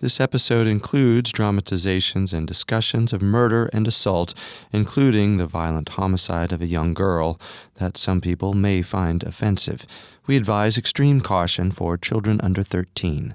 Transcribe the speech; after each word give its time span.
This 0.00 0.18
episode 0.18 0.66
includes 0.66 1.30
dramatizations 1.30 2.32
and 2.32 2.48
discussions 2.48 3.12
of 3.12 3.20
murder 3.20 3.68
and 3.70 3.86
assault, 3.86 4.32
including 4.72 5.36
the 5.36 5.46
violent 5.46 5.90
homicide 5.90 6.52
of 6.52 6.62
a 6.62 6.66
young 6.66 6.94
girl 6.94 7.38
that 7.74 7.98
some 7.98 8.22
people 8.22 8.54
may 8.54 8.80
find 8.80 9.22
offensive. 9.22 9.86
We 10.26 10.38
advise 10.38 10.78
extreme 10.78 11.20
caution 11.20 11.70
for 11.70 11.98
children 11.98 12.40
under 12.42 12.62
13. 12.62 13.34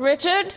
Richard? 0.00 0.52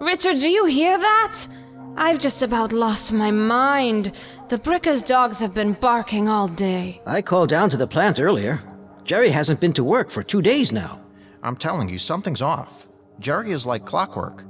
Richard, 0.00 0.36
do 0.36 0.48
you 0.48 0.66
hear 0.66 0.96
that? 0.96 1.48
I've 1.96 2.20
just 2.20 2.40
about 2.42 2.72
lost 2.72 3.12
my 3.12 3.32
mind. 3.32 4.12
The 4.48 4.58
Bricca's 4.58 5.02
dogs 5.02 5.40
have 5.40 5.54
been 5.54 5.72
barking 5.72 6.28
all 6.28 6.46
day. 6.46 7.00
I 7.04 7.20
called 7.20 7.48
down 7.48 7.68
to 7.70 7.76
the 7.76 7.88
plant 7.88 8.20
earlier. 8.20 8.62
Jerry 9.04 9.28
hasn't 9.28 9.60
been 9.60 9.74
to 9.74 9.84
work 9.84 10.10
for 10.10 10.22
two 10.22 10.40
days 10.40 10.72
now. 10.72 11.00
I'm 11.42 11.56
telling 11.56 11.88
you, 11.88 11.98
something's 11.98 12.40
off. 12.42 12.86
Jerry 13.20 13.52
is 13.52 13.66
like 13.66 13.84
clockwork. 13.84 14.44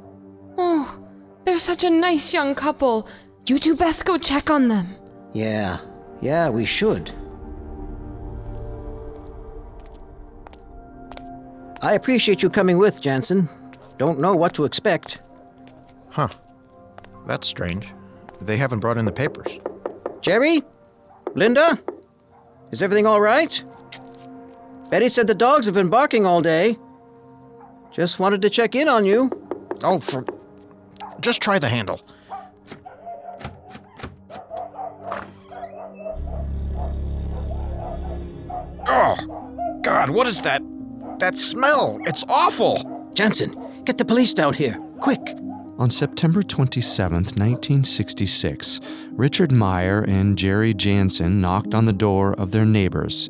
Oh, 0.56 0.98
they're 1.44 1.58
such 1.58 1.82
a 1.84 1.90
nice 1.90 2.32
young 2.32 2.54
couple. 2.54 3.08
You 3.46 3.58
two 3.58 3.76
best 3.76 4.04
go 4.04 4.16
check 4.16 4.50
on 4.50 4.68
them. 4.68 4.94
Yeah, 5.32 5.80
yeah, 6.20 6.48
we 6.48 6.64
should. 6.64 7.10
I 11.82 11.94
appreciate 11.94 12.42
you 12.42 12.48
coming 12.48 12.78
with, 12.78 13.02
Jansen. 13.02 13.48
Don't 13.98 14.20
know 14.20 14.34
what 14.34 14.54
to 14.54 14.64
expect. 14.64 15.18
Huh. 16.10 16.28
That's 17.26 17.48
strange. 17.48 17.88
They 18.40 18.56
haven't 18.56 18.80
brought 18.80 18.96
in 18.98 19.04
the 19.04 19.12
papers. 19.12 19.52
Jerry? 20.22 20.62
Linda? 21.34 21.78
Is 22.70 22.82
everything 22.82 23.06
all 23.06 23.20
right? 23.20 23.62
Betty 24.90 25.08
said 25.08 25.26
the 25.26 25.34
dogs 25.34 25.66
have 25.66 25.74
been 25.74 25.88
barking 25.88 26.26
all 26.26 26.40
day. 26.42 26.76
Just 27.92 28.18
wanted 28.18 28.42
to 28.42 28.50
check 28.50 28.74
in 28.74 28.88
on 28.88 29.04
you. 29.04 29.30
Oh, 29.82 29.98
for. 29.98 30.24
Just 31.20 31.40
try 31.40 31.58
the 31.58 31.68
handle. 31.68 32.00
Oh, 38.86 39.78
God, 39.82 40.10
what 40.10 40.26
is 40.26 40.42
that? 40.42 40.62
That 41.18 41.38
smell. 41.38 41.98
It's 42.02 42.24
awful. 42.28 43.10
Jansen, 43.14 43.82
get 43.84 43.98
the 43.98 44.04
police 44.04 44.34
down 44.34 44.54
here. 44.54 44.78
Quick. 45.00 45.36
On 45.78 45.90
September 45.90 46.42
27, 46.42 47.16
1966, 47.16 48.80
Richard 49.10 49.50
Meyer 49.50 50.02
and 50.02 50.38
Jerry 50.38 50.72
Jansen 50.72 51.40
knocked 51.40 51.74
on 51.74 51.84
the 51.84 51.92
door 51.92 52.34
of 52.34 52.52
their 52.52 52.64
neighbors, 52.64 53.28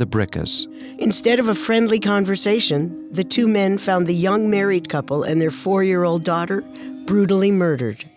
the 0.00 0.06
Briccas. 0.06 0.66
Instead 0.98 1.38
of 1.38 1.48
a 1.48 1.54
friendly 1.54 2.00
conversation, 2.00 3.06
the 3.12 3.22
two 3.22 3.46
men 3.46 3.76
found 3.76 4.06
the 4.06 4.14
young 4.14 4.48
married 4.48 4.88
couple 4.88 5.22
and 5.22 5.42
their 5.42 5.50
four 5.50 5.84
year 5.84 6.04
old 6.04 6.24
daughter 6.24 6.62
brutally 7.04 7.50
murdered. 7.50 8.08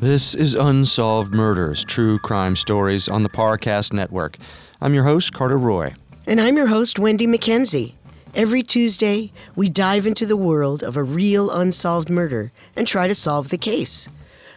This 0.00 0.34
is 0.34 0.56
Unsolved 0.56 1.32
Murders, 1.32 1.84
true 1.84 2.18
crime 2.18 2.56
stories 2.56 3.08
on 3.08 3.22
the 3.22 3.28
Parcast 3.28 3.92
Network. 3.92 4.36
I'm 4.80 4.92
your 4.92 5.04
host, 5.04 5.32
Carter 5.32 5.56
Roy. 5.56 5.94
And 6.26 6.40
I'm 6.40 6.56
your 6.56 6.66
host, 6.66 6.98
Wendy 6.98 7.28
McKenzie. 7.28 7.94
Every 8.34 8.64
Tuesday, 8.64 9.30
we 9.54 9.68
dive 9.68 10.08
into 10.08 10.26
the 10.26 10.36
world 10.36 10.82
of 10.82 10.96
a 10.96 11.04
real 11.04 11.52
unsolved 11.52 12.10
murder 12.10 12.50
and 12.74 12.84
try 12.84 13.06
to 13.06 13.14
solve 13.14 13.50
the 13.50 13.56
case. 13.56 14.08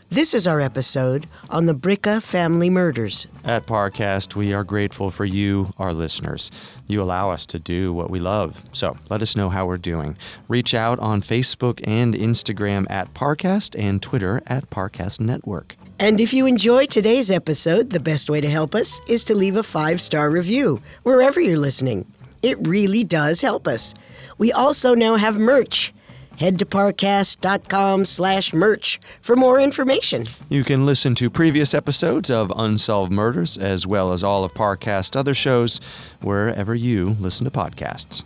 This 0.10 0.34
is 0.34 0.48
our 0.48 0.60
episode 0.60 1.28
on 1.52 1.68
the 1.68 1.76
Bricca 1.76 2.24
family 2.24 2.72
murders. 2.72 3.28
At 3.44 3.68
Parcast, 3.68 4.36
we 4.36 4.52
are 4.52 4.64
grateful 4.64 5.12
for 5.12 5.26
you, 5.26 5.74
our 5.78 5.94
listeners. 5.94 6.50
You 6.88 7.04
allow 7.04 7.30
us 7.30 7.46
to 7.48 7.60
do 7.60 7.94
what 7.94 8.10
we 8.10 8.20
love. 8.20 8.64
So 8.72 8.98
let 9.12 9.22
us 9.22 9.36
know 9.36 9.50
how 9.50 9.68
we're 9.68 9.78
doing. 9.78 10.18
Reach 10.48 10.74
out 10.74 10.98
on 10.98 11.22
Facebook 11.22 11.80
and 11.86 12.16
Instagram 12.16 12.88
at 12.90 13.14
Parcast 13.14 13.78
and 13.78 14.02
Twitter 14.02 14.42
at 14.48 14.72
Parcast 14.72 15.20
Network. 15.20 15.76
And 16.00 16.20
if 16.20 16.34
you 16.34 16.48
enjoy 16.48 16.88
today's 16.88 17.30
episode, 17.30 17.92
the 17.92 18.00
best 18.00 18.28
way 18.28 18.42
to 18.42 18.50
help 18.50 18.74
us 18.74 19.00
is 19.08 19.24
to 19.26 19.36
leave 19.36 19.56
a 19.58 19.62
five 19.62 20.02
star 20.02 20.32
review 20.32 20.82
wherever 21.04 21.40
you're 21.40 21.60
listening. 21.60 22.08
It 22.42 22.58
really 22.68 23.03
does 23.03 23.42
help 23.42 23.68
us. 23.68 23.94
We 24.38 24.52
also 24.52 24.94
now 24.94 25.16
have 25.16 25.38
merch. 25.38 25.94
Head 26.38 26.59
to 26.59 26.66
parcast.com 26.66 28.06
slash 28.06 28.53
merch 28.53 29.00
for 29.22 29.36
more 29.36 29.59
information. 29.59 30.28
You 30.50 30.64
can 30.64 30.86
listen 30.86 31.16
to 31.16 31.31
previous 31.31 31.74
episodes 31.74 32.30
of 32.30 32.53
Unsolved 32.56 33.12
Murders 33.12 33.58
as 33.58 33.88
well 33.88 34.14
as 34.14 34.24
all 34.24 34.44
of 34.44 34.53
Parcast's 34.53 35.16
other 35.16 35.34
shows 35.34 35.81
wherever 36.22 36.75
you 36.75 37.18
listen 37.20 37.46
to 37.46 37.52
podcasts. 37.52 38.24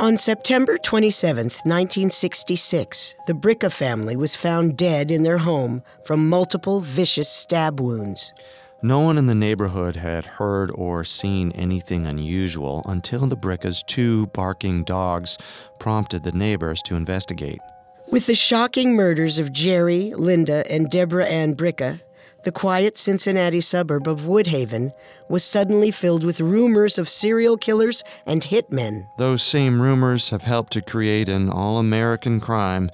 On 0.00 0.16
September 0.16 0.78
27, 0.78 1.44
1966, 1.44 3.16
the 3.26 3.34
Bricca 3.34 3.70
family 3.70 4.16
was 4.16 4.34
found 4.34 4.78
dead 4.78 5.10
in 5.10 5.24
their 5.24 5.36
home 5.36 5.82
from 6.06 6.26
multiple 6.26 6.80
vicious 6.80 7.28
stab 7.28 7.80
wounds. 7.80 8.32
No 8.82 9.00
one 9.00 9.18
in 9.18 9.26
the 9.26 9.34
neighborhood 9.34 9.96
had 9.96 10.24
heard 10.24 10.70
or 10.74 11.04
seen 11.04 11.52
anything 11.52 12.06
unusual 12.06 12.82
until 12.86 13.26
the 13.26 13.36
Bricca's 13.36 13.82
two 13.82 14.26
barking 14.28 14.84
dogs 14.84 15.36
prompted 15.78 16.22
the 16.22 16.32
neighbors 16.32 16.80
to 16.82 16.96
investigate. 16.96 17.60
With 18.10 18.24
the 18.24 18.34
shocking 18.34 18.94
murders 18.94 19.38
of 19.38 19.52
Jerry, 19.52 20.14
Linda, 20.16 20.64
and 20.72 20.90
Deborah 20.90 21.26
Ann 21.26 21.54
Bricca, 21.54 22.00
the 22.44 22.52
quiet 22.52 22.96
Cincinnati 22.96 23.60
suburb 23.60 24.08
of 24.08 24.22
Woodhaven 24.22 24.92
was 25.28 25.44
suddenly 25.44 25.90
filled 25.90 26.24
with 26.24 26.40
rumors 26.40 26.98
of 26.98 27.06
serial 27.06 27.58
killers 27.58 28.02
and 28.24 28.42
hitmen. 28.42 29.06
Those 29.18 29.42
same 29.42 29.82
rumors 29.82 30.30
have 30.30 30.44
helped 30.44 30.72
to 30.72 30.80
create 30.80 31.28
an 31.28 31.50
all 31.50 31.76
American 31.76 32.40
crime 32.40 32.90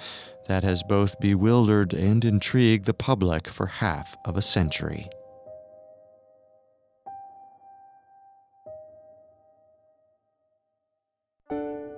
that 0.49 0.65
has 0.65 0.83
both 0.83 1.21
bewildered 1.21 1.93
and 1.93 2.25
intrigued 2.25 2.87
the 2.87 2.95
public 2.95 3.47
for 3.47 3.67
half 3.67 4.17
of 4.25 4.37
a 4.37 4.43
century. 4.43 5.09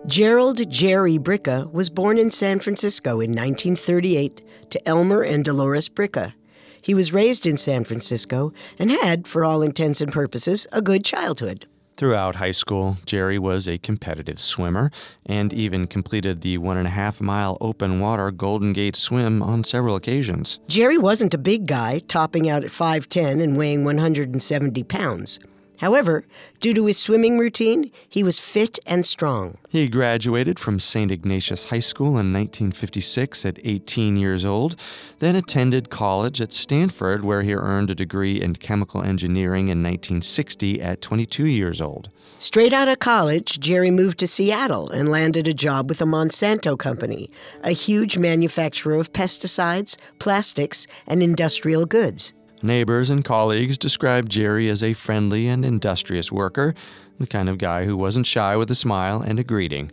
Gerald 0.08 0.70
Jerry 0.70 1.18
Bricca 1.18 1.70
was 1.70 1.90
born 1.90 2.16
in 2.16 2.30
San 2.30 2.60
Francisco 2.60 3.20
in 3.20 3.32
1938 3.32 4.40
to 4.70 4.88
Elmer 4.88 5.20
and 5.20 5.44
Dolores 5.44 5.90
Bricca. 5.90 6.32
He 6.80 6.94
was 6.94 7.12
raised 7.12 7.44
in 7.44 7.58
San 7.58 7.84
Francisco 7.84 8.54
and 8.78 8.90
had, 8.90 9.28
for 9.28 9.44
all 9.44 9.60
intents 9.60 10.00
and 10.00 10.10
purposes, 10.10 10.66
a 10.72 10.80
good 10.80 11.04
childhood. 11.04 11.66
Throughout 11.98 12.36
high 12.36 12.52
school, 12.52 12.96
Jerry 13.04 13.38
was 13.38 13.68
a 13.68 13.76
competitive 13.76 14.40
swimmer 14.40 14.90
and 15.26 15.52
even 15.52 15.86
completed 15.86 16.40
the 16.40 16.56
one 16.56 16.78
and 16.78 16.86
a 16.86 16.90
half 16.90 17.20
mile 17.20 17.58
open 17.60 18.00
water 18.00 18.30
Golden 18.30 18.72
Gate 18.72 18.96
swim 18.96 19.42
on 19.42 19.62
several 19.62 19.94
occasions. 19.94 20.58
Jerry 20.68 20.96
wasn't 20.96 21.34
a 21.34 21.38
big 21.38 21.66
guy, 21.66 21.98
topping 21.98 22.48
out 22.48 22.64
at 22.64 22.70
5'10 22.70 23.42
and 23.42 23.58
weighing 23.58 23.84
170 23.84 24.84
pounds. 24.84 25.38
However, 25.78 26.24
due 26.60 26.74
to 26.74 26.86
his 26.86 26.98
swimming 26.98 27.38
routine, 27.38 27.90
he 28.08 28.24
was 28.24 28.38
fit 28.38 28.78
and 28.84 29.06
strong. 29.06 29.58
He 29.68 29.88
graduated 29.88 30.58
from 30.58 30.80
St. 30.80 31.10
Ignatius 31.10 31.66
High 31.66 31.78
School 31.80 32.18
in 32.18 32.32
1956 32.32 33.46
at 33.46 33.58
18 33.62 34.16
years 34.16 34.44
old, 34.44 34.74
then 35.20 35.36
attended 35.36 35.88
college 35.88 36.40
at 36.40 36.52
Stanford, 36.52 37.24
where 37.24 37.42
he 37.42 37.54
earned 37.54 37.90
a 37.90 37.94
degree 37.94 38.40
in 38.40 38.56
chemical 38.56 39.02
engineering 39.02 39.68
in 39.68 39.82
1960 39.82 40.82
at 40.82 41.00
22 41.00 41.46
years 41.46 41.80
old. 41.80 42.10
Straight 42.38 42.72
out 42.72 42.88
of 42.88 42.98
college, 42.98 43.58
Jerry 43.60 43.90
moved 43.90 44.18
to 44.18 44.26
Seattle 44.26 44.90
and 44.90 45.10
landed 45.10 45.48
a 45.48 45.54
job 45.54 45.88
with 45.88 45.98
the 45.98 46.04
Monsanto 46.06 46.78
Company, 46.78 47.30
a 47.62 47.72
huge 47.72 48.18
manufacturer 48.18 48.94
of 48.94 49.12
pesticides, 49.12 49.96
plastics, 50.18 50.86
and 51.06 51.22
industrial 51.22 51.86
goods. 51.86 52.32
Neighbors 52.62 53.08
and 53.08 53.24
colleagues 53.24 53.78
described 53.78 54.32
Jerry 54.32 54.68
as 54.68 54.82
a 54.82 54.92
friendly 54.92 55.46
and 55.46 55.64
industrious 55.64 56.32
worker, 56.32 56.74
the 57.18 57.26
kind 57.26 57.48
of 57.48 57.58
guy 57.58 57.84
who 57.84 57.96
wasn't 57.96 58.26
shy 58.26 58.56
with 58.56 58.70
a 58.70 58.74
smile 58.74 59.20
and 59.20 59.38
a 59.38 59.44
greeting. 59.44 59.92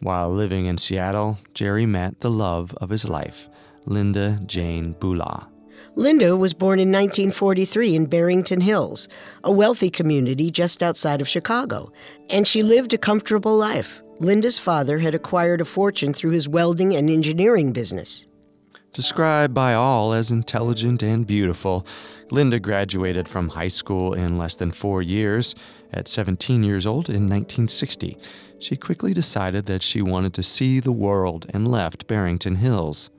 While 0.00 0.30
living 0.30 0.66
in 0.66 0.78
Seattle, 0.78 1.38
Jerry 1.52 1.84
met 1.84 2.20
the 2.20 2.30
love 2.30 2.74
of 2.78 2.88
his 2.88 3.04
life, 3.04 3.48
Linda 3.84 4.40
Jane 4.46 4.92
Bula. 4.92 5.48
Linda 5.94 6.36
was 6.36 6.52
born 6.52 6.78
in 6.78 6.92
1943 6.92 7.94
in 7.94 8.06
Barrington 8.06 8.60
Hills, 8.60 9.08
a 9.44 9.52
wealthy 9.52 9.90
community 9.90 10.50
just 10.50 10.82
outside 10.82 11.20
of 11.20 11.28
Chicago, 11.28 11.92
and 12.30 12.46
she 12.46 12.62
lived 12.62 12.92
a 12.94 12.98
comfortable 12.98 13.56
life. 13.56 14.02
Linda's 14.20 14.58
father 14.58 14.98
had 14.98 15.14
acquired 15.14 15.60
a 15.60 15.66
fortune 15.66 16.12
through 16.12 16.32
his 16.32 16.48
welding 16.48 16.94
and 16.94 17.10
engineering 17.10 17.72
business. 17.72 18.26
Described 18.96 19.52
by 19.52 19.74
all 19.74 20.14
as 20.14 20.30
intelligent 20.30 21.02
and 21.02 21.26
beautiful, 21.26 21.86
Linda 22.30 22.58
graduated 22.58 23.28
from 23.28 23.50
high 23.50 23.68
school 23.68 24.14
in 24.14 24.38
less 24.38 24.54
than 24.54 24.72
four 24.72 25.02
years. 25.02 25.54
At 25.92 26.08
17 26.08 26.62
years 26.62 26.86
old 26.86 27.10
in 27.10 27.28
1960, 27.28 28.16
she 28.58 28.74
quickly 28.74 29.12
decided 29.12 29.66
that 29.66 29.82
she 29.82 30.00
wanted 30.00 30.32
to 30.32 30.42
see 30.42 30.80
the 30.80 30.92
world 30.92 31.44
and 31.50 31.70
left 31.70 32.06
Barrington 32.06 32.56
Hills. 32.56 33.10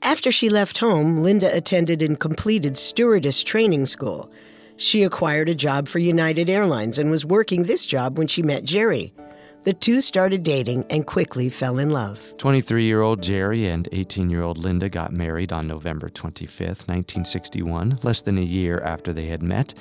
After 0.00 0.30
she 0.30 0.48
left 0.48 0.78
home, 0.78 1.24
Linda 1.24 1.52
attended 1.56 2.02
and 2.02 2.16
completed 2.16 2.78
stewardess 2.78 3.42
training 3.42 3.86
school. 3.86 4.30
She 4.76 5.02
acquired 5.02 5.48
a 5.48 5.56
job 5.56 5.88
for 5.88 5.98
United 5.98 6.48
Airlines 6.48 7.00
and 7.00 7.10
was 7.10 7.26
working 7.26 7.64
this 7.64 7.84
job 7.84 8.16
when 8.16 8.28
she 8.28 8.44
met 8.44 8.62
Jerry. 8.62 9.12
The 9.62 9.74
two 9.74 10.00
started 10.00 10.42
dating 10.42 10.86
and 10.88 11.06
quickly 11.06 11.50
fell 11.50 11.78
in 11.78 11.90
love. 11.90 12.34
23 12.38 12.82
year 12.84 13.02
old 13.02 13.22
Jerry 13.22 13.66
and 13.66 13.86
18 13.92 14.30
year 14.30 14.42
old 14.42 14.56
Linda 14.56 14.88
got 14.88 15.12
married 15.12 15.52
on 15.52 15.66
November 15.66 16.08
25, 16.08 16.60
1961, 16.60 17.98
less 18.02 18.22
than 18.22 18.38
a 18.38 18.42
year 18.42 18.80
after 18.80 19.12
they 19.12 19.26
had 19.26 19.42
met. 19.42 19.74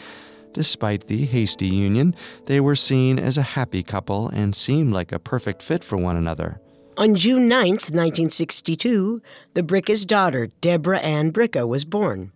Despite 0.52 1.08
the 1.08 1.26
hasty 1.26 1.68
union, 1.68 2.14
they 2.46 2.60
were 2.60 2.76
seen 2.76 3.20
as 3.20 3.38
a 3.38 3.42
happy 3.42 3.82
couple 3.82 4.28
and 4.28 4.54
seemed 4.54 4.92
like 4.92 5.14
a 5.14 5.20
perfect 5.20 5.64
fit 5.64 5.82
for 5.82 5.96
one 5.96 6.18
another. 6.18 6.60
On 6.98 7.16
June 7.16 7.48
9, 7.48 7.70
1962, 7.70 9.22
the 9.54 9.64
Bricca's 9.64 10.06
daughter, 10.06 10.48
Deborah 10.60 11.00
Ann 11.00 11.32
Bricca, 11.32 11.66
was 11.66 11.86
born. 11.86 12.34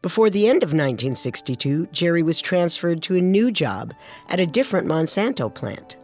Before 0.00 0.30
the 0.30 0.46
end 0.46 0.62
of 0.62 0.68
1962, 0.68 1.88
Jerry 1.90 2.22
was 2.22 2.40
transferred 2.40 3.02
to 3.02 3.16
a 3.16 3.20
new 3.20 3.50
job 3.50 3.92
at 4.28 4.38
a 4.38 4.46
different 4.46 4.86
Monsanto 4.86 5.52
plant. 5.52 5.96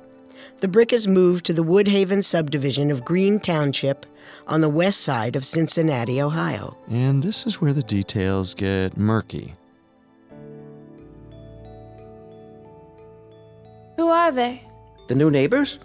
The 0.65 0.71
Briccas 0.71 1.07
moved 1.07 1.45
to 1.45 1.53
the 1.53 1.63
Woodhaven 1.63 2.25
subdivision 2.25 2.91
of 2.91 3.05
Green 3.05 3.39
Township 3.39 4.07
on 4.47 4.63
the 4.63 4.69
west 4.71 5.03
side 5.03 5.37
of 5.37 5.45
Cincinnati, 5.45 6.23
Ohio. 6.23 6.75
And 6.89 7.23
this 7.23 7.47
is 7.47 7.61
where 7.61 7.75
the 7.75 7.83
details 7.83 8.55
get 8.55 8.97
murky. 8.97 9.57
Who 13.99 14.09
are 14.09 14.33
they? 14.33 14.63
The 15.09 15.15
new 15.15 15.31
neighbors? 15.31 15.79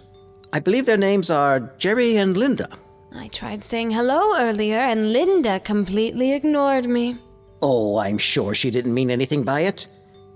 I 0.50 0.60
believe 0.60 0.86
their 0.86 0.96
names 0.96 1.28
are 1.28 1.60
Jerry 1.76 2.16
and 2.16 2.34
Linda. 2.34 2.70
I 3.14 3.28
tried 3.28 3.62
saying 3.62 3.90
hello 3.90 4.34
earlier, 4.38 4.78
and 4.78 5.12
Linda 5.12 5.60
completely 5.60 6.32
ignored 6.32 6.88
me. 6.88 7.18
Oh, 7.60 7.98
I'm 7.98 8.16
sure 8.16 8.54
she 8.54 8.70
didn't 8.70 8.94
mean 8.94 9.10
anything 9.10 9.42
by 9.42 9.60
it. 9.60 9.88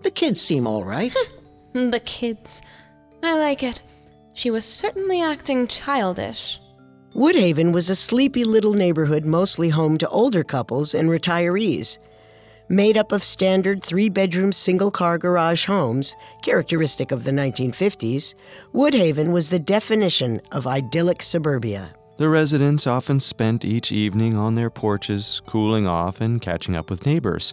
The 0.03 0.11
kids 0.11 0.43
seem 0.43 0.67
all 0.67 0.85
right. 0.85 1.15
The 1.73 2.01
kids. 2.05 2.61
I 3.23 3.39
like 3.39 3.63
it. 3.63 3.81
She 4.35 4.51
was 4.51 4.65
certainly 4.65 5.23
acting 5.23 5.67
childish. 5.69 6.61
Woodhaven 7.15 7.73
was 7.73 7.89
a 7.89 7.97
sleepy 7.97 8.43
little 8.43 8.75
neighborhood 8.75 9.25
mostly 9.25 9.69
home 9.69 9.97
to 9.99 10.09
older 10.09 10.43
couples 10.43 10.95
and 10.95 11.09
retirees. 11.09 11.99
Made 12.69 12.97
up 12.97 13.13
of 13.13 13.23
standard 13.23 13.83
three 13.83 14.09
bedroom 14.09 14.51
single 14.51 14.91
car 14.91 15.19
garage 15.19 15.67
homes, 15.67 16.17
characteristic 16.43 17.13
of 17.13 17.23
the 17.23 17.31
1950s, 17.31 18.35
Woodhaven 18.75 19.33
was 19.33 19.49
the 19.49 19.59
definition 19.61 20.41
of 20.51 20.67
idyllic 20.67 21.23
suburbia. 21.23 21.95
The 22.17 22.29
residents 22.29 22.87
often 22.87 23.21
spent 23.21 23.65
each 23.65 23.93
evening 23.93 24.37
on 24.37 24.55
their 24.55 24.71
porches, 24.71 25.43
cooling 25.47 25.87
off 25.87 26.21
and 26.21 26.41
catching 26.41 26.75
up 26.75 26.91
with 26.91 27.07
neighbors. 27.07 27.53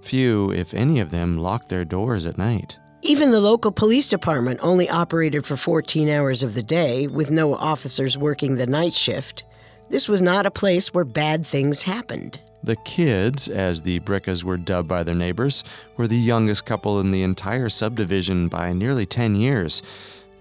Few, 0.00 0.50
if 0.52 0.72
any 0.72 1.00
of 1.00 1.10
them, 1.10 1.38
locked 1.38 1.68
their 1.68 1.84
doors 1.84 2.24
at 2.24 2.38
night. 2.38 2.78
Even 3.04 3.32
the 3.32 3.40
local 3.40 3.72
police 3.72 4.06
department 4.06 4.60
only 4.62 4.88
operated 4.88 5.44
for 5.44 5.56
14 5.56 6.08
hours 6.08 6.44
of 6.44 6.54
the 6.54 6.62
day, 6.62 7.08
with 7.08 7.32
no 7.32 7.56
officers 7.56 8.16
working 8.16 8.54
the 8.54 8.66
night 8.66 8.94
shift. 8.94 9.42
This 9.90 10.08
was 10.08 10.22
not 10.22 10.46
a 10.46 10.52
place 10.52 10.94
where 10.94 11.04
bad 11.04 11.44
things 11.44 11.82
happened. 11.82 12.38
The 12.62 12.76
kids, 12.76 13.48
as 13.48 13.82
the 13.82 13.98
Briccas 13.98 14.44
were 14.44 14.56
dubbed 14.56 14.86
by 14.86 15.02
their 15.02 15.16
neighbors, 15.16 15.64
were 15.96 16.06
the 16.06 16.16
youngest 16.16 16.64
couple 16.64 17.00
in 17.00 17.10
the 17.10 17.24
entire 17.24 17.68
subdivision 17.68 18.46
by 18.46 18.72
nearly 18.72 19.04
10 19.04 19.34
years. 19.34 19.82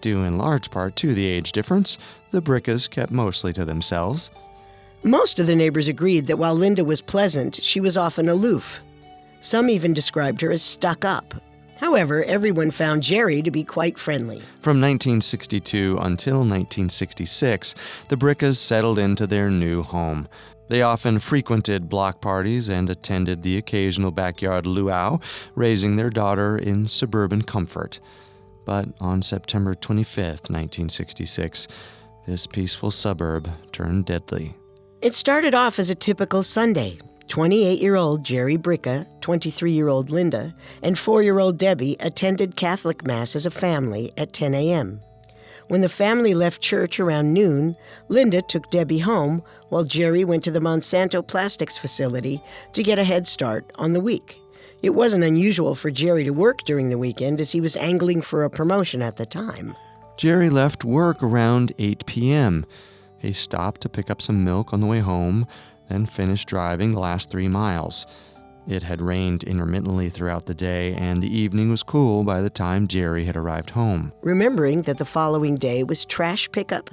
Due 0.02 0.24
in 0.24 0.38
large 0.38 0.70
part 0.70 0.96
to 0.98 1.16
the 1.16 1.26
age 1.26 1.54
difference, 1.54 1.98
the 2.30 2.44
Briccas 2.44 2.88
kept 2.88 3.12
mostly 3.12 3.54
to 3.54 3.66
themselves. 3.66 4.30
Most 5.02 5.40
of 5.40 5.48
the 5.48 5.56
neighbors 5.56 5.88
agreed 5.88 6.28
that 6.28 6.38
while 6.38 6.54
Linda 6.54 6.86
was 6.86 7.02
pleasant, 7.02 7.56
she 7.56 7.80
was 7.80 7.98
often 7.98 8.30
aloof. 8.30 8.82
Some 9.40 9.68
even 9.68 9.96
described 9.96 10.42
her 10.42 10.52
as 10.52 10.62
stuck 10.62 11.04
up. 11.04 11.34
However, 11.82 12.24
everyone 12.26 12.70
found 12.70 13.02
Jerry 13.02 13.42
to 13.42 13.50
be 13.50 13.64
quite 13.64 13.98
friendly. 13.98 14.38
From 14.62 14.80
1962 14.80 15.98
until 16.00 16.38
1966, 16.38 17.74
the 18.08 18.16
Briccas 18.16 18.58
settled 18.58 19.00
into 19.00 19.26
their 19.26 19.50
new 19.50 19.82
home. 19.82 20.28
They 20.70 20.84
often 20.84 21.18
frequented 21.18 21.90
block 21.90 22.22
parties 22.22 22.70
and 22.70 22.88
attended 22.88 23.42
the 23.42 23.58
occasional 23.58 24.12
backyard 24.12 24.68
luau, 24.68 25.18
raising 25.56 25.96
their 25.96 26.12
daughter 26.12 26.56
in 26.56 26.88
suburban 26.88 27.42
comfort. 27.42 28.00
But 28.64 28.90
on 29.00 29.24
September 29.24 29.74
25, 29.74 30.24
1966, 30.24 31.68
this 32.28 32.46
peaceful 32.46 32.92
suburb 32.92 33.50
turned 33.72 34.06
deadly. 34.06 34.56
It 35.02 35.16
started 35.16 35.56
off 35.56 35.80
as 35.80 35.90
a 35.90 35.96
typical 35.96 36.44
Sunday. 36.44 37.00
28 37.32 37.80
year 37.80 37.96
old 37.96 38.26
Jerry 38.26 38.58
Bricca, 38.58 39.08
23 39.22 39.72
year 39.72 39.88
old 39.88 40.10
Linda, 40.10 40.54
and 40.84 41.00
4 41.00 41.24
year 41.24 41.40
old 41.40 41.58
Debbie 41.58 41.96
attended 42.02 42.58
Catholic 42.58 43.06
Mass 43.06 43.38
as 43.38 43.46
a 43.46 43.50
family 43.50 44.12
at 44.18 44.34
10 44.34 44.54
a.m. 44.54 45.00
When 45.70 45.80
the 45.80 45.88
family 45.88 46.34
left 46.34 46.62
church 46.62 47.00
around 47.00 47.32
noon, 47.32 47.78
Linda 48.10 48.42
took 48.42 48.70
Debbie 48.70 49.00
home 49.00 49.44
while 49.70 49.86
Jerry 49.86 50.26
went 50.26 50.44
to 50.44 50.52
the 50.52 50.60
Monsanto 50.60 51.26
Plastics 51.26 51.78
facility 51.78 52.44
to 52.74 52.84
get 52.84 53.00
a 53.00 53.06
head 53.06 53.26
start 53.26 53.72
on 53.76 53.94
the 53.94 54.02
week. 54.02 54.38
It 54.84 54.90
wasn't 54.90 55.24
unusual 55.24 55.74
for 55.74 55.90
Jerry 55.90 56.26
to 56.26 56.32
work 56.32 56.66
during 56.66 56.90
the 56.90 56.98
weekend 56.98 57.40
as 57.40 57.54
he 57.54 57.62
was 57.62 57.78
angling 57.78 58.24
for 58.24 58.44
a 58.44 58.50
promotion 58.50 59.02
at 59.02 59.16
the 59.16 59.26
time. 59.26 59.74
Jerry 60.18 60.50
left 60.50 60.84
work 60.84 61.24
around 61.24 61.72
8 61.80 62.06
p.m. 62.06 62.66
He 63.20 63.32
stopped 63.32 63.80
to 63.82 63.90
pick 63.90 64.10
up 64.10 64.22
some 64.22 64.44
milk 64.44 64.74
on 64.74 64.82
the 64.82 64.88
way 64.88 65.00
home, 65.00 65.48
then 65.92 66.06
finished 66.06 66.48
driving 66.48 66.92
the 66.92 67.00
last 67.00 67.30
three 67.30 67.48
miles. 67.48 68.08
It 68.68 68.84
had 68.84 69.02
rained 69.02 69.44
intermittently 69.44 70.10
throughout 70.10 70.46
the 70.46 70.54
day, 70.54 70.94
and 70.94 71.22
the 71.22 71.36
evening 71.36 71.70
was 71.70 71.84
cool 71.84 72.24
by 72.24 72.42
the 72.42 72.50
time 72.50 72.88
Jerry 72.88 73.26
had 73.26 73.36
arrived 73.36 73.72
home. 73.72 74.14
Remembering 74.22 74.84
that 74.84 74.98
the 74.98 75.06
following 75.06 75.56
day 75.56 75.84
was 75.84 76.06
trash 76.06 76.52
pickup, 76.52 76.90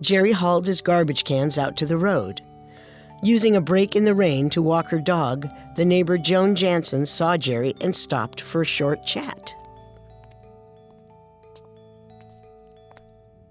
Jerry 0.00 0.32
hauled 0.32 0.66
his 0.66 0.80
garbage 0.80 1.24
cans 1.24 1.58
out 1.58 1.76
to 1.76 1.86
the 1.86 1.98
road. 1.98 2.40
Using 3.22 3.54
a 3.54 3.60
break 3.60 3.94
in 3.94 4.04
the 4.04 4.14
rain 4.14 4.48
to 4.50 4.62
walk 4.62 4.86
her 4.86 5.00
dog, 5.00 5.46
the 5.76 5.84
neighbor 5.84 6.16
Joan 6.16 6.54
Jansen 6.54 7.04
saw 7.04 7.36
Jerry 7.36 7.74
and 7.80 7.94
stopped 7.94 8.40
for 8.40 8.62
a 8.62 8.64
short 8.64 9.04
chat. 9.04 9.54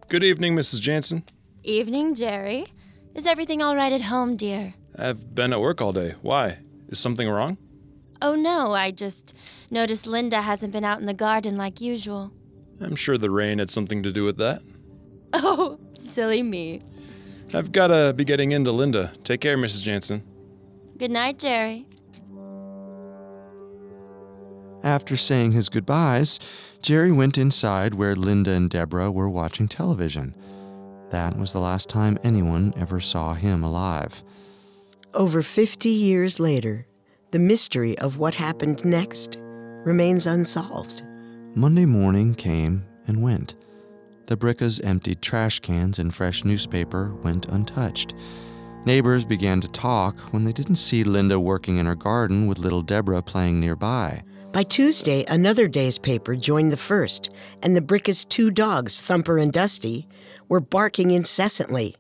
Good 0.08 0.24
evening, 0.24 0.56
Mrs. 0.56 0.82
Jansen. 0.82 1.24
Evening, 1.64 2.16
Jerry. 2.16 2.66
Is 3.14 3.28
everything 3.28 3.62
all 3.62 3.76
right 3.76 3.94
at 3.94 4.02
home, 4.02 4.36
dear? 4.36 4.74
I've 5.00 5.34
been 5.34 5.54
at 5.54 5.62
work 5.62 5.82
all 5.82 5.94
day. 5.94 6.16
Why? 6.22 6.58
Is 6.90 7.00
something 7.00 7.30
wrong? 7.30 7.58
Oh, 8.22 8.36
no, 8.36 8.74
I 8.74 8.92
just 8.92 9.36
noticed 9.72 10.06
Linda 10.06 10.42
hasn't 10.42 10.74
been 10.74 10.84
out 10.84 11.00
in 11.00 11.06
the 11.06 11.14
garden 11.14 11.58
like 11.58 11.80
usual. 11.80 12.32
I'm 12.82 12.96
sure 12.96 13.18
the 13.18 13.30
rain 13.30 13.60
had 13.60 13.70
something 13.70 14.04
to 14.04 14.12
do 14.12 14.26
with 14.26 14.38
that. 14.38 14.62
Oh, 15.32 15.78
silly 15.96 16.42
me. 16.42 16.82
I've 17.54 17.72
gotta 17.72 18.14
be 18.16 18.26
getting 18.26 18.52
into 18.52 18.72
Linda. 18.72 19.12
Take 19.24 19.42
care, 19.42 19.58
Mrs. 19.60 19.84
Jansen. 19.84 20.24
Good 20.98 21.12
night, 21.12 21.38
Jerry. 21.38 21.86
After 24.84 25.16
saying 25.16 25.52
his 25.52 25.70
goodbyes, 25.70 26.40
Jerry 26.82 27.12
went 27.12 27.38
inside 27.38 27.94
where 27.94 28.16
Linda 28.16 28.52
and 28.52 28.72
Deborah 28.72 29.12
were 29.12 29.30
watching 29.30 29.68
television. 29.68 30.34
That 31.12 31.38
was 31.38 31.52
the 31.52 31.60
last 31.60 31.90
time 31.90 32.18
anyone 32.24 32.74
ever 32.76 33.00
saw 33.00 33.34
him 33.36 33.64
alive. 33.64 34.24
Over 35.16 35.42
50 35.42 35.90
years 35.90 36.40
later, 36.40 36.86
the 37.32 37.40
mystery 37.40 37.98
of 37.98 38.20
what 38.20 38.36
happened 38.36 38.86
next 38.86 39.40
remains 39.84 40.28
unsolved. 40.28 41.02
Monday 41.56 41.86
morning 41.86 42.36
came 42.36 42.86
and 43.08 43.24
went. 43.24 43.56
The 44.28 44.38
Briccas 44.38 44.80
emptied 44.84 45.24
trash 45.24 45.62
cans 45.62 45.98
and 45.98 46.14
fresh 46.14 46.46
newspaper 46.46 47.16
went 47.24 47.48
untouched. 47.48 48.14
Neighbors 48.86 49.26
began 49.26 49.60
to 49.62 49.68
talk 49.70 50.20
when 50.32 50.44
they 50.44 50.54
didn't 50.54 50.76
see 50.76 51.04
Linda 51.04 51.40
working 51.40 51.78
in 51.78 51.88
her 51.88 51.96
garden 51.96 52.46
with 52.46 52.60
little 52.60 52.84
Deborah 52.84 53.24
playing 53.24 53.60
nearby. 53.60 54.22
By 54.52 54.62
Tuesday, 54.62 55.26
another 55.26 55.68
day's 55.68 55.98
paper 55.98 56.36
joined 56.36 56.72
the 56.72 56.78
first, 56.78 57.32
and 57.64 57.76
the 57.76 57.82
Briccas' 57.82 58.30
two 58.30 58.52
dogs, 58.52 59.02
Thumper 59.02 59.40
and 59.40 59.52
Dusty, 59.52 60.08
were 60.48 60.60
barking 60.60 61.10
incessantly. 61.10 61.96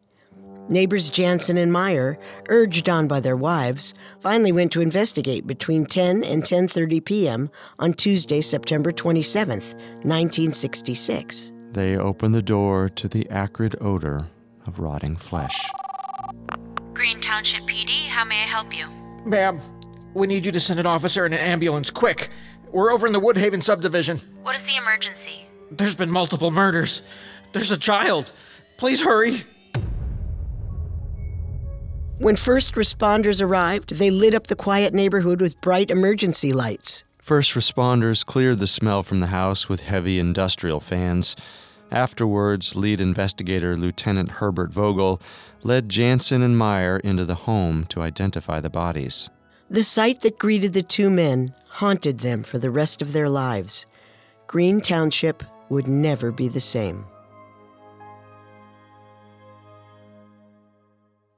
Neighbors 0.69 1.09
Jansen 1.09 1.57
and 1.57 1.73
Meyer, 1.73 2.19
urged 2.49 2.87
on 2.87 3.07
by 3.07 3.19
their 3.19 3.35
wives, 3.35 3.95
finally 4.21 4.51
went 4.51 4.71
to 4.73 4.81
investigate 4.81 5.47
between 5.47 5.83
10 5.83 6.23
and 6.23 6.43
10:30 6.43 7.03
p.m. 7.03 7.49
on 7.79 7.93
Tuesday, 7.93 8.39
September 8.39 8.91
27th, 8.91 9.73
1966. 10.05 11.53
They 11.71 11.97
opened 11.97 12.35
the 12.35 12.43
door 12.43 12.87
to 12.89 13.07
the 13.07 13.27
acrid 13.31 13.75
odor 13.81 14.27
of 14.67 14.77
rotting 14.77 15.15
flesh. 15.15 15.57
Green 16.93 17.19
Township 17.19 17.63
PD, 17.63 18.07
how 18.07 18.23
may 18.23 18.43
I 18.43 18.47
help 18.47 18.75
you? 18.75 18.87
Ma'am, 19.25 19.59
we 20.13 20.27
need 20.27 20.45
you 20.45 20.51
to 20.51 20.59
send 20.59 20.79
an 20.79 20.85
officer 20.85 21.25
and 21.25 21.33
an 21.33 21.39
ambulance, 21.39 21.89
quick. 21.89 22.29
We're 22.71 22.91
over 22.93 23.07
in 23.07 23.13
the 23.13 23.21
Woodhaven 23.21 23.63
subdivision. 23.63 24.19
What 24.43 24.55
is 24.55 24.63
the 24.65 24.75
emergency? 24.75 25.47
There's 25.71 25.95
been 25.95 26.11
multiple 26.11 26.51
murders. 26.51 27.01
There's 27.53 27.71
a 27.71 27.77
child. 27.77 28.31
Please 28.77 29.01
hurry. 29.01 29.43
When 32.19 32.35
first 32.35 32.73
responders 32.73 33.41
arrived, 33.41 33.95
they 33.95 34.11
lit 34.11 34.35
up 34.35 34.47
the 34.47 34.55
quiet 34.55 34.93
neighborhood 34.93 35.39
with 35.39 35.61
bright 35.61 35.89
emergency 35.89 36.51
lights. 36.51 37.05
First 37.21 37.53
responders 37.53 38.25
cleared 38.25 38.59
the 38.59 38.67
smell 38.67 39.03
from 39.03 39.21
the 39.21 39.27
house 39.27 39.69
with 39.69 39.79
heavy 39.79 40.19
industrial 40.19 40.81
fans. 40.81 41.37
Afterwards, 41.91 42.75
lead 42.75 42.99
investigator 42.99 43.77
Lieutenant 43.77 44.31
Herbert 44.31 44.69
Vogel 44.69 45.21
led 45.63 45.87
Jansen 45.87 46.41
and 46.41 46.57
Meyer 46.57 46.97
into 46.97 47.23
the 47.23 47.35
home 47.35 47.85
to 47.85 48.01
identify 48.01 48.59
the 48.59 48.69
bodies. 48.69 49.29
The 49.69 49.85
sight 49.85 50.19
that 50.19 50.37
greeted 50.37 50.73
the 50.73 50.81
two 50.81 51.09
men 51.09 51.53
haunted 51.69 52.19
them 52.19 52.43
for 52.43 52.59
the 52.59 52.69
rest 52.69 53.01
of 53.01 53.13
their 53.13 53.29
lives. 53.29 53.85
Green 54.45 54.81
Township 54.81 55.41
would 55.69 55.87
never 55.87 56.33
be 56.33 56.49
the 56.49 56.59
same. 56.59 57.05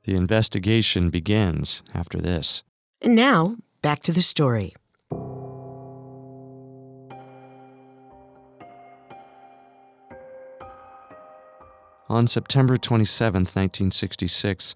The 0.03 0.15
investigation 0.15 1.09
begins 1.09 1.83
after 1.93 2.19
this. 2.19 2.63
And 3.01 3.15
now, 3.15 3.57
back 3.81 4.01
to 4.03 4.11
the 4.11 4.21
story. 4.21 4.73
On 12.09 12.27
September 12.27 12.75
27, 12.77 13.43
1966, 13.43 14.73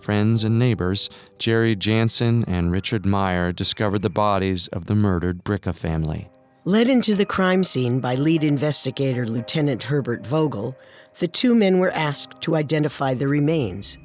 friends 0.00 0.42
and 0.42 0.58
neighbors, 0.58 1.10
Jerry 1.38 1.76
Jansen 1.76 2.44
and 2.46 2.72
Richard 2.72 3.04
Meyer, 3.04 3.52
discovered 3.52 4.00
the 4.00 4.08
bodies 4.08 4.68
of 4.68 4.86
the 4.86 4.94
murdered 4.94 5.44
Bricca 5.44 5.74
family. 5.74 6.30
Led 6.64 6.88
into 6.88 7.14
the 7.14 7.26
crime 7.26 7.62
scene 7.62 8.00
by 8.00 8.14
lead 8.14 8.42
investigator 8.42 9.26
Lieutenant 9.26 9.82
Herbert 9.82 10.26
Vogel, 10.26 10.76
the 11.18 11.28
two 11.28 11.54
men 11.54 11.78
were 11.78 11.90
asked 11.90 12.40
to 12.42 12.56
identify 12.56 13.12
the 13.12 13.28
remains. 13.28 13.98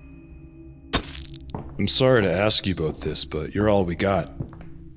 I'm 1.53 1.87
sorry 1.87 2.21
to 2.21 2.31
ask 2.31 2.65
you 2.65 2.73
about 2.73 3.01
this, 3.01 3.25
but 3.25 3.53
you're 3.53 3.69
all 3.69 3.85
we 3.85 3.95
got. 3.95 4.31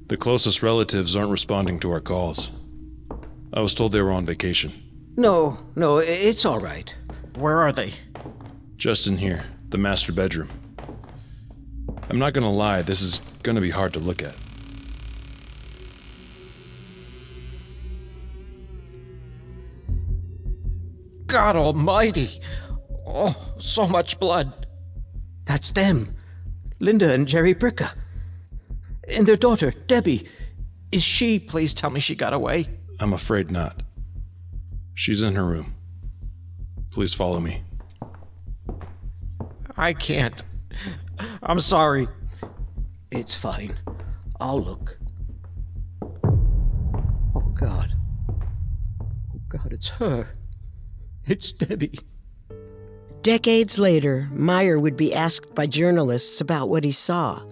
The 0.09 0.17
closest 0.17 0.63
relatives 0.63 1.17
aren't 1.17 1.31
responding 1.31 1.81
to 1.81 1.91
our 1.91 2.01
calls. 2.01 2.51
I 3.53 3.61
was 3.61 3.75
told 3.75 3.93
they 3.93 4.01
were 4.01 4.13
on 4.13 4.25
vacation. 4.25 4.73
No, 5.17 5.59
no, 5.75 5.99
it's 5.99 6.45
all 6.45 6.59
right. 6.61 6.95
Where 7.37 7.59
are 7.59 7.73
they? 7.73 7.93
Just 8.77 9.07
in 9.07 9.17
here, 9.17 9.45
the 9.71 9.79
master 9.79 10.13
bedroom. 10.13 10.51
I'm 12.09 12.19
not 12.19 12.35
gonna 12.35 12.53
lie, 12.53 12.83
this 12.83 13.01
is 13.01 13.21
gonna 13.43 13.61
be 13.61 13.71
hard 13.71 13.93
to 13.95 13.99
look 13.99 14.23
at. 14.23 14.37
God 21.27 21.57
almighty. 21.57 22.41
Oh, 23.07 23.35
so 23.59 23.87
much 23.89 24.19
blood. 24.19 24.67
That's 25.45 25.73
them. 25.73 26.16
Linda 26.79 27.13
and 27.13 27.27
Jerry 27.27 27.55
Bricca. 27.55 27.93
And 29.09 29.27
their 29.27 29.37
daughter, 29.37 29.73
Debbie. 29.87 30.29
Is 30.93 31.03
she, 31.03 31.39
please 31.39 31.75
tell 31.75 31.91
me 31.91 32.01
she 32.01 32.15
got 32.15 32.33
away? 32.33 32.69
I'm 33.01 33.13
afraid 33.13 33.51
not. 33.51 33.83
She's 34.95 35.23
in 35.23 35.35
her 35.35 35.45
room. 35.45 35.75
Please 36.91 37.15
follow 37.15 37.41
me. 37.41 37.63
I 39.77 39.93
can't. 39.93 40.43
I'm 41.43 41.61
sorry. 41.61 42.09
It's 43.11 43.35
fine. 43.35 43.79
I'll 44.41 44.61
look. 44.61 44.99
Oh, 47.35 47.53
God. 47.55 47.95
Oh, 48.31 49.41
God, 49.49 49.73
it's 49.73 49.91
her. 49.91 50.35
It's 51.27 51.53
Debbie. 51.53 51.99
Decades 53.27 53.77
later, 53.77 54.29
Meyer 54.33 54.79
would 54.79 54.97
be 54.97 55.13
asked 55.13 55.53
by 55.53 55.67
journalists 55.67 56.41
about 56.41 56.69
what 56.69 56.85
he 56.85 56.93
saw. 56.93 57.43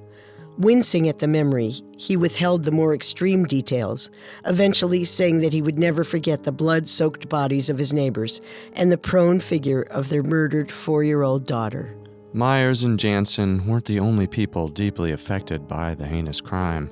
Wincing 0.56 1.08
at 1.08 1.18
the 1.18 1.26
memory, 1.26 1.74
he 1.96 2.16
withheld 2.16 2.62
the 2.62 2.70
more 2.70 2.94
extreme 2.94 3.44
details, 3.44 4.08
eventually 4.46 5.02
saying 5.02 5.40
that 5.40 5.52
he 5.52 5.60
would 5.60 5.76
never 5.76 6.04
forget 6.04 6.44
the 6.44 6.52
blood 6.52 6.88
soaked 6.88 7.28
bodies 7.28 7.70
of 7.70 7.78
his 7.78 7.92
neighbors 7.92 8.40
and 8.74 8.92
the 8.92 8.96
prone 8.96 9.40
figure 9.40 9.82
of 9.82 10.10
their 10.10 10.22
murdered 10.22 10.70
four 10.70 11.02
year 11.02 11.22
old 11.22 11.44
daughter. 11.44 11.92
Myers 12.32 12.84
and 12.84 12.96
Jansen 12.96 13.66
weren't 13.66 13.86
the 13.86 13.98
only 13.98 14.28
people 14.28 14.68
deeply 14.68 15.10
affected 15.10 15.66
by 15.66 15.96
the 15.96 16.06
heinous 16.06 16.40
crime. 16.40 16.88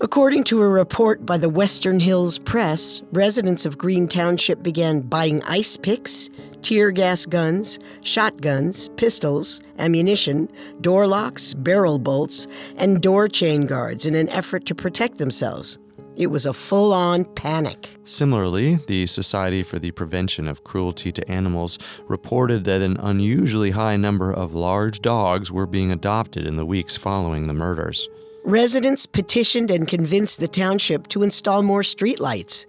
According 0.00 0.42
to 0.44 0.60
a 0.60 0.68
report 0.68 1.24
by 1.24 1.38
the 1.38 1.48
Western 1.48 2.00
Hills 2.00 2.40
Press, 2.40 3.00
residents 3.12 3.64
of 3.64 3.78
Green 3.78 4.08
Township 4.08 4.60
began 4.60 5.02
buying 5.02 5.40
ice 5.44 5.76
picks, 5.76 6.30
tear 6.64 6.90
gas 6.90 7.26
guns, 7.26 7.78
shotguns, 8.00 8.88
pistols, 8.96 9.60
ammunition, 9.78 10.50
door 10.80 11.06
locks, 11.06 11.54
barrel 11.54 11.98
bolts, 11.98 12.48
and 12.76 13.02
door 13.02 13.28
chain 13.28 13.66
guards 13.66 14.06
in 14.06 14.14
an 14.14 14.28
effort 14.30 14.64
to 14.66 14.74
protect 14.74 15.18
themselves. 15.18 15.78
It 16.16 16.28
was 16.28 16.46
a 16.46 16.52
full 16.52 16.92
on 16.92 17.24
panic. 17.24 17.90
Similarly, 18.04 18.78
the 18.86 19.04
Society 19.06 19.62
for 19.62 19.78
the 19.78 19.90
Prevention 19.90 20.48
of 20.48 20.64
Cruelty 20.64 21.12
to 21.12 21.30
Animals 21.30 21.78
reported 22.06 22.64
that 22.64 22.82
an 22.82 22.96
unusually 22.98 23.72
high 23.72 23.96
number 23.96 24.32
of 24.32 24.54
large 24.54 25.02
dogs 25.02 25.52
were 25.52 25.66
being 25.66 25.92
adopted 25.92 26.46
in 26.46 26.56
the 26.56 26.64
weeks 26.64 26.96
following 26.96 27.46
the 27.46 27.52
murders. 27.52 28.08
Residents 28.44 29.06
petitioned 29.06 29.70
and 29.70 29.88
convinced 29.88 30.38
the 30.38 30.48
township 30.48 31.08
to 31.08 31.22
install 31.22 31.62
more 31.62 31.82
streetlights. 31.82 32.66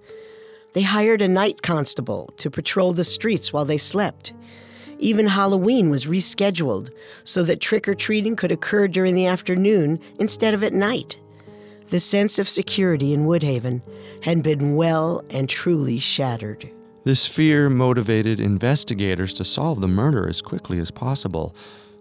They 0.76 0.82
hired 0.82 1.22
a 1.22 1.30
night 1.30 1.62
constable 1.62 2.34
to 2.36 2.52
patrol 2.52 2.92
the 2.92 3.06
streets 3.06 3.54
while 3.54 3.64
they 3.64 3.78
slept. 3.78 4.34
Even 5.00 5.28
Halloween 5.28 5.90
was 5.90 6.04
rescheduled 6.06 6.90
so 7.24 7.44
that 7.44 7.62
trick 7.62 7.88
or 7.88 7.96
treating 7.96 8.36
could 8.36 8.52
occur 8.52 8.90
during 8.90 9.16
the 9.16 9.26
afternoon 9.26 10.02
instead 10.20 10.54
of 10.54 10.66
at 10.66 10.74
night. 10.74 11.18
The 11.92 12.02
sense 12.02 12.40
of 12.40 12.50
security 12.50 13.14
in 13.14 13.26
Woodhaven 13.26 13.84
had 14.24 14.44
been 14.44 14.76
well 14.76 15.24
and 15.30 15.48
truly 15.48 15.98
shattered. 15.98 16.70
This 17.06 17.26
fear 17.26 17.70
motivated 17.70 18.42
investigators 18.42 19.34
to 19.36 19.46
solve 19.46 19.80
the 19.80 19.88
murder 19.88 20.28
as 20.28 20.42
quickly 20.42 20.80
as 20.80 20.92
possible. 20.92 21.56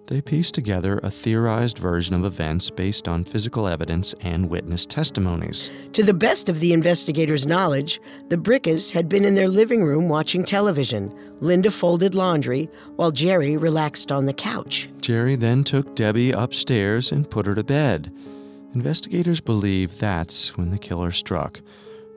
They 0.07 0.21
pieced 0.21 0.55
together 0.55 1.01
a 1.03 1.11
theorized 1.11 1.79
version 1.79 2.15
of 2.15 2.27
events 2.27 2.69
based 2.69 3.09
on 3.09 3.25
physical 3.25 3.67
evidence 3.67 4.15
and 4.21 4.51
witness 4.51 4.85
testimonies. 4.85 5.71
To 5.95 6.03
the 6.03 6.13
best 6.13 6.51
of 6.51 6.61
the 6.61 6.75
investigators' 6.75 7.47
knowledge, 7.47 8.01
the 8.29 8.37
Briccas 8.37 8.93
had 8.93 9.09
been 9.09 9.25
in 9.25 9.35
their 9.35 9.49
living 9.49 9.83
room 9.83 10.11
watching 10.11 10.45
television. 10.45 11.17
Linda 11.41 11.71
folded 11.71 12.15
laundry 12.15 12.69
while 12.97 13.13
Jerry 13.13 13.57
relaxed 13.57 14.13
on 14.13 14.27
the 14.27 14.35
couch. 14.35 14.91
Jerry 15.01 15.37
then 15.37 15.65
took 15.65 15.95
Debbie 15.95 16.33
upstairs 16.33 17.11
and 17.11 17.31
put 17.31 17.47
her 17.47 17.55
to 17.55 17.65
bed. 17.65 18.13
Investigators 18.75 19.41
believe 19.41 19.99
that's 19.99 20.57
when 20.59 20.71
the 20.71 20.79
killer 20.79 21.13
struck. 21.13 21.63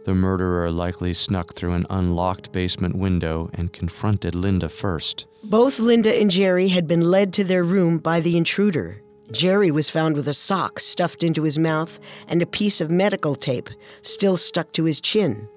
The 0.03 0.13
murderer 0.13 0.71
likely 0.71 1.13
snuck 1.13 1.53
through 1.53 1.73
an 1.73 1.85
unlocked 1.89 2.51
basement 2.51 2.95
window 2.95 3.49
and 3.53 3.71
confronted 3.71 4.35
Linda 4.35 4.67
first. 4.67 5.25
Both 5.49 5.79
Linda 5.79 6.13
and 6.13 6.29
Jerry 6.29 6.67
had 6.67 6.87
been 6.87 7.09
led 7.09 7.31
to 7.35 7.43
their 7.45 7.63
room 7.63 7.99
by 7.99 8.19
the 8.19 8.35
intruder. 8.35 9.01
Jerry 9.31 9.71
was 9.71 9.89
found 9.89 10.17
with 10.17 10.27
a 10.27 10.33
sock 10.33 10.77
stuffed 10.77 11.23
into 11.23 11.43
his 11.43 11.57
mouth 11.57 12.01
and 12.27 12.41
a 12.41 12.45
piece 12.45 12.81
of 12.81 12.91
medical 12.91 13.33
tape 13.33 13.69
still 14.01 14.35
stuck 14.35 14.73
to 14.73 14.83
his 14.83 14.99
chin. 14.99 15.47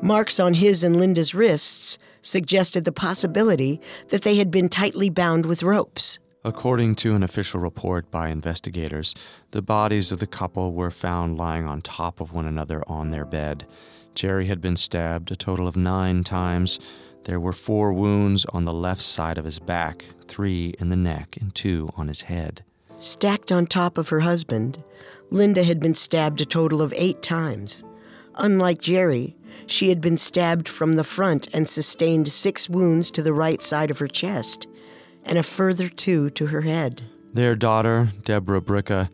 Marks 0.00 0.38
on 0.38 0.54
his 0.54 0.84
and 0.84 0.94
Linda's 0.94 1.34
wrists 1.34 1.98
suggested 2.22 2.84
the 2.84 2.92
possibility 2.92 3.80
that 4.10 4.22
they 4.22 4.36
had 4.36 4.48
been 4.48 4.68
tightly 4.68 5.10
bound 5.10 5.44
with 5.44 5.64
ropes. 5.64 6.20
According 6.44 6.94
to 6.96 7.16
an 7.16 7.24
official 7.24 7.58
report 7.58 8.12
by 8.12 8.28
investigators, 8.28 9.16
the 9.50 9.60
bodies 9.60 10.12
of 10.12 10.20
the 10.20 10.26
couple 10.28 10.72
were 10.72 10.92
found 10.92 11.36
lying 11.36 11.66
on 11.66 11.82
top 11.82 12.20
of 12.20 12.32
one 12.32 12.46
another 12.46 12.84
on 12.86 13.10
their 13.10 13.26
bed. 13.26 13.66
Jerry 14.14 14.46
had 14.46 14.60
been 14.60 14.76
stabbed 14.76 15.32
a 15.32 15.36
total 15.36 15.66
of 15.66 15.76
nine 15.76 16.22
times. 16.22 16.78
There 17.24 17.40
were 17.40 17.52
four 17.52 17.92
wounds 17.92 18.46
on 18.46 18.64
the 18.64 18.72
left 18.72 19.02
side 19.02 19.38
of 19.38 19.44
his 19.44 19.58
back, 19.58 20.04
three 20.26 20.74
in 20.78 20.88
the 20.88 20.96
neck, 20.96 21.36
and 21.40 21.54
two 21.54 21.90
on 21.96 22.08
his 22.08 22.22
head. 22.22 22.64
Stacked 22.98 23.52
on 23.52 23.66
top 23.66 23.98
of 23.98 24.08
her 24.08 24.20
husband, 24.20 24.82
Linda 25.30 25.62
had 25.62 25.80
been 25.80 25.94
stabbed 25.94 26.40
a 26.40 26.44
total 26.44 26.82
of 26.82 26.92
eight 26.96 27.22
times. 27.22 27.84
Unlike 28.36 28.80
Jerry, 28.80 29.36
she 29.66 29.88
had 29.88 30.00
been 30.00 30.16
stabbed 30.16 30.68
from 30.68 30.94
the 30.94 31.04
front 31.04 31.48
and 31.54 31.68
sustained 31.68 32.28
six 32.28 32.68
wounds 32.68 33.10
to 33.12 33.22
the 33.22 33.32
right 33.32 33.62
side 33.62 33.90
of 33.90 33.98
her 33.98 34.08
chest, 34.08 34.66
and 35.24 35.38
a 35.38 35.42
further 35.42 35.88
two 35.88 36.30
to 36.30 36.46
her 36.46 36.62
head. 36.62 37.02
Their 37.32 37.54
daughter, 37.54 38.12
Deborah 38.24 38.60
Bricca, 38.60 39.10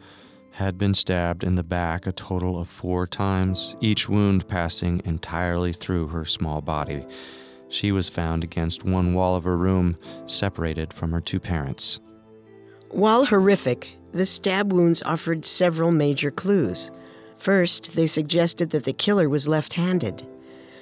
had 0.53 0.79
been 0.79 0.95
stabbed 0.95 1.45
in 1.45 1.57
the 1.57 1.63
back 1.63 2.07
a 2.07 2.13
total 2.13 2.59
of 2.59 2.69
four 2.69 3.07
times, 3.07 3.77
each 3.81 4.09
wound 4.09 4.49
passing 4.49 5.03
entirely 5.05 5.73
through 5.73 6.09
her 6.09 6.25
small 6.25 6.63
body. 6.63 7.05
She 7.77 7.93
was 7.93 8.09
found 8.09 8.43
against 8.43 8.85
one 8.87 9.13
wall 9.13 9.37
of 9.37 9.45
her 9.45 9.55
room, 9.59 9.99
separated 10.25 10.95
from 10.95 11.13
her 11.13 11.21
two 11.21 11.39
parents. 11.39 12.01
While 12.89 13.27
horrific, 13.27 13.99
the 14.13 14.25
stab 14.25 14.73
wounds 14.73 15.03
offered 15.03 15.45
several 15.45 15.93
major 15.93 16.31
clues. 16.31 16.91
First, 17.37 17.95
they 17.95 18.07
suggested 18.07 18.71
that 18.71 18.85
the 18.85 18.95
killer 18.95 19.29
was 19.29 19.47
left 19.47 19.75
handed. 19.75 20.27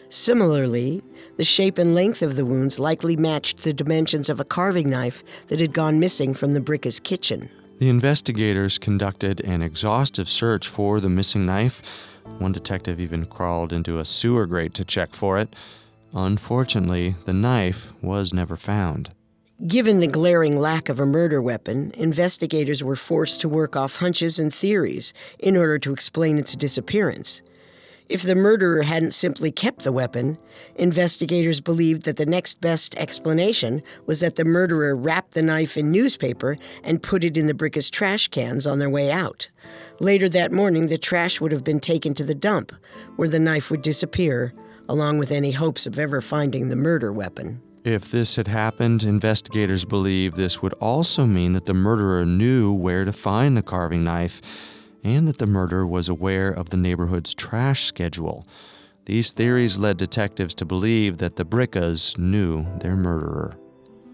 Similarly, 0.08 1.02
the 1.36 1.42
shape 1.42 1.78
and 1.78 1.96
length 1.96 2.22
of 2.22 2.36
the 2.36 2.44
wounds 2.44 2.78
likely 2.78 3.16
matched 3.16 3.64
the 3.64 3.72
dimensions 3.72 4.28
of 4.28 4.38
a 4.38 4.44
carving 4.44 4.88
knife 4.88 5.24
that 5.48 5.58
had 5.58 5.72
gone 5.72 5.98
missing 5.98 6.32
from 6.32 6.52
the 6.52 6.60
Bricca's 6.60 7.00
kitchen. 7.00 7.50
The 7.78 7.88
investigators 7.88 8.78
conducted 8.78 9.40
an 9.40 9.62
exhaustive 9.62 10.28
search 10.28 10.68
for 10.68 11.00
the 11.00 11.08
missing 11.08 11.44
knife. 11.44 11.82
One 12.38 12.52
detective 12.52 13.00
even 13.00 13.24
crawled 13.24 13.72
into 13.72 13.98
a 13.98 14.04
sewer 14.04 14.46
grate 14.46 14.74
to 14.74 14.84
check 14.84 15.12
for 15.12 15.38
it. 15.38 15.56
Unfortunately, 16.14 17.16
the 17.24 17.32
knife 17.32 17.92
was 18.00 18.32
never 18.32 18.56
found. 18.56 19.10
Given 19.66 20.00
the 20.00 20.06
glaring 20.06 20.58
lack 20.58 20.88
of 20.88 21.00
a 21.00 21.06
murder 21.06 21.42
weapon, 21.42 21.92
investigators 21.96 22.82
were 22.82 22.96
forced 22.96 23.40
to 23.40 23.48
work 23.48 23.76
off 23.76 23.96
hunches 23.96 24.38
and 24.38 24.54
theories 24.54 25.12
in 25.38 25.56
order 25.56 25.78
to 25.78 25.92
explain 25.92 26.38
its 26.38 26.54
disappearance. 26.54 27.42
If 28.08 28.22
the 28.22 28.34
murderer 28.34 28.82
hadn't 28.82 29.14
simply 29.14 29.50
kept 29.50 29.82
the 29.82 29.92
weapon, 29.92 30.36
investigators 30.76 31.60
believed 31.60 32.02
that 32.02 32.16
the 32.16 32.26
next 32.26 32.60
best 32.60 32.94
explanation 32.96 33.82
was 34.04 34.20
that 34.20 34.36
the 34.36 34.44
murderer 34.44 34.94
wrapped 34.94 35.32
the 35.32 35.40
knife 35.40 35.78
in 35.78 35.90
newspaper 35.90 36.56
and 36.82 37.02
put 37.02 37.24
it 37.24 37.38
in 37.38 37.46
the 37.46 37.54
Bricca's 37.54 37.88
trash 37.88 38.28
cans 38.28 38.66
on 38.66 38.78
their 38.78 38.90
way 38.90 39.10
out. 39.10 39.48
Later 40.00 40.28
that 40.28 40.52
morning, 40.52 40.88
the 40.88 40.98
trash 40.98 41.40
would 41.40 41.50
have 41.50 41.64
been 41.64 41.80
taken 41.80 42.12
to 42.14 42.24
the 42.24 42.34
dump, 42.34 42.72
where 43.16 43.28
the 43.28 43.38
knife 43.38 43.70
would 43.70 43.82
disappear, 43.82 44.52
along 44.88 45.18
with 45.18 45.30
any 45.30 45.52
hopes 45.52 45.86
of 45.86 45.98
ever 45.98 46.20
finding 46.20 46.68
the 46.68 46.76
murder 46.76 47.12
weapon. 47.12 47.60
If 47.84 48.10
this 48.10 48.36
had 48.36 48.48
happened, 48.48 49.02
investigators 49.02 49.84
believe 49.84 50.34
this 50.34 50.62
would 50.62 50.72
also 50.74 51.26
mean 51.26 51.52
that 51.52 51.66
the 51.66 51.74
murderer 51.74 52.24
knew 52.24 52.72
where 52.72 53.04
to 53.04 53.12
find 53.12 53.56
the 53.56 53.62
carving 53.62 54.04
knife 54.04 54.40
and 55.02 55.28
that 55.28 55.38
the 55.38 55.46
murderer 55.46 55.86
was 55.86 56.08
aware 56.08 56.48
of 56.50 56.70
the 56.70 56.78
neighborhood's 56.78 57.34
trash 57.34 57.84
schedule. 57.84 58.46
These 59.04 59.32
theories 59.32 59.76
led 59.76 59.98
detectives 59.98 60.54
to 60.54 60.64
believe 60.64 61.18
that 61.18 61.36
the 61.36 61.44
Briccas 61.44 62.16
knew 62.16 62.66
their 62.80 62.96
murderer. 62.96 63.58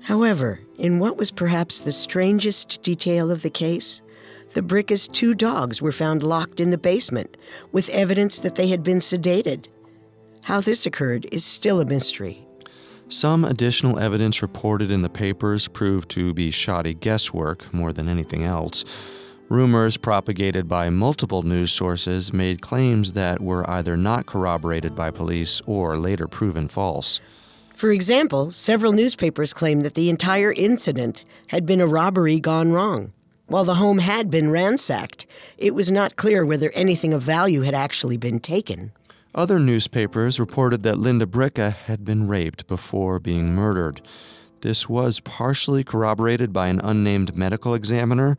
However, 0.02 0.60
in 0.78 0.98
what 0.98 1.16
was 1.16 1.30
perhaps 1.30 1.80
the 1.80 1.92
strangest 1.92 2.82
detail 2.82 3.30
of 3.30 3.42
the 3.42 3.50
case, 3.50 4.02
the 4.52 4.62
Briccas' 4.62 5.10
two 5.12 5.34
dogs 5.34 5.80
were 5.80 5.92
found 5.92 6.24
locked 6.24 6.58
in 6.58 6.70
the 6.70 6.78
basement 6.78 7.36
with 7.70 7.88
evidence 7.90 8.40
that 8.40 8.56
they 8.56 8.66
had 8.66 8.82
been 8.82 8.98
sedated. 8.98 9.68
How 10.42 10.60
this 10.60 10.86
occurred 10.86 11.26
is 11.30 11.44
still 11.44 11.80
a 11.80 11.84
mystery. 11.84 12.46
Some 13.08 13.44
additional 13.44 13.98
evidence 13.98 14.40
reported 14.40 14.90
in 14.90 15.02
the 15.02 15.08
papers 15.08 15.68
proved 15.68 16.08
to 16.10 16.32
be 16.32 16.50
shoddy 16.50 16.94
guesswork 16.94 17.72
more 17.74 17.92
than 17.92 18.08
anything 18.08 18.44
else. 18.44 18.84
Rumors 19.48 19.96
propagated 19.96 20.68
by 20.68 20.90
multiple 20.90 21.42
news 21.42 21.72
sources 21.72 22.32
made 22.32 22.62
claims 22.62 23.14
that 23.14 23.40
were 23.40 23.68
either 23.68 23.96
not 23.96 24.26
corroborated 24.26 24.94
by 24.94 25.10
police 25.10 25.60
or 25.66 25.98
later 25.98 26.28
proven 26.28 26.68
false. 26.68 27.20
For 27.74 27.90
example, 27.90 28.52
several 28.52 28.92
newspapers 28.92 29.52
claimed 29.52 29.82
that 29.82 29.94
the 29.94 30.08
entire 30.08 30.52
incident 30.52 31.24
had 31.48 31.66
been 31.66 31.80
a 31.80 31.86
robbery 31.86 32.38
gone 32.38 32.72
wrong. 32.72 33.12
While 33.46 33.64
the 33.64 33.74
home 33.74 33.98
had 33.98 34.30
been 34.30 34.52
ransacked, 34.52 35.26
it 35.58 35.74
was 35.74 35.90
not 35.90 36.14
clear 36.14 36.44
whether 36.44 36.70
anything 36.70 37.12
of 37.12 37.22
value 37.22 37.62
had 37.62 37.74
actually 37.74 38.16
been 38.16 38.38
taken. 38.38 38.92
Other 39.34 39.60
newspapers 39.60 40.40
reported 40.40 40.82
that 40.82 40.98
Linda 40.98 41.24
Bricca 41.24 41.72
had 41.72 42.04
been 42.04 42.26
raped 42.26 42.66
before 42.66 43.20
being 43.20 43.54
murdered. 43.54 44.00
This 44.62 44.88
was 44.88 45.20
partially 45.20 45.84
corroborated 45.84 46.52
by 46.52 46.66
an 46.66 46.80
unnamed 46.80 47.36
medical 47.36 47.74
examiner. 47.74 48.36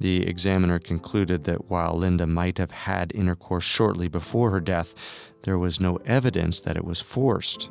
The 0.00 0.26
examiner 0.26 0.80
concluded 0.80 1.44
that 1.44 1.70
while 1.70 1.96
Linda 1.96 2.26
might 2.26 2.58
have 2.58 2.72
had 2.72 3.12
intercourse 3.14 3.62
shortly 3.62 4.08
before 4.08 4.50
her 4.50 4.60
death, 4.60 4.92
there 5.42 5.56
was 5.56 5.78
no 5.78 5.96
evidence 6.04 6.60
that 6.60 6.76
it 6.76 6.84
was 6.84 7.00
forced. 7.00 7.70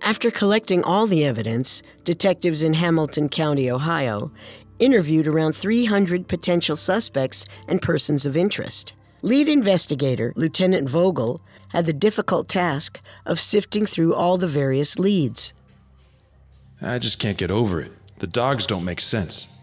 After 0.00 0.30
collecting 0.30 0.84
all 0.84 1.08
the 1.08 1.24
evidence, 1.24 1.82
detectives 2.04 2.62
in 2.62 2.74
Hamilton 2.74 3.28
County, 3.28 3.70
Ohio, 3.70 4.30
interviewed 4.78 5.26
around 5.26 5.54
300 5.54 6.28
potential 6.28 6.76
suspects 6.76 7.44
and 7.66 7.82
persons 7.82 8.24
of 8.24 8.36
interest. 8.36 8.94
Lead 9.24 9.48
investigator 9.48 10.34
Lieutenant 10.36 10.86
Vogel 10.86 11.40
had 11.68 11.86
the 11.86 11.94
difficult 11.94 12.46
task 12.46 13.00
of 13.24 13.40
sifting 13.40 13.86
through 13.86 14.14
all 14.14 14.36
the 14.36 14.46
various 14.46 14.98
leads. 14.98 15.54
I 16.82 16.98
just 16.98 17.18
can't 17.18 17.38
get 17.38 17.50
over 17.50 17.80
it. 17.80 17.92
The 18.18 18.26
dogs 18.26 18.66
don't 18.66 18.84
make 18.84 19.00
sense. 19.00 19.58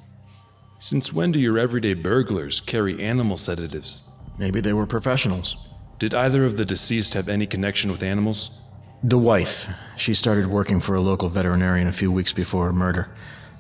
Since 0.80 1.14
when 1.14 1.32
do 1.32 1.40
your 1.40 1.60
everyday 1.60 1.94
burglars 1.94 2.60
carry 2.60 3.00
animal 3.00 3.38
sedatives? 3.38 4.02
Maybe 4.40 4.62
they 4.62 4.74
were 4.74 4.88
professionals. 4.88 5.56
Did 6.00 6.16
either 6.16 6.44
of 6.44 6.58
the 6.58 6.66
deceased 6.66 7.14
have 7.14 7.30
any 7.30 7.46
connection 7.46 7.92
with 7.92 8.02
animals? 8.02 8.62
The 9.04 9.20
wife. 9.20 9.70
She 9.96 10.16
started 10.16 10.48
working 10.48 10.80
for 10.80 10.96
a 10.96 11.02
local 11.02 11.30
veterinarian 11.30 11.88
a 11.88 11.92
few 11.92 12.12
weeks 12.12 12.34
before 12.34 12.66
her 12.66 12.74
murder. 12.74 13.12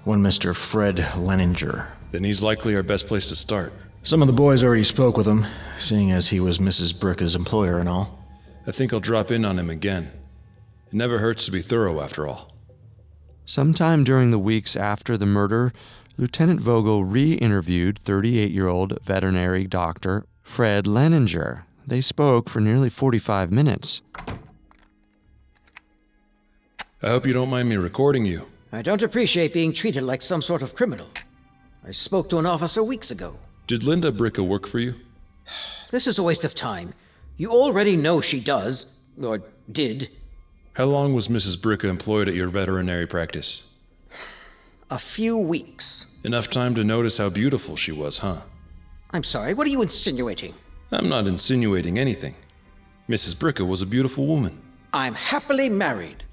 One 0.04 0.24
Mr. 0.24 0.56
Fred 0.56 0.96
Leninger. 0.96 1.86
Then 2.10 2.24
he's 2.24 2.42
likely 2.42 2.76
our 2.76 2.82
best 2.82 3.06
place 3.06 3.30
to 3.30 3.36
start. 3.36 3.72
Some 4.04 4.24
of 4.24 4.28
the 4.28 4.34
boys 4.34 4.64
already 4.64 4.84
spoke 4.84 5.16
with 5.16 5.28
him, 5.28 5.46
seeing 5.78 6.12
as 6.12 6.30
he 6.30 6.40
was 6.40 6.58
Mrs. 6.58 6.92
Bricca's 6.92 7.36
employer 7.36 7.78
and 7.78 7.88
all. 7.88 8.20
I 8.66 8.72
think 8.72 8.92
I'll 8.92 9.00
drop 9.00 9.30
in 9.30 9.46
on 9.46 9.60
him 9.60 9.70
again. 9.70 10.12
It 10.88 10.94
never 10.94 11.20
hurts 11.20 11.46
to 11.46 11.52
be 11.52 11.62
thorough, 11.62 12.02
after 12.02 12.28
all. 12.28 12.52
Sometime 13.46 14.04
during 14.04 14.32
the 14.32 14.40
weeks 14.40 14.76
after 14.76 15.18
the 15.18 15.28
murder, 15.28 15.72
Lieutenant 16.18 16.62
Vogel 16.62 17.04
re 17.04 17.34
interviewed 17.34 18.00
38 18.00 18.52
year 18.52 18.68
old 18.68 18.98
veterinary 19.04 19.68
doctor 19.68 20.26
Fred 20.42 20.86
Leninger. 20.86 21.64
They 21.86 22.02
spoke 22.02 22.50
for 22.50 22.60
nearly 22.60 22.90
45 22.90 23.52
minutes. 23.52 24.02
I 27.04 27.10
hope 27.10 27.28
you 27.28 27.34
don't 27.34 27.50
mind 27.50 27.70
me 27.70 27.78
recording 27.78 28.26
you. 28.26 28.48
I 28.72 28.82
don't 28.82 29.02
appreciate 29.04 29.54
being 29.54 29.74
treated 29.74 30.04
like 30.04 30.22
some 30.22 30.42
sort 30.42 30.62
of 30.64 30.76
criminal. 30.76 31.10
I 31.86 31.92
spoke 31.92 32.30
to 32.30 32.40
an 32.40 32.46
officer 32.46 32.84
weeks 32.84 33.12
ago. 33.12 33.38
Did 33.72 33.86
Linda 33.86 34.12
Bricca 34.12 34.46
work 34.46 34.68
for 34.68 34.80
you? 34.80 34.96
This 35.92 36.06
is 36.06 36.20
a 36.20 36.24
waste 36.24 36.44
of 36.44 36.54
time. 36.54 36.94
You 37.38 37.52
already 37.52 37.96
know 37.96 38.20
she 38.20 38.42
does, 38.42 38.86
or 39.18 39.44
did. 39.72 40.10
How 40.74 40.84
long 40.84 41.14
was 41.14 41.30
Mrs. 41.30 41.56
Bricca 41.56 41.86
employed 41.86 42.28
at 42.28 42.36
your 42.36 42.50
veterinary 42.50 43.08
practice? 43.08 43.74
A 44.90 45.00
few 45.00 45.38
weeks. 45.38 46.06
Enough 46.26 46.50
time 46.50 46.76
to 46.76 46.84
notice 46.84 47.18
how 47.18 47.30
beautiful 47.30 47.78
she 47.78 47.94
was, 47.94 48.18
huh? 48.18 48.42
I'm 49.12 49.24
sorry, 49.24 49.54
what 49.54 49.66
are 49.66 49.70
you 49.70 49.82
insinuating? 49.82 50.54
I'm 50.92 51.08
not 51.08 51.26
insinuating 51.26 51.98
anything. 51.98 52.36
Mrs. 53.08 53.38
Bricca 53.38 53.66
was 53.66 53.82
a 53.82 53.86
beautiful 53.86 54.28
woman. 54.28 54.62
I'm 54.92 55.16
happily 55.16 55.70
married. 55.70 56.26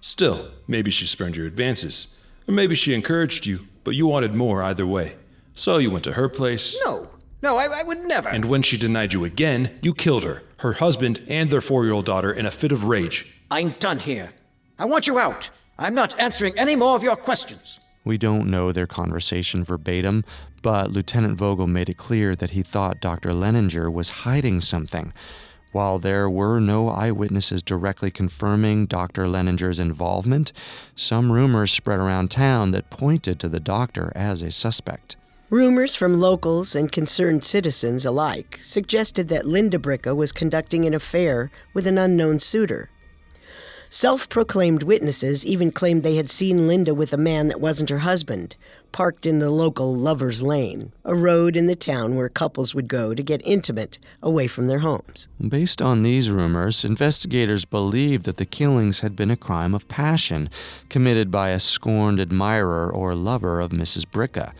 Still, 0.00 0.50
maybe 0.66 0.90
she 0.90 1.06
spurned 1.06 1.36
your 1.36 1.46
advances. 1.46 2.18
Or 2.48 2.54
maybe 2.54 2.74
she 2.74 2.94
encouraged 2.94 3.44
you, 3.44 3.68
but 3.84 3.94
you 3.94 4.06
wanted 4.06 4.34
more 4.34 4.62
either 4.62 4.86
way. 4.86 5.16
So 5.60 5.76
you 5.76 5.90
went 5.90 6.04
to 6.04 6.14
her 6.14 6.30
place. 6.30 6.74
No, 6.86 7.10
no, 7.42 7.58
I, 7.58 7.64
I 7.64 7.82
would 7.84 7.98
never. 7.98 8.30
And 8.30 8.46
when 8.46 8.62
she 8.62 8.78
denied 8.78 9.12
you 9.12 9.26
again, 9.26 9.78
you 9.82 9.92
killed 9.92 10.24
her, 10.24 10.42
her 10.60 10.72
husband, 10.72 11.22
and 11.28 11.50
their 11.50 11.60
four 11.60 11.84
year 11.84 11.92
old 11.92 12.06
daughter 12.06 12.32
in 12.32 12.46
a 12.46 12.50
fit 12.50 12.72
of 12.72 12.86
rage. 12.86 13.26
I'm 13.50 13.72
done 13.72 13.98
here. 13.98 14.30
I 14.78 14.86
want 14.86 15.06
you 15.06 15.18
out. 15.18 15.50
I'm 15.78 15.94
not 15.94 16.18
answering 16.18 16.58
any 16.58 16.76
more 16.76 16.96
of 16.96 17.02
your 17.02 17.14
questions. 17.14 17.78
We 18.06 18.16
don't 18.16 18.48
know 18.48 18.72
their 18.72 18.86
conversation 18.86 19.62
verbatim, 19.62 20.24
but 20.62 20.92
Lieutenant 20.92 21.36
Vogel 21.36 21.66
made 21.66 21.90
it 21.90 21.98
clear 21.98 22.34
that 22.36 22.52
he 22.52 22.62
thought 22.62 23.02
Dr. 23.02 23.32
Leninger 23.32 23.92
was 23.92 24.24
hiding 24.24 24.62
something. 24.62 25.12
While 25.72 25.98
there 25.98 26.30
were 26.30 26.58
no 26.58 26.88
eyewitnesses 26.88 27.62
directly 27.62 28.10
confirming 28.10 28.86
Dr. 28.86 29.26
Leninger's 29.26 29.78
involvement, 29.78 30.54
some 30.96 31.30
rumors 31.30 31.70
spread 31.70 31.98
around 31.98 32.30
town 32.30 32.70
that 32.70 32.88
pointed 32.88 33.38
to 33.40 33.48
the 33.50 33.60
doctor 33.60 34.10
as 34.14 34.40
a 34.40 34.50
suspect. 34.50 35.16
Rumors 35.50 35.96
from 35.96 36.20
locals 36.20 36.76
and 36.76 36.92
concerned 36.92 37.42
citizens 37.42 38.06
alike 38.06 38.60
suggested 38.62 39.26
that 39.30 39.48
Linda 39.48 39.80
Bricca 39.80 40.14
was 40.14 40.30
conducting 40.30 40.84
an 40.84 40.94
affair 40.94 41.50
with 41.74 41.88
an 41.88 41.98
unknown 41.98 42.38
suitor. 42.38 42.88
Self 43.88 44.28
proclaimed 44.28 44.84
witnesses 44.84 45.44
even 45.44 45.72
claimed 45.72 46.04
they 46.04 46.14
had 46.14 46.30
seen 46.30 46.68
Linda 46.68 46.94
with 46.94 47.12
a 47.12 47.16
man 47.16 47.48
that 47.48 47.60
wasn't 47.60 47.90
her 47.90 47.98
husband, 47.98 48.54
parked 48.92 49.26
in 49.26 49.40
the 49.40 49.50
local 49.50 49.96
Lover's 49.96 50.40
Lane, 50.40 50.92
a 51.04 51.16
road 51.16 51.56
in 51.56 51.66
the 51.66 51.74
town 51.74 52.14
where 52.14 52.28
couples 52.28 52.72
would 52.72 52.86
go 52.86 53.12
to 53.12 53.20
get 53.20 53.44
intimate 53.44 53.98
away 54.22 54.46
from 54.46 54.68
their 54.68 54.78
homes. 54.78 55.26
Based 55.40 55.82
on 55.82 56.04
these 56.04 56.30
rumors, 56.30 56.84
investigators 56.84 57.64
believed 57.64 58.24
that 58.26 58.36
the 58.36 58.46
killings 58.46 59.00
had 59.00 59.16
been 59.16 59.32
a 59.32 59.36
crime 59.36 59.74
of 59.74 59.88
passion 59.88 60.48
committed 60.88 61.32
by 61.32 61.48
a 61.48 61.58
scorned 61.58 62.20
admirer 62.20 62.88
or 62.88 63.16
lover 63.16 63.58
of 63.58 63.72
Mrs. 63.72 64.06
Bricca. 64.06 64.52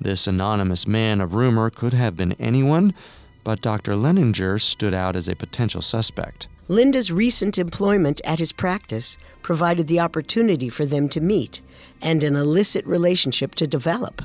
This 0.00 0.26
anonymous 0.26 0.86
man 0.86 1.20
of 1.20 1.34
rumor 1.34 1.70
could 1.70 1.92
have 1.92 2.16
been 2.16 2.32
anyone, 2.32 2.94
but 3.42 3.60
Dr. 3.60 3.92
Leninger 3.92 4.60
stood 4.60 4.94
out 4.94 5.16
as 5.16 5.28
a 5.28 5.36
potential 5.36 5.82
suspect. 5.82 6.48
Linda's 6.68 7.12
recent 7.12 7.58
employment 7.58 8.20
at 8.24 8.38
his 8.38 8.52
practice 8.52 9.18
provided 9.42 9.86
the 9.86 10.00
opportunity 10.00 10.70
for 10.70 10.86
them 10.86 11.08
to 11.10 11.20
meet 11.20 11.60
and 12.00 12.24
an 12.24 12.36
illicit 12.36 12.86
relationship 12.86 13.54
to 13.56 13.66
develop. 13.66 14.22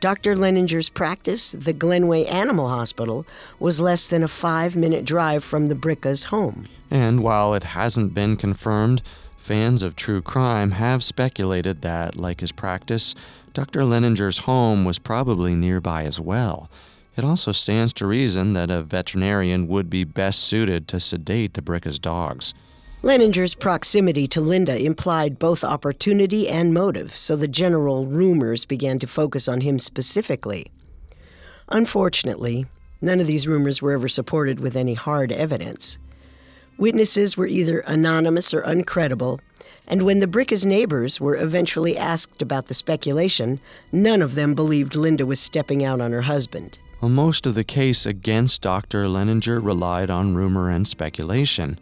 Dr. 0.00 0.34
Leninger's 0.34 0.88
practice, 0.88 1.52
the 1.52 1.74
Glenway 1.74 2.24
Animal 2.24 2.68
Hospital, 2.68 3.26
was 3.58 3.80
less 3.80 4.06
than 4.06 4.22
a 4.22 4.28
five 4.28 4.74
minute 4.74 5.04
drive 5.04 5.44
from 5.44 5.66
the 5.66 5.74
Briccas' 5.74 6.26
home. 6.26 6.66
And 6.90 7.22
while 7.22 7.54
it 7.54 7.64
hasn't 7.64 8.14
been 8.14 8.36
confirmed, 8.36 9.02
fans 9.36 9.82
of 9.82 9.94
true 9.94 10.22
crime 10.22 10.72
have 10.72 11.04
speculated 11.04 11.82
that, 11.82 12.16
like 12.16 12.40
his 12.40 12.50
practice, 12.50 13.14
Dr. 13.52 13.80
Leninger's 13.80 14.38
home 14.38 14.84
was 14.84 14.98
probably 14.98 15.54
nearby 15.54 16.04
as 16.04 16.20
well. 16.20 16.70
It 17.16 17.24
also 17.24 17.52
stands 17.52 17.92
to 17.94 18.06
reason 18.06 18.52
that 18.52 18.70
a 18.70 18.82
veterinarian 18.82 19.66
would 19.68 19.90
be 19.90 20.04
best 20.04 20.40
suited 20.40 20.86
to 20.88 21.00
sedate 21.00 21.54
the 21.54 21.62
Bricca's 21.62 21.98
dogs. 21.98 22.54
Leninger's 23.02 23.54
proximity 23.54 24.28
to 24.28 24.40
Linda 24.40 24.78
implied 24.78 25.38
both 25.38 25.64
opportunity 25.64 26.48
and 26.48 26.74
motive, 26.74 27.16
so 27.16 27.34
the 27.34 27.48
general 27.48 28.06
rumors 28.06 28.64
began 28.64 28.98
to 28.98 29.06
focus 29.06 29.48
on 29.48 29.62
him 29.62 29.78
specifically. 29.78 30.66
Unfortunately, 31.70 32.66
none 33.00 33.18
of 33.18 33.26
these 33.26 33.48
rumors 33.48 33.80
were 33.80 33.92
ever 33.92 34.08
supported 34.08 34.60
with 34.60 34.76
any 34.76 34.94
hard 34.94 35.32
evidence. 35.32 35.98
Witnesses 36.76 37.36
were 37.36 37.46
either 37.46 37.80
anonymous 37.80 38.52
or 38.52 38.62
uncredible, 38.62 39.40
and 39.90 40.02
when 40.02 40.20
the 40.20 40.28
Bricca's 40.28 40.64
neighbors 40.64 41.20
were 41.20 41.34
eventually 41.34 41.98
asked 41.98 42.40
about 42.40 42.66
the 42.66 42.74
speculation, 42.74 43.60
none 43.90 44.22
of 44.22 44.36
them 44.36 44.54
believed 44.54 44.94
Linda 44.94 45.26
was 45.26 45.40
stepping 45.40 45.84
out 45.84 46.00
on 46.00 46.12
her 46.12 46.22
husband. 46.22 46.78
Well, 47.00 47.08
most 47.08 47.44
of 47.44 47.56
the 47.56 47.64
case 47.64 48.06
against 48.06 48.62
Dr. 48.62 49.06
Leninger 49.06 49.62
relied 49.62 50.08
on 50.08 50.36
rumor 50.36 50.70
and 50.70 50.86
speculation. 50.86 51.76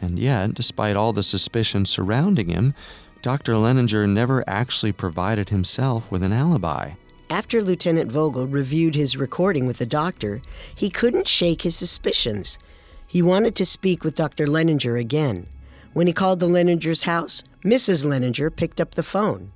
And 0.00 0.18
yet, 0.18 0.54
despite 0.54 0.96
all 0.96 1.12
the 1.12 1.22
suspicion 1.22 1.84
surrounding 1.84 2.48
him, 2.48 2.72
Dr. 3.20 3.52
Leninger 3.52 4.08
never 4.08 4.42
actually 4.46 4.92
provided 4.92 5.50
himself 5.50 6.10
with 6.10 6.22
an 6.22 6.32
alibi. 6.32 6.92
After 7.28 7.60
Lieutenant 7.60 8.10
Vogel 8.10 8.46
reviewed 8.46 8.94
his 8.94 9.18
recording 9.18 9.66
with 9.66 9.76
the 9.76 9.86
doctor, 9.86 10.40
he 10.74 10.88
couldn't 10.88 11.28
shake 11.28 11.60
his 11.60 11.76
suspicions. 11.76 12.58
He 13.06 13.20
wanted 13.20 13.54
to 13.56 13.66
speak 13.66 14.02
with 14.02 14.14
Dr. 14.14 14.46
Leninger 14.46 14.98
again. 14.98 15.46
When 15.94 16.08
he 16.08 16.12
called 16.12 16.40
the 16.40 16.48
Leningers' 16.48 17.04
house, 17.04 17.44
Mrs. 17.64 18.04
Leninger 18.04 18.54
picked 18.54 18.80
up 18.80 18.96
the 18.96 19.04
phone. 19.04 19.52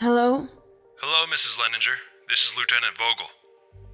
Hello? 0.00 0.48
Hello, 1.00 1.26
Mrs. 1.32 1.56
Leninger. 1.56 1.94
This 2.28 2.40
is 2.44 2.54
Lieutenant 2.58 2.98
Vogel. 2.98 3.30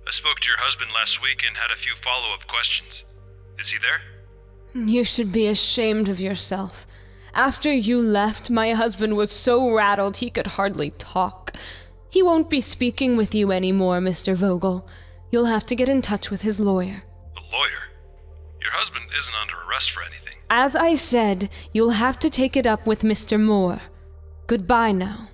I 0.07 0.11
spoke 0.11 0.41
to 0.41 0.49
your 0.49 0.57
husband 0.57 0.91
last 0.95 1.21
week 1.21 1.45
and 1.47 1.55
had 1.59 1.71
a 1.71 1.77
few 1.77 1.93
follow 2.03 2.33
up 2.33 2.47
questions. 2.47 3.05
Is 3.59 3.69
he 3.69 3.77
there? 3.79 4.01
You 4.87 5.05
should 5.05 5.31
be 5.31 5.47
ashamed 5.47 6.09
of 6.09 6.19
yourself. 6.19 6.87
After 7.35 7.71
you 7.71 8.01
left, 8.01 8.49
my 8.49 8.73
husband 8.73 9.15
was 9.15 9.31
so 9.31 9.71
rattled 9.75 10.17
he 10.17 10.31
could 10.31 10.47
hardly 10.47 10.93
talk. 10.97 11.53
He 12.09 12.23
won't 12.23 12.49
be 12.49 12.63
speaking 12.63 13.19
with 13.19 13.35
you 13.35 13.53
anymore, 13.53 13.99
Mr. 13.99 14.35
Vogel. 14.35 14.89
You'll 15.31 15.47
have 15.47 15.67
to 15.67 15.77
get 15.77 15.89
in 15.89 16.03
touch 16.03 16.31
with 16.31 16.43
his 16.43 16.59
lawyer. 16.59 17.03
A 17.37 17.55
lawyer? 17.55 17.89
Your 18.63 18.73
husband 18.73 19.05
isn't 19.17 19.35
under 19.35 19.55
arrest 19.69 19.91
for 19.91 20.03
anything. 20.03 20.35
As 20.51 20.75
I 20.75 20.95
said, 20.95 21.51
you'll 21.73 21.91
have 21.91 22.19
to 22.21 22.31
take 22.31 22.57
it 22.57 22.67
up 22.67 22.87
with 22.87 23.03
Mr. 23.03 23.39
Moore. 23.39 23.81
Goodbye 24.47 24.93
now. 24.93 25.29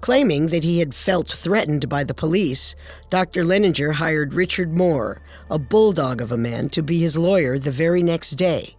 Claiming 0.00 0.46
that 0.46 0.64
he 0.64 0.78
had 0.78 0.94
felt 0.94 1.28
threatened 1.28 1.88
by 1.90 2.04
the 2.04 2.14
police, 2.14 2.74
Dr. 3.10 3.44
Leninger 3.44 3.94
hired 3.94 4.32
Richard 4.32 4.72
Moore, 4.72 5.20
a 5.50 5.58
bulldog 5.58 6.22
of 6.22 6.32
a 6.32 6.38
man, 6.38 6.70
to 6.70 6.82
be 6.82 6.98
his 6.98 7.18
lawyer 7.18 7.58
the 7.58 7.70
very 7.70 8.02
next 8.02 8.32
day. 8.32 8.76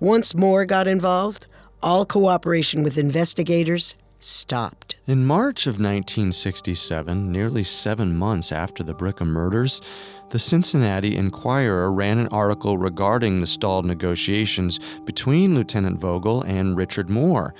Once 0.00 0.34
Moore 0.34 0.64
got 0.64 0.88
involved, 0.88 1.46
all 1.82 2.06
cooperation 2.06 2.82
with 2.82 2.96
investigators 2.96 3.94
stopped. 4.18 4.83
In 5.06 5.26
March 5.26 5.66
of 5.66 5.74
1967, 5.74 7.30
nearly 7.30 7.62
seven 7.62 8.16
months 8.16 8.50
after 8.50 8.82
the 8.82 8.94
Bricca 8.94 9.26
murders, 9.26 9.82
the 10.30 10.38
Cincinnati 10.38 11.14
Enquirer 11.14 11.92
ran 11.92 12.18
an 12.18 12.28
article 12.28 12.78
regarding 12.78 13.38
the 13.38 13.46
stalled 13.46 13.84
negotiations 13.84 14.80
between 15.04 15.54
Lieutenant 15.54 15.98
Vogel 15.98 16.40
and 16.44 16.74
Richard 16.74 17.10
Moore. 17.10 17.54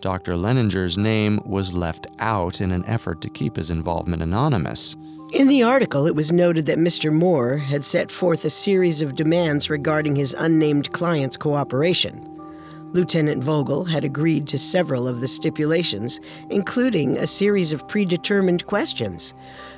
Dr. 0.00 0.34
Leninger's 0.34 0.98
name 0.98 1.38
was 1.46 1.72
left 1.72 2.08
out 2.18 2.60
in 2.60 2.72
an 2.72 2.84
effort 2.86 3.20
to 3.20 3.30
keep 3.30 3.54
his 3.54 3.70
involvement 3.70 4.20
anonymous. 4.20 4.96
In 5.32 5.46
the 5.46 5.62
article, 5.62 6.08
it 6.08 6.16
was 6.16 6.32
noted 6.32 6.66
that 6.66 6.78
Mr. 6.78 7.12
Moore 7.12 7.56
had 7.56 7.84
set 7.84 8.10
forth 8.10 8.44
a 8.44 8.50
series 8.50 9.00
of 9.00 9.14
demands 9.14 9.70
regarding 9.70 10.16
his 10.16 10.34
unnamed 10.36 10.90
client's 10.90 11.36
cooperation. 11.36 12.29
Lieutenant 12.92 13.42
Vogel 13.44 13.84
had 13.84 14.04
agreed 14.04 14.48
to 14.48 14.58
several 14.58 15.06
of 15.06 15.20
the 15.20 15.28
stipulations, 15.28 16.20
including 16.50 17.16
a 17.16 17.26
series 17.26 17.72
of 17.72 17.86
predetermined 17.86 18.66
questions, 18.66 19.32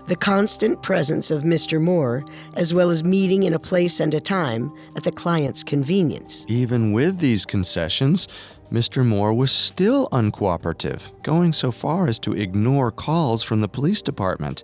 the 0.06 0.16
constant 0.16 0.82
presence 0.82 1.30
of 1.30 1.42
Mr. 1.42 1.80
Moore, 1.80 2.24
as 2.54 2.72
well 2.72 2.88
as 2.88 3.04
meeting 3.04 3.42
in 3.42 3.52
a 3.52 3.58
place 3.58 4.00
and 4.00 4.14
a 4.14 4.20
time 4.20 4.72
at 4.96 5.04
the 5.04 5.12
client's 5.12 5.62
convenience. 5.62 6.46
Even 6.48 6.92
with 6.92 7.18
these 7.18 7.44
concessions, 7.44 8.28
Mr. 8.72 9.04
Moore 9.04 9.34
was 9.34 9.52
still 9.52 10.08
uncooperative, 10.10 11.10
going 11.22 11.52
so 11.52 11.70
far 11.70 12.06
as 12.06 12.18
to 12.18 12.32
ignore 12.32 12.90
calls 12.90 13.42
from 13.42 13.60
the 13.60 13.68
police 13.68 14.00
department. 14.00 14.62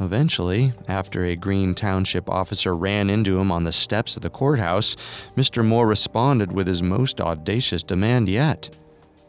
Eventually, 0.00 0.72
after 0.88 1.24
a 1.24 1.36
Green 1.36 1.74
Township 1.74 2.28
officer 2.28 2.74
ran 2.74 3.08
into 3.08 3.38
him 3.38 3.52
on 3.52 3.64
the 3.64 3.72
steps 3.72 4.16
of 4.16 4.22
the 4.22 4.30
courthouse, 4.30 4.96
Mr. 5.36 5.64
Moore 5.64 5.86
responded 5.86 6.52
with 6.52 6.66
his 6.66 6.82
most 6.82 7.20
audacious 7.20 7.82
demand 7.82 8.28
yet. 8.28 8.70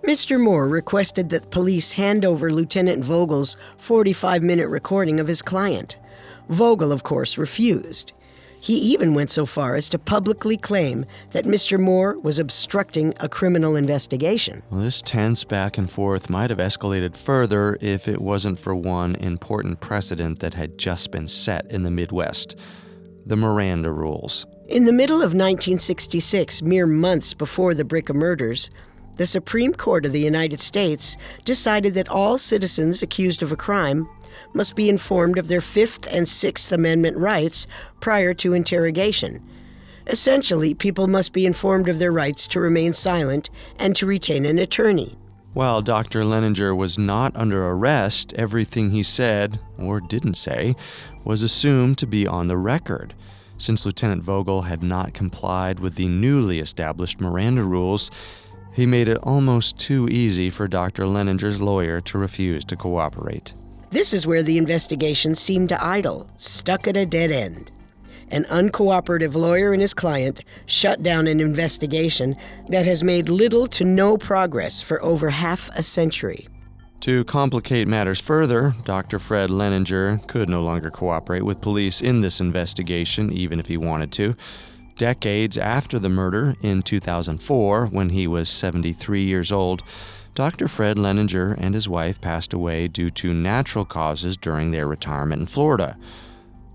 Mr. 0.03 0.39
Moore 0.39 0.67
requested 0.67 1.29
that 1.29 1.51
police 1.51 1.93
hand 1.93 2.25
over 2.25 2.49
Lieutenant 2.51 3.03
Vogel's 3.03 3.57
45 3.77 4.43
minute 4.43 4.69
recording 4.69 5.19
of 5.19 5.27
his 5.27 5.41
client. 5.41 5.97
Vogel, 6.49 6.91
of 6.91 7.03
course, 7.03 7.37
refused. 7.37 8.11
He 8.65 8.77
even 8.77 9.13
went 9.13 9.29
so 9.29 9.45
far 9.45 9.75
as 9.75 9.89
to 9.89 9.99
publicly 9.99 10.57
claim 10.57 11.05
that 11.33 11.45
Mr. 11.45 11.79
Moore 11.79 12.17
was 12.21 12.39
obstructing 12.39 13.13
a 13.19 13.29
criminal 13.29 13.75
investigation. 13.75 14.63
Well, 14.71 14.81
this 14.81 15.03
tense 15.03 15.43
back 15.43 15.77
and 15.77 15.87
forth 15.87 16.31
might 16.31 16.49
have 16.49 16.57
escalated 16.57 17.15
further 17.15 17.77
if 17.79 18.07
it 18.07 18.19
wasn't 18.19 18.57
for 18.57 18.73
one 18.73 19.17
important 19.17 19.81
precedent 19.81 20.39
that 20.39 20.55
had 20.55 20.79
just 20.79 21.11
been 21.11 21.27
set 21.27 21.69
in 21.69 21.83
the 21.83 21.91
Midwest 21.91 22.55
the 23.27 23.35
Miranda 23.35 23.91
rules. 23.91 24.47
In 24.67 24.85
the 24.85 24.91
middle 24.91 25.17
of 25.17 25.35
1966, 25.35 26.63
mere 26.63 26.87
months 26.87 27.35
before 27.35 27.75
the 27.75 27.83
Bricca 27.83 28.15
murders, 28.15 28.71
the 29.17 29.27
Supreme 29.27 29.73
Court 29.73 30.07
of 30.07 30.11
the 30.11 30.19
United 30.19 30.59
States 30.59 31.17
decided 31.45 31.93
that 31.93 32.09
all 32.09 32.39
citizens 32.39 33.03
accused 33.03 33.43
of 33.43 33.51
a 33.51 33.55
crime 33.55 34.09
must 34.53 34.75
be 34.75 34.89
informed 34.89 35.37
of 35.37 35.47
their 35.47 35.61
Fifth 35.61 36.07
and 36.13 36.27
Sixth 36.27 36.71
Amendment 36.71 37.17
rights 37.17 37.67
prior 37.99 38.33
to 38.35 38.53
interrogation. 38.53 39.43
Essentially, 40.07 40.73
people 40.73 41.07
must 41.07 41.33
be 41.33 41.45
informed 41.45 41.89
of 41.89 41.99
their 41.99 42.11
rights 42.11 42.47
to 42.49 42.59
remain 42.59 42.93
silent 42.93 43.49
and 43.79 43.95
to 43.95 44.05
retain 44.05 44.45
an 44.45 44.59
attorney. 44.59 45.17
While 45.53 45.81
Dr. 45.81 46.23
Leninger 46.23 46.75
was 46.75 46.97
not 46.97 47.35
under 47.35 47.65
arrest, 47.65 48.33
everything 48.33 48.91
he 48.91 49.03
said, 49.03 49.59
or 49.77 50.01
didn't 50.01 50.35
say, 50.35 50.75
was 51.23 51.43
assumed 51.43 51.97
to 51.99 52.05
be 52.05 52.27
on 52.27 52.47
the 52.47 52.57
record. 52.57 53.13
Since 53.57 53.85
Lieutenant 53.85 54.21
Vogel 54.21 54.63
had 54.63 54.83
not 54.83 55.13
complied 55.13 55.79
with 55.79 55.95
the 55.95 56.07
newly 56.07 56.59
established 56.59 57.21
Miranda 57.21 57.63
rules, 57.63 58.11
he 58.73 58.85
made 58.85 59.07
it 59.07 59.17
almost 59.23 59.79
too 59.79 60.09
easy 60.09 60.49
for 60.49 60.67
Dr. 60.67 61.03
Leninger's 61.03 61.61
lawyer 61.61 62.01
to 62.01 62.17
refuse 62.17 62.65
to 62.65 62.75
cooperate. 62.75 63.53
This 63.91 64.13
is 64.13 64.27
where 64.27 64.43
the 64.43 64.57
investigation 64.57 65.35
seemed 65.35 65.69
to 65.69 65.83
idle, 65.83 66.29
stuck 66.35 66.87
at 66.87 66.97
a 66.97 67.05
dead 67.05 67.31
end. 67.31 67.71
An 68.31 68.45
uncooperative 68.45 69.35
lawyer 69.35 69.71
and 69.71 69.81
his 69.81 69.93
client 69.93 70.43
shut 70.65 71.03
down 71.03 71.27
an 71.27 71.39
investigation 71.39 72.35
that 72.69 72.85
has 72.85 73.03
made 73.03 73.29
little 73.29 73.67
to 73.67 73.83
no 73.83 74.17
progress 74.17 74.81
for 74.81 75.01
over 75.03 75.29
half 75.29 75.69
a 75.75 75.83
century. 75.83 76.47
To 77.01 77.23
complicate 77.25 77.87
matters 77.87 78.19
further, 78.19 78.73
Dr. 78.83 79.19
Fred 79.19 79.51
Leninger 79.51 80.25
could 80.27 80.49
no 80.49 80.63
longer 80.63 80.89
cooperate 80.89 81.43
with 81.43 81.61
police 81.61 82.01
in 82.01 82.21
this 82.21 82.41
investigation, 82.41 83.31
even 83.31 83.59
if 83.59 83.67
he 83.67 83.77
wanted 83.77 84.11
to. 84.13 84.35
Decades 84.97 85.57
after 85.57 85.99
the 85.99 86.09
murder, 86.09 86.55
in 86.63 86.81
2004, 86.81 87.87
when 87.87 88.09
he 88.09 88.25
was 88.25 88.49
73 88.49 89.21
years 89.21 89.51
old, 89.51 89.83
Dr. 90.35 90.67
Fred 90.67 90.97
Leninger 90.97 91.55
and 91.57 91.73
his 91.73 91.87
wife 91.87 92.19
passed 92.19 92.51
away 92.51 92.89
due 92.89 93.09
to 93.11 93.33
natural 93.33 93.85
causes 93.85 94.35
during 94.35 94.71
their 94.71 94.85
retirement 94.85 95.39
in 95.39 95.47
Florida. 95.47 95.97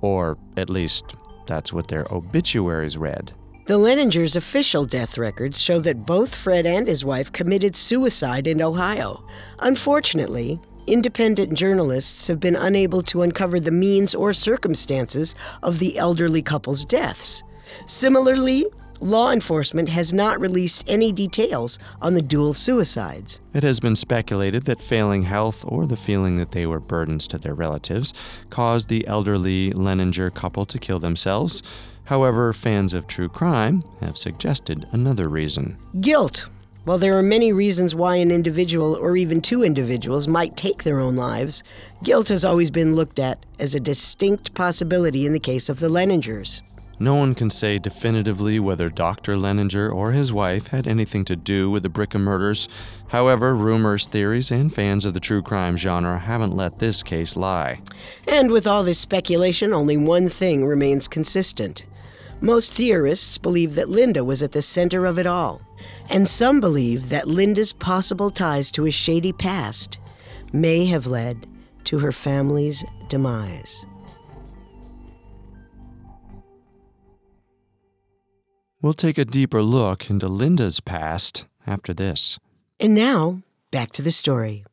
Or, 0.01 0.39
at 0.57 0.71
least, 0.71 1.15
that's 1.47 1.71
what 1.71 1.89
their 1.89 2.07
obituaries 2.11 2.97
read. 2.97 3.33
The 3.67 3.79
Leningers' 3.79 4.35
official 4.35 4.87
death 4.87 5.19
records 5.19 5.61
show 5.61 5.79
that 5.81 6.07
both 6.07 6.35
Fred 6.35 6.65
and 6.65 6.89
his 6.89 7.05
wife 7.05 7.31
committed 7.31 7.77
suicide 7.77 8.47
in 8.47 8.63
Ohio. 8.63 9.23
Unfortunately, 9.59 10.59
independent 10.87 11.53
journalists 11.53 12.27
have 12.29 12.41
been 12.41 12.57
unable 12.57 13.03
to 13.03 13.21
uncover 13.21 13.61
the 13.61 13.71
means 13.71 14.15
or 14.15 14.33
circumstances 14.33 15.35
of 15.63 15.79
the 15.79 15.99
elderly 15.99 16.41
couple's 16.41 16.87
deaths. 16.87 17.45
Similarly, 17.87 18.67
law 19.01 19.31
enforcement 19.33 19.89
has 19.89 20.13
not 20.13 20.41
released 20.41 20.85
any 20.87 21.11
details 21.13 21.79
on 22.01 22.15
the 22.15 22.23
dual 22.23 22.55
suicides. 22.55 23.41
It 23.55 23.63
has 23.63 23.81
been 23.81 23.97
speculated 23.97 24.65
that 24.67 24.81
failing 24.81 25.23
health 25.23 25.65
or 25.67 25.87
the 25.87 25.97
feeling 25.97 26.37
that 26.37 26.53
they 26.53 26.67
were 26.67 26.81
burdens 26.81 27.27
to 27.29 27.39
their 27.39 27.55
relatives 27.55 28.13
caused 28.51 28.89
the 28.89 29.07
elderly 29.07 29.73
Leninger 29.73 30.33
couple 30.35 30.67
to 30.67 30.79
kill 30.79 30.99
themselves. 30.99 31.63
However, 32.05 32.53
fans 32.53 32.93
of 32.93 33.07
true 33.07 33.29
crime 33.29 33.83
have 34.01 34.19
suggested 34.19 34.87
another 34.93 35.29
reason. 35.29 35.79
Guilt. 36.01 36.49
While 36.85 36.97
there 36.97 37.17
are 37.19 37.23
many 37.23 37.53
reasons 37.53 37.95
why 37.95 38.17
an 38.17 38.31
individual 38.31 38.95
or 38.97 39.15
even 39.17 39.43
two 39.43 39.63
individuals 39.63 40.27
might 40.27 40.57
take 40.57 40.83
their 40.83 40.99
own 40.99 41.15
lives, 41.15 41.63
guilt 42.03 42.29
has 42.29 42.43
always 42.43 42.71
been 42.71 42.95
looked 42.95 43.19
at 43.19 43.45
as 43.59 43.75
a 43.75 43.81
distinct 43.81 44.55
possibility 44.55 45.27
in 45.27 45.35
the 45.35 45.39
case 45.39 45.69
of 45.69 45.79
the 45.79 45.91
Leningers. 45.91 46.63
No 47.03 47.15
one 47.15 47.35
can 47.35 47.49
say 47.49 47.79
definitively 47.79 48.61
whether 48.61 48.91
Dr. 48.91 49.35
Leninger 49.35 49.91
or 49.91 50.13
his 50.13 50.35
wife 50.35 50.67
had 50.67 50.87
anything 50.87 51.25
to 51.25 51.35
do 51.35 51.71
with 51.71 51.83
the 51.83 51.89
Bricca 51.89 52.21
murders. 52.21 52.69
However, 53.09 53.57
rumors, 53.57 54.07
theories, 54.07 54.51
and 54.51 54.73
fans 54.73 55.07
of 55.07 55.15
the 55.15 55.21
true 55.21 55.41
crime 55.41 55.79
genre 55.79 56.19
haven't 56.19 56.55
let 56.55 56.79
this 56.79 57.03
case 57.03 57.37
lie. 57.37 57.81
And 58.29 58.51
with 58.51 58.67
all 58.67 58.85
this 58.85 58.99
speculation, 58.99 59.73
only 59.73 59.97
one 59.97 60.29
thing 60.29 60.67
remains 60.67 61.09
consistent. 61.09 61.87
Most 62.43 62.75
theorists 62.75 63.39
believe 63.39 63.77
that 63.77 63.89
Linda 63.89 64.23
was 64.23 64.43
at 64.43 64.53
the 64.53 64.61
center 64.61 65.07
of 65.07 65.19
it 65.19 65.27
all. 65.27 65.63
And 66.11 66.29
some 66.29 66.61
believe 66.61 67.09
that 67.09 67.27
Linda's 67.27 67.73
possible 67.73 68.31
ties 68.31 68.71
to 68.73 68.85
a 68.85 68.91
shady 68.91 69.33
past 69.33 69.99
may 70.53 70.85
have 70.85 71.07
led 71.07 71.47
to 71.85 72.01
her 72.01 72.13
family's 72.13 72.85
demise. 73.09 73.87
We'll 78.83 78.95
take 78.95 79.19
a 79.19 79.27
deeper 79.27 79.63
look 79.63 80.09
into 80.09 80.27
Linda's 80.27 80.81
past 80.81 81.45
after 81.67 81.93
this. 81.93 82.39
And 82.79 82.95
now, 82.95 83.43
back 83.71 83.93
to 83.93 84.03
the 84.03 84.11
story. 84.11 84.65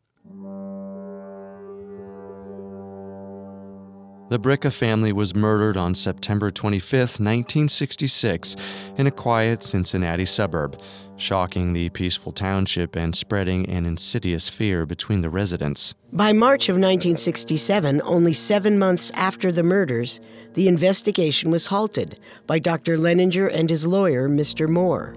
The 4.29 4.39
Bricca 4.39 4.73
family 4.73 5.13
was 5.13 5.33
murdered 5.33 5.77
on 5.77 5.95
September 5.95 6.51
25, 6.51 6.99
1966, 6.99 8.57
in 8.97 9.07
a 9.07 9.11
quiet 9.11 9.63
Cincinnati 9.63 10.25
suburb, 10.25 10.81
shocking 11.15 11.71
the 11.71 11.87
peaceful 11.89 12.33
township 12.33 12.97
and 12.97 13.15
spreading 13.15 13.69
an 13.69 13.85
insidious 13.85 14.49
fear 14.49 14.85
between 14.85 15.21
the 15.21 15.29
residents. 15.29 15.95
By 16.11 16.33
March 16.33 16.67
of 16.67 16.73
1967, 16.73 18.01
only 18.03 18.33
seven 18.33 18.77
months 18.77 19.11
after 19.11 19.49
the 19.49 19.63
murders, 19.63 20.19
the 20.55 20.67
investigation 20.67 21.49
was 21.49 21.67
halted 21.67 22.19
by 22.47 22.59
Dr. 22.59 22.97
Leninger 22.97 23.49
and 23.49 23.69
his 23.69 23.87
lawyer, 23.87 24.27
Mr. 24.27 24.67
Moore. 24.67 25.15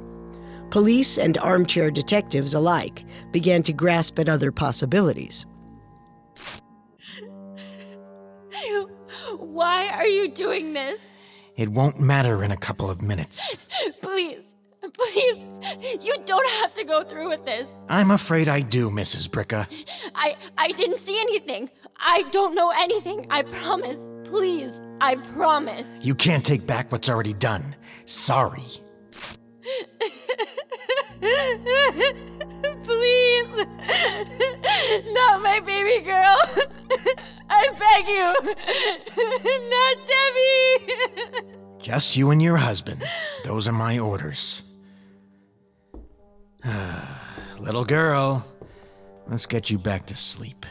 Police 0.71 1.19
and 1.19 1.37
armchair 1.39 1.91
detectives 1.91 2.55
alike 2.55 3.03
began 3.33 3.65
to 3.65 3.73
grasp 3.73 4.21
at 4.21 4.29
other 4.29 4.53
possibilities. 4.53 5.47
Why 9.61 9.89
are 9.89 10.07
you 10.07 10.31
doing 10.31 10.73
this? 10.73 10.99
It 11.55 11.69
won't 11.69 12.01
matter 12.01 12.43
in 12.43 12.51
a 12.51 12.57
couple 12.57 12.91
of 12.91 13.03
minutes. 13.03 13.59
Please, 14.01 14.55
please, 14.95 15.45
you 16.01 16.17
don't 16.25 16.49
have 16.63 16.73
to 16.73 16.85
go 16.85 17.05
through 17.05 17.29
with 17.29 17.45
this. 17.45 17.69
I'm 17.87 18.11
afraid 18.11 18.49
I 18.49 18.63
do, 18.63 18.89
Mrs. 18.89 19.29
Bricca. 19.29 19.67
I 20.15 20.37
I 20.57 20.69
didn't 20.69 21.01
see 21.01 21.21
anything. 21.21 21.69
I 21.99 22.23
don't 22.31 22.55
know 22.55 22.71
anything. 22.71 23.27
I 23.29 23.43
promise. 23.43 24.09
Please, 24.25 24.81
I 25.03 25.17
promise. 25.17 25.91
You 26.01 26.15
can't 26.15 26.45
take 26.45 26.67
back 26.67 26.91
what's 26.91 27.11
already 27.11 27.35
done. 27.35 27.77
Sorry. 28.07 28.63
Please. 32.83 33.67
Not 35.13 35.43
my 35.43 35.61
baby 35.61 36.03
girl. 36.03 36.39
I 37.51 37.69
beg 37.79 38.07
you. 38.09 38.33
Not 39.71 39.97
Debbie. 41.43 41.57
Just 41.83 42.17
you 42.17 42.31
and 42.31 42.41
your 42.41 42.57
husband. 42.57 43.03
Those 43.45 43.67
are 43.67 43.73
my 43.73 43.99
orders. 43.99 44.63
Little 47.59 47.85
girl, 47.85 48.47
let's 49.27 49.47
get 49.47 49.71
you 49.71 49.79
back 49.79 50.07
to 50.07 50.17
sleep. 50.17 50.65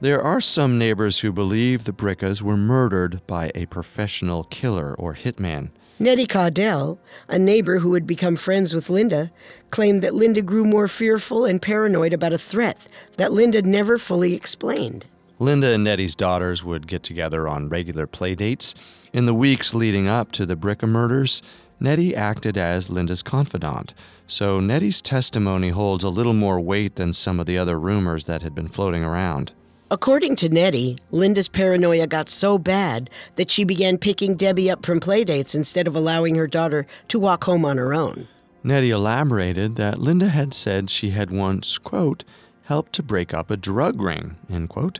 There 0.00 0.22
are 0.22 0.40
some 0.40 0.76
neighbors 0.78 1.20
who 1.20 1.32
believe 1.32 1.84
the 1.84 1.92
Briccas 1.92 2.42
were 2.42 2.56
murdered 2.56 3.26
by 3.26 3.50
a 3.54 3.66
professional 3.66 4.44
killer 4.44 4.94
or 4.94 5.14
hitman. 5.14 5.70
Nettie 5.98 6.26
Caudell, 6.26 6.98
a 7.28 7.38
neighbor 7.38 7.78
who 7.78 7.94
had 7.94 8.06
become 8.06 8.34
friends 8.34 8.74
with 8.74 8.90
Linda, 8.90 9.30
claimed 9.70 10.02
that 10.02 10.14
Linda 10.14 10.42
grew 10.42 10.64
more 10.64 10.88
fearful 10.88 11.44
and 11.44 11.62
paranoid 11.62 12.12
about 12.12 12.32
a 12.32 12.38
threat 12.38 12.78
that 13.16 13.32
Linda 13.32 13.62
never 13.62 13.96
fully 13.96 14.34
explained. 14.34 15.04
Linda 15.38 15.68
and 15.68 15.84
Nettie's 15.84 16.16
daughters 16.16 16.64
would 16.64 16.88
get 16.88 17.04
together 17.04 17.46
on 17.46 17.68
regular 17.68 18.08
play 18.08 18.34
dates. 18.34 18.74
In 19.12 19.26
the 19.26 19.34
weeks 19.34 19.72
leading 19.72 20.08
up 20.08 20.32
to 20.32 20.44
the 20.44 20.56
Bricca 20.56 20.88
murders, 20.88 21.42
Nettie 21.78 22.16
acted 22.16 22.56
as 22.56 22.90
Linda's 22.90 23.22
confidant, 23.22 23.94
so 24.26 24.58
Nettie's 24.58 25.02
testimony 25.02 25.68
holds 25.68 26.02
a 26.02 26.08
little 26.08 26.32
more 26.32 26.60
weight 26.60 26.96
than 26.96 27.12
some 27.12 27.38
of 27.38 27.46
the 27.46 27.58
other 27.58 27.78
rumors 27.78 28.26
that 28.26 28.42
had 28.42 28.54
been 28.54 28.68
floating 28.68 29.04
around. 29.04 29.52
According 29.94 30.34
to 30.36 30.48
Nettie, 30.48 30.98
Linda's 31.12 31.46
paranoia 31.46 32.08
got 32.08 32.28
so 32.28 32.58
bad 32.58 33.08
that 33.36 33.48
she 33.48 33.62
began 33.62 33.96
picking 33.96 34.34
Debbie 34.34 34.68
up 34.68 34.84
from 34.84 34.98
playdates 34.98 35.54
instead 35.54 35.86
of 35.86 35.94
allowing 35.94 36.34
her 36.34 36.48
daughter 36.48 36.84
to 37.06 37.20
walk 37.20 37.44
home 37.44 37.64
on 37.64 37.76
her 37.76 37.94
own. 37.94 38.26
Nettie 38.64 38.90
elaborated 38.90 39.76
that 39.76 40.00
Linda 40.00 40.30
had 40.30 40.52
said 40.52 40.90
she 40.90 41.10
had 41.10 41.30
once, 41.30 41.78
quote, 41.78 42.24
helped 42.64 42.92
to 42.94 43.04
break 43.04 43.32
up 43.32 43.52
a 43.52 43.56
drug 43.56 44.02
ring, 44.02 44.34
end 44.50 44.68
quote. 44.68 44.98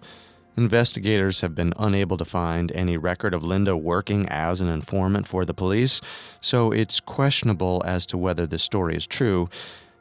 Investigators 0.57 1.41
have 1.41 1.57
been 1.57 1.75
unable 1.77 2.17
to 2.17 2.25
find 2.25 2.71
any 2.71 2.97
record 2.97 3.35
of 3.35 3.43
Linda 3.43 3.77
working 3.77 4.29
as 4.29 4.61
an 4.61 4.69
informant 4.69 5.27
for 5.27 5.45
the 5.45 5.53
police, 5.53 6.01
so 6.41 6.71
it's 6.71 7.01
questionable 7.01 7.83
as 7.85 8.07
to 8.07 8.17
whether 8.17 8.47
this 8.47 8.63
story 8.63 8.95
is 8.95 9.09
true. 9.09 9.49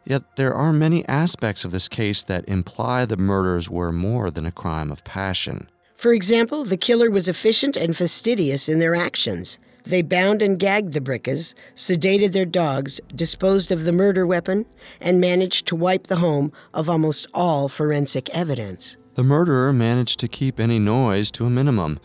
Yet 0.06 0.24
there 0.36 0.54
are 0.54 0.74
many 0.74 1.08
aspects 1.08 1.64
of 1.64 1.72
this 1.72 1.88
case 1.88 2.24
that 2.24 2.48
imply 2.48 3.06
the 3.06 3.18
murders 3.18 3.70
were 3.70 3.92
more 3.92 4.30
than 4.30 4.46
a 4.46 4.52
crime 4.52 4.92
of 4.92 5.04
passion. 5.04 5.70
For 5.96 6.14
example, 6.14 6.66
the 6.66 6.78
killer 6.78 7.10
was 7.10 7.30
efficient 7.30 7.78
and 7.78 7.96
fastidious 7.96 8.68
in 8.68 8.80
their 8.80 8.96
actions. 8.96 9.60
They 9.86 10.02
bound 10.02 10.42
and 10.42 10.60
gagged 10.60 10.94
the 10.94 11.02
Briccas, 11.02 11.54
sedated 11.76 12.32
their 12.32 12.46
dogs, 12.46 13.00
disposed 13.16 13.72
of 13.72 13.84
the 13.84 13.92
murder 13.92 14.26
weapon, 14.26 14.66
and 15.00 15.20
managed 15.20 15.66
to 15.68 15.76
wipe 15.76 16.08
the 16.08 16.18
home 16.18 16.52
of 16.74 16.90
almost 16.90 17.28
all 17.34 17.70
forensic 17.70 18.30
evidence. 18.30 18.98
The 19.16 19.24
murderer 19.24 19.72
managed 19.72 20.20
to 20.22 20.28
keep 20.28 20.60
any 20.60 20.80
noise 20.80 21.30
to 21.32 21.46
a 21.46 21.50
minimum, 21.50 22.00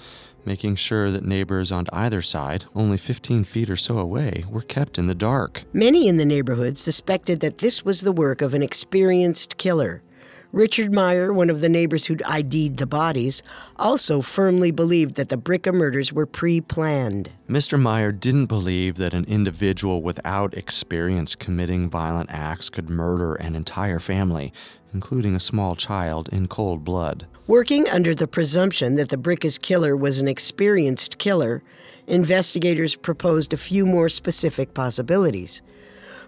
making 0.44 0.77
sure 0.77 1.11
that 1.11 1.24
neighbors 1.24 1.70
on 1.70 1.87
either 1.92 2.22
side, 2.22 2.64
only 2.74 2.96
15 2.96 3.44
feet 3.44 3.70
or 3.70 3.77
so 3.77 3.98
away, 3.98 4.44
were 4.48 4.62
kept 4.62 4.98
in 4.98 5.07
the 5.07 5.14
dark. 5.14 5.64
Many 5.72 6.09
in 6.09 6.16
the 6.16 6.24
neighborhood 6.24 6.79
suspected 6.79 7.40
that 7.40 7.59
this 7.59 7.85
was 7.85 8.01
the 8.01 8.12
work 8.12 8.40
of 8.42 8.55
an 8.55 8.62
experienced 8.62 9.57
killer. 9.59 10.03
Richard 10.51 10.94
Meyer, 10.94 11.31
one 11.31 11.51
of 11.51 11.61
the 11.61 11.68
neighbors 11.68 12.07
who'd 12.07 12.22
ID'd 12.22 12.79
the 12.79 12.87
bodies, 12.87 13.42
also 13.77 14.22
firmly 14.22 14.70
believed 14.70 15.16
that 15.16 15.29
the 15.29 15.37
Bricca 15.37 15.74
murders 15.74 16.11
were 16.11 16.24
pre 16.24 16.62
planned. 16.62 17.31
Mr. 17.51 17.79
Meyer 17.79 18.12
didn't 18.12 18.46
believe 18.46 18.96
that 18.96 19.12
an 19.12 19.27
individual 19.27 20.01
without 20.01 20.57
experience 20.57 21.37
committing 21.37 21.90
violent 21.90 22.31
acts 22.31 22.70
could 22.70 22.88
murder 22.88 23.35
an 23.35 23.55
entire 23.55 23.98
family, 23.98 24.51
including 24.94 25.37
a 25.37 25.40
small 25.40 25.77
child, 25.77 26.31
in 26.33 26.48
cold 26.48 26.83
blood. 26.83 27.27
Working 27.48 27.88
under 27.88 28.14
the 28.14 28.28
presumption 28.28 28.96
that 28.96 29.08
the 29.08 29.16
Bricca's 29.16 29.56
killer 29.56 29.96
was 29.96 30.20
an 30.20 30.28
experienced 30.28 31.16
killer, 31.16 31.62
investigators 32.06 32.94
proposed 32.94 33.54
a 33.54 33.56
few 33.56 33.87
more 33.87 34.11
specific 34.11 34.74
possibilities. 34.74 35.62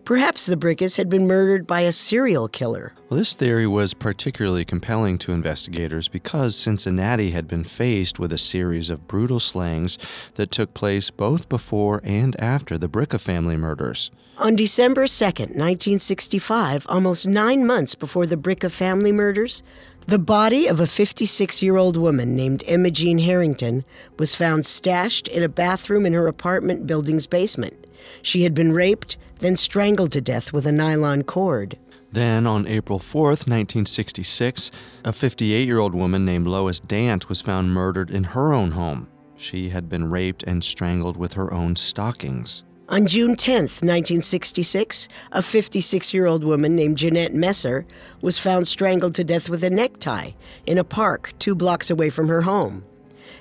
Perhaps 0.07 0.47
the 0.47 0.57
Briccas 0.57 0.97
had 0.97 1.11
been 1.11 1.27
murdered 1.27 1.67
by 1.67 1.83
a 1.83 1.93
serial 1.93 2.49
killer. 2.49 2.95
Well, 3.11 3.19
this 3.19 3.35
theory 3.35 3.67
was 3.67 3.93
particularly 3.93 4.65
compelling 4.65 5.19
to 5.19 5.33
investigators 5.33 6.09
because 6.09 6.57
Cincinnati 6.57 7.33
had 7.33 7.47
been 7.47 7.65
faced 7.65 8.19
with 8.19 8.33
a 8.33 8.39
series 8.39 8.89
of 8.89 9.07
brutal 9.07 9.41
slayings 9.41 9.99
that 10.37 10.51
took 10.51 10.73
place 10.73 11.11
both 11.11 11.51
before 11.51 12.01
and 12.03 12.35
after 12.41 12.79
the 12.79 12.89
Bricca 12.89 13.21
family 13.21 13.59
murders. 13.59 14.11
On 14.39 14.57
December 14.57 15.05
2nd, 15.05 15.55
1965, 15.55 16.87
almost 16.89 17.29
nine 17.29 17.67
months 17.67 17.95
before 17.95 18.25
the 18.25 18.39
Bricca 18.39 18.71
family 18.71 19.13
murders, 19.13 19.63
the 20.07 20.19
body 20.19 20.67
of 20.67 20.81
a 20.81 20.87
56 20.87 21.63
year 21.63 21.77
old 21.77 21.97
woman 21.97 22.35
named 22.35 22.65
Imogene 22.67 23.19
Harrington 23.19 23.85
was 24.19 24.35
found 24.35 24.67
stashed 24.67 25.29
in 25.29 25.43
a 25.43 25.49
bathroom 25.49 26.07
in 26.07 26.13
her 26.13 26.27
apartment 26.27 26.87
building's 26.87 27.27
basement. 27.27 27.87
She 28.23 28.43
had 28.43 28.55
been 28.55 28.73
raped, 28.73 29.17
then 29.39 29.57
strangled 29.57 30.13
to 30.13 30.21
death 30.21 30.53
with 30.53 30.67
a 30.67 30.73
nylon 30.73 31.23
cord. 31.23 31.79
Then, 32.13 32.47
on 32.47 32.67
April 32.67 32.99
4, 32.99 33.29
1966, 33.29 34.73
a 35.05 35.13
58 35.13 35.67
year 35.67 35.79
old 35.79 35.95
woman 35.95 36.25
named 36.25 36.47
Lois 36.47 36.81
Dant 36.81 37.29
was 37.29 37.41
found 37.41 37.73
murdered 37.73 38.11
in 38.11 38.25
her 38.25 38.53
own 38.53 38.73
home. 38.73 39.09
She 39.37 39.71
had 39.71 39.89
been 39.89 40.11
raped 40.11 40.43
and 40.43 40.63
strangled 40.63 41.17
with 41.17 41.35
her 41.35 41.53
own 41.53 41.77
stockings. 41.77 42.65
On 42.91 43.07
June 43.07 43.37
10, 43.37 43.55
1966, 43.55 45.07
a 45.31 45.43
56 45.43 46.13
year 46.13 46.27
old 46.27 46.43
woman 46.43 46.75
named 46.75 46.99
Jeanette 46.99 47.33
Messer 47.33 47.87
was 48.21 48.41
found 48.41 48.67
strangled 48.67 49.15
to 49.15 49.23
death 49.23 49.49
with 49.49 49.63
a 49.63 49.71
necktie 49.71 50.33
in 50.67 50.77
a 50.77 50.83
park 50.83 51.33
two 51.39 51.55
blocks 51.55 51.89
away 51.89 52.11
from 52.11 52.27
her 52.27 52.43
home. 52.43 52.85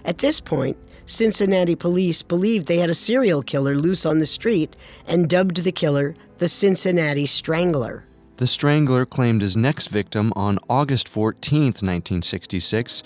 At 0.06 0.20
this 0.20 0.40
point, 0.40 0.78
Cincinnati 1.08 1.74
police 1.74 2.22
believed 2.22 2.68
they 2.68 2.78
had 2.78 2.92
a 2.92 2.94
serial 2.94 3.42
killer 3.42 3.74
loose 3.74 4.06
on 4.06 4.20
the 4.20 4.28
street 4.28 4.76
and 5.08 5.28
dubbed 5.28 5.64
the 5.64 5.72
killer 5.72 6.14
the 6.38 6.48
Cincinnati 6.48 7.26
Strangler. 7.26 8.06
The 8.38 8.46
Strangler 8.46 9.08
claimed 9.08 9.42
his 9.42 9.58
next 9.58 9.88
victim 9.88 10.32
on 10.36 10.60
August 10.70 11.10
14, 11.10 11.64
1966. 11.64 13.02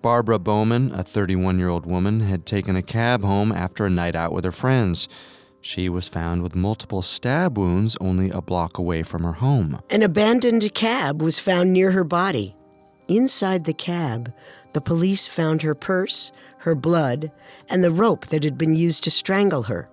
Barbara 0.00 0.38
Bowman, 0.38 0.92
a 0.94 1.02
31 1.02 1.58
year 1.58 1.68
old 1.68 1.86
woman, 1.86 2.20
had 2.20 2.46
taken 2.46 2.76
a 2.76 2.82
cab 2.82 3.24
home 3.24 3.50
after 3.50 3.84
a 3.84 3.90
night 3.90 4.14
out 4.14 4.32
with 4.32 4.44
her 4.44 4.52
friends. 4.52 5.08
She 5.60 5.88
was 5.88 6.08
found 6.08 6.42
with 6.42 6.54
multiple 6.54 7.02
stab 7.02 7.58
wounds 7.58 7.96
only 8.00 8.30
a 8.30 8.40
block 8.40 8.78
away 8.78 9.02
from 9.02 9.24
her 9.24 9.32
home. 9.32 9.80
An 9.90 10.02
abandoned 10.02 10.72
cab 10.74 11.20
was 11.20 11.40
found 11.40 11.72
near 11.72 11.90
her 11.90 12.04
body. 12.04 12.56
Inside 13.08 13.64
the 13.64 13.72
cab, 13.72 14.32
the 14.72 14.80
police 14.80 15.26
found 15.26 15.62
her 15.62 15.74
purse, 15.74 16.30
her 16.58 16.74
blood, 16.74 17.32
and 17.68 17.82
the 17.82 17.90
rope 17.90 18.26
that 18.26 18.44
had 18.44 18.58
been 18.58 18.74
used 18.74 19.02
to 19.04 19.10
strangle 19.10 19.64
her. 19.64 19.88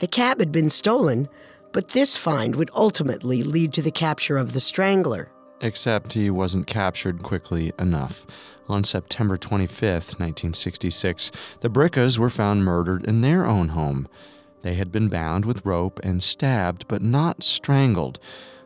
The 0.00 0.06
cab 0.06 0.40
had 0.40 0.52
been 0.52 0.70
stolen, 0.70 1.28
but 1.72 1.88
this 1.88 2.16
find 2.16 2.56
would 2.56 2.70
ultimately 2.74 3.42
lead 3.42 3.72
to 3.74 3.82
the 3.82 3.90
capture 3.90 4.36
of 4.36 4.52
the 4.52 4.60
strangler. 4.60 5.30
Except 5.60 6.12
he 6.12 6.28
wasn't 6.30 6.66
captured 6.66 7.22
quickly 7.22 7.72
enough. 7.78 8.26
On 8.68 8.82
September 8.82 9.36
25, 9.36 9.80
1966, 10.18 11.30
the 11.60 11.70
Briccas 11.70 12.18
were 12.18 12.30
found 12.30 12.64
murdered 12.64 13.04
in 13.06 13.20
their 13.20 13.46
own 13.46 13.70
home. 13.70 14.08
They 14.64 14.74
had 14.76 14.90
been 14.90 15.08
bound 15.08 15.44
with 15.44 15.66
rope 15.66 16.00
and 16.02 16.22
stabbed, 16.22 16.88
but 16.88 17.02
not 17.02 17.44
strangled. 17.44 18.18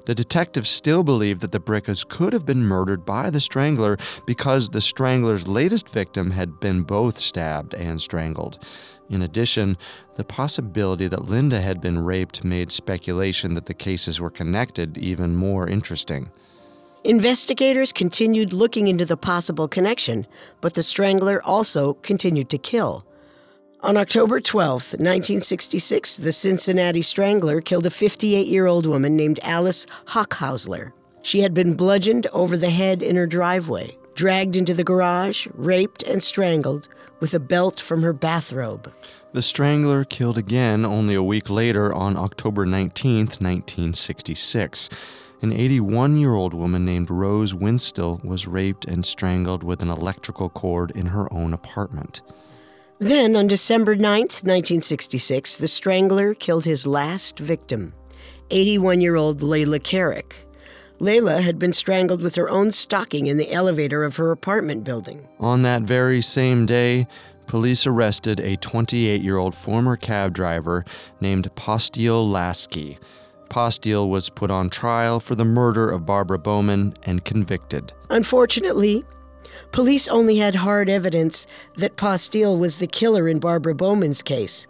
The 0.05 0.15
detectives 0.15 0.71
still 0.71 1.03
believed 1.03 1.41
that 1.41 1.51
the 1.51 1.59
Briccas 1.59 2.07
could 2.07 2.33
have 2.33 2.47
been 2.47 2.63
murdered 2.63 3.05
by 3.05 3.31
the 3.31 3.41
strangler 3.41 3.99
because 4.25 4.69
the 4.69 4.81
strangler's 4.81 5.49
latest 5.49 5.89
victim 5.89 6.31
had 6.31 6.61
been 6.61 6.83
both 6.83 7.19
stabbed 7.19 7.75
and 7.75 8.01
strangled. 8.01 8.65
In 9.11 9.23
addition, 9.23 9.77
the 10.15 10.23
possibility 10.23 11.09
that 11.09 11.29
Linda 11.29 11.61
had 11.61 11.81
been 11.81 11.99
raped 11.99 12.45
made 12.45 12.71
speculation 12.71 13.55
that 13.55 13.67
the 13.67 13.75
cases 13.75 14.21
were 14.21 14.31
connected 14.31 14.97
even 14.99 15.35
more 15.35 15.69
interesting. 15.69 16.31
Investigators 17.03 17.93
continued 17.93 18.53
looking 18.53 18.87
into 18.87 19.05
the 19.05 19.17
possible 19.17 19.67
connection, 19.67 20.29
but 20.61 20.75
the 20.75 20.85
strangler 20.85 21.43
also 21.45 21.95
continued 21.95 22.51
to 22.51 22.59
kill. 22.59 23.05
On 23.81 23.97
October 23.97 24.41
12, 24.41 24.73
1966, 24.95 26.17
the 26.17 26.33
Cincinnati 26.33 27.01
Strangler 27.01 27.61
killed 27.61 27.87
a 27.87 27.91
58 27.91 28.49
year 28.49 28.67
old 28.67 28.87
woman 28.87 29.15
named 29.15 29.39
Alice 29.45 29.87
Hochhausler. 30.09 30.91
She 31.23 31.43
had 31.43 31.55
been 31.55 31.75
bludgeoned 31.75 32.27
over 32.33 32.57
the 32.57 32.71
head 32.71 33.05
in 33.05 33.15
her 33.15 33.27
driveway, 33.27 33.97
dragged 34.17 34.57
into 34.57 34.75
the 34.75 34.83
garage, 34.83 35.47
raped, 35.55 36.03
and 36.03 36.21
strangled 36.21 36.89
with 37.21 37.33
a 37.35 37.39
belt 37.39 37.79
from 37.79 38.03
her 38.03 38.13
bathrobe. 38.13 38.93
The 39.33 39.43
Strangler 39.43 40.05
killed 40.05 40.39
again 40.39 40.85
only 40.85 41.15
a 41.15 41.23
week 41.23 41.49
later 41.49 41.95
on 41.95 42.17
October 42.17 42.67
19, 42.67 43.27
1966. 43.27 44.89
An 45.41 45.53
81 45.53 46.17
year 46.17 46.35
old 46.35 46.53
woman 46.53 46.85
named 46.85 47.11
Rose 47.11 47.55
Winstill 47.55 48.25
was 48.25 48.49
raped 48.49 48.87
and 48.87 49.07
strangled 49.07 49.63
with 49.63 49.83
an 49.83 49.89
electrical 49.89 50.49
cord 50.49 50.91
in 50.97 51.07
her 51.07 51.33
own 51.33 51.55
apartment. 51.55 52.23
Then, 53.01 53.37
on 53.37 53.47
December 53.47 53.95
9th, 53.95 54.43
1966, 54.43 55.59
the 55.59 55.69
strangler 55.69 56.35
killed 56.35 56.65
his 56.65 56.85
last 56.85 57.39
victim, 57.39 57.95
81 58.51 59.01
year 59.01 59.15
old 59.15 59.41
Layla 59.41 59.81
Carrick. 59.81 60.35
Layla 60.99 61.41
had 61.41 61.61
been 61.61 61.73
strangled 61.73 62.21
with 62.21 62.35
her 62.35 62.51
own 62.51 62.73
stocking 62.73 63.29
in 63.29 63.37
the 63.37 63.53
elevator 63.53 64.03
of 64.03 64.17
her 64.17 64.33
apartment 64.33 64.83
building. 64.83 65.29
On 65.39 65.63
that 65.63 65.83
very 65.83 66.21
same 66.21 66.67
day, 66.67 67.07
police 67.47 67.87
arrested 67.87 68.41
a 68.41 68.57
28 68.57 69.23
year 69.23 69.37
old 69.37 69.55
former 69.55 69.97
cab 69.97 70.35
driver 70.35 70.85
named 71.21 71.55
Posteal 71.55 72.29
Laskey. 72.29 72.99
Posteal 73.49 74.11
was 74.11 74.29
put 74.29 74.51
on 74.51 74.71
trial 74.71 75.21
for 75.21 75.37
the 75.37 75.45
murder 75.45 75.89
of 75.89 76.05
Barbara 76.05 76.39
Bowman 76.39 76.95
and 77.05 77.25
convicted. 77.25 77.93
Unfortunately, 78.11 79.05
Police 79.73 80.09
only 80.09 80.37
had 80.37 80.55
hard 80.55 80.89
evidence 80.89 81.47
that 81.77 81.97
Posteal 81.97 82.59
was 82.59 82.79
the 82.79 82.87
killer 82.87 83.29
in 83.29 83.39
Barbara 83.39 83.75
Bowman's 83.75 84.23
case. 84.23 84.67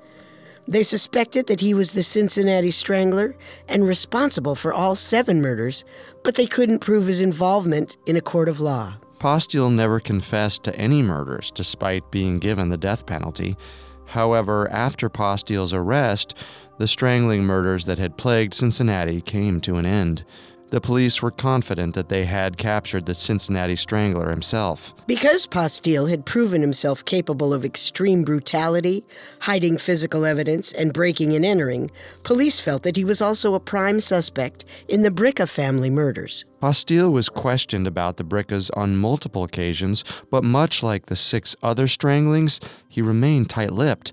They 0.66 0.82
suspected 0.82 1.46
that 1.46 1.60
he 1.60 1.72
was 1.72 1.92
the 1.92 2.02
Cincinnati 2.02 2.70
Strangler 2.70 3.34
and 3.68 3.86
responsible 3.86 4.54
for 4.54 4.74
all 4.74 4.94
seven 4.94 5.40
murders, 5.40 5.84
but 6.22 6.34
they 6.34 6.46
couldn't 6.46 6.80
prove 6.80 7.06
his 7.06 7.20
involvement 7.20 7.96
in 8.04 8.16
a 8.16 8.20
court 8.20 8.50
of 8.50 8.60
law. 8.60 8.96
Posteal 9.18 9.72
never 9.72 9.98
confessed 9.98 10.64
to 10.64 10.76
any 10.76 11.02
murders 11.02 11.50
despite 11.50 12.10
being 12.10 12.38
given 12.38 12.68
the 12.68 12.76
death 12.76 13.06
penalty. 13.06 13.56
However, 14.04 14.68
after 14.70 15.08
Posteal's 15.08 15.72
arrest, 15.72 16.34
the 16.78 16.86
strangling 16.86 17.44
murders 17.44 17.86
that 17.86 17.98
had 17.98 18.16
plagued 18.16 18.54
Cincinnati 18.54 19.20
came 19.20 19.60
to 19.62 19.76
an 19.76 19.86
end. 19.86 20.24
The 20.70 20.82
police 20.82 21.22
were 21.22 21.30
confident 21.30 21.94
that 21.94 22.10
they 22.10 22.26
had 22.26 22.58
captured 22.58 23.06
the 23.06 23.14
Cincinnati 23.14 23.74
Strangler 23.74 24.28
himself. 24.28 24.94
Because 25.06 25.46
Posteal 25.46 26.10
had 26.10 26.26
proven 26.26 26.60
himself 26.60 27.02
capable 27.06 27.54
of 27.54 27.64
extreme 27.64 28.22
brutality, 28.22 29.02
hiding 29.40 29.78
physical 29.78 30.26
evidence, 30.26 30.72
and 30.72 30.92
breaking 30.92 31.32
and 31.34 31.44
entering, 31.44 31.90
police 32.22 32.60
felt 32.60 32.82
that 32.82 32.96
he 32.96 33.04
was 33.04 33.22
also 33.22 33.54
a 33.54 33.60
prime 33.60 33.98
suspect 34.00 34.66
in 34.88 35.02
the 35.02 35.10
Bricca 35.10 35.48
family 35.48 35.88
murders. 35.88 36.44
Posteal 36.62 37.10
was 37.10 37.30
questioned 37.30 37.86
about 37.86 38.18
the 38.18 38.24
Briccas 38.24 38.70
on 38.76 38.96
multiple 38.98 39.44
occasions, 39.44 40.04
but 40.30 40.44
much 40.44 40.82
like 40.82 41.06
the 41.06 41.16
six 41.16 41.56
other 41.62 41.86
stranglings, 41.86 42.60
he 42.88 43.00
remained 43.00 43.48
tight 43.48 43.72
lipped. 43.72 44.12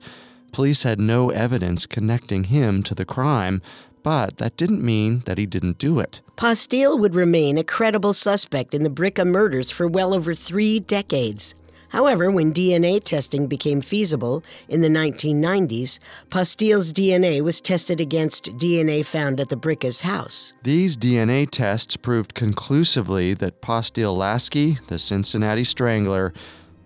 Police 0.53 0.83
had 0.83 1.01
no 1.01 1.31
evidence 1.31 1.85
connecting 1.85 2.45
him 2.45 2.81
to 2.83 2.95
the 2.95 3.03
crime, 3.03 3.61
but 4.05 4.37
that 4.37 4.55
didn't 4.55 4.83
mean 4.83 5.23
that 5.25 5.39
he 5.39 5.47
didn't 5.47 5.79
do 5.79 5.97
it. 5.99 6.21
Posteal 6.37 6.99
would 6.99 7.15
remain 7.15 7.57
a 7.57 7.63
credible 7.63 8.13
suspect 8.13 8.75
in 8.75 8.83
the 8.83 8.89
Bricca 8.89 9.25
murders 9.25 9.71
for 9.71 9.87
well 9.87 10.13
over 10.13 10.35
three 10.35 10.79
decades. 10.79 11.55
However, 11.89 12.29
when 12.29 12.53
DNA 12.53 13.03
testing 13.03 13.47
became 13.47 13.81
feasible 13.81 14.43
in 14.69 14.81
the 14.81 14.89
1990s, 14.89 15.97
Posteal's 16.29 16.93
DNA 16.93 17.41
was 17.41 17.59
tested 17.59 17.99
against 17.99 18.55
DNA 18.57 19.03
found 19.03 19.39
at 19.39 19.49
the 19.49 19.57
Bricca's 19.57 20.01
house. 20.01 20.53
These 20.61 20.97
DNA 20.97 21.49
tests 21.49 21.97
proved 21.97 22.35
conclusively 22.35 23.33
that 23.33 23.63
Posteal 23.63 24.15
Laskey, 24.15 24.85
the 24.85 24.99
Cincinnati 24.99 25.63
Strangler, 25.63 26.31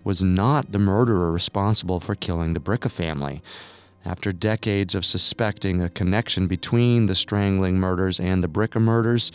was 0.04 0.22
not 0.22 0.72
the 0.72 0.78
murderer 0.78 1.30
responsible 1.30 2.00
for 2.00 2.14
killing 2.14 2.54
the 2.54 2.60
Bricca 2.60 2.90
family. 2.90 3.42
After 4.04 4.32
decades 4.32 4.94
of 4.94 5.04
suspecting 5.04 5.82
a 5.82 5.90
connection 5.90 6.46
between 6.46 7.06
the 7.06 7.14
strangling 7.14 7.76
murders 7.78 8.18
and 8.18 8.42
the 8.42 8.48
Bricca 8.48 8.80
murders, 8.80 9.30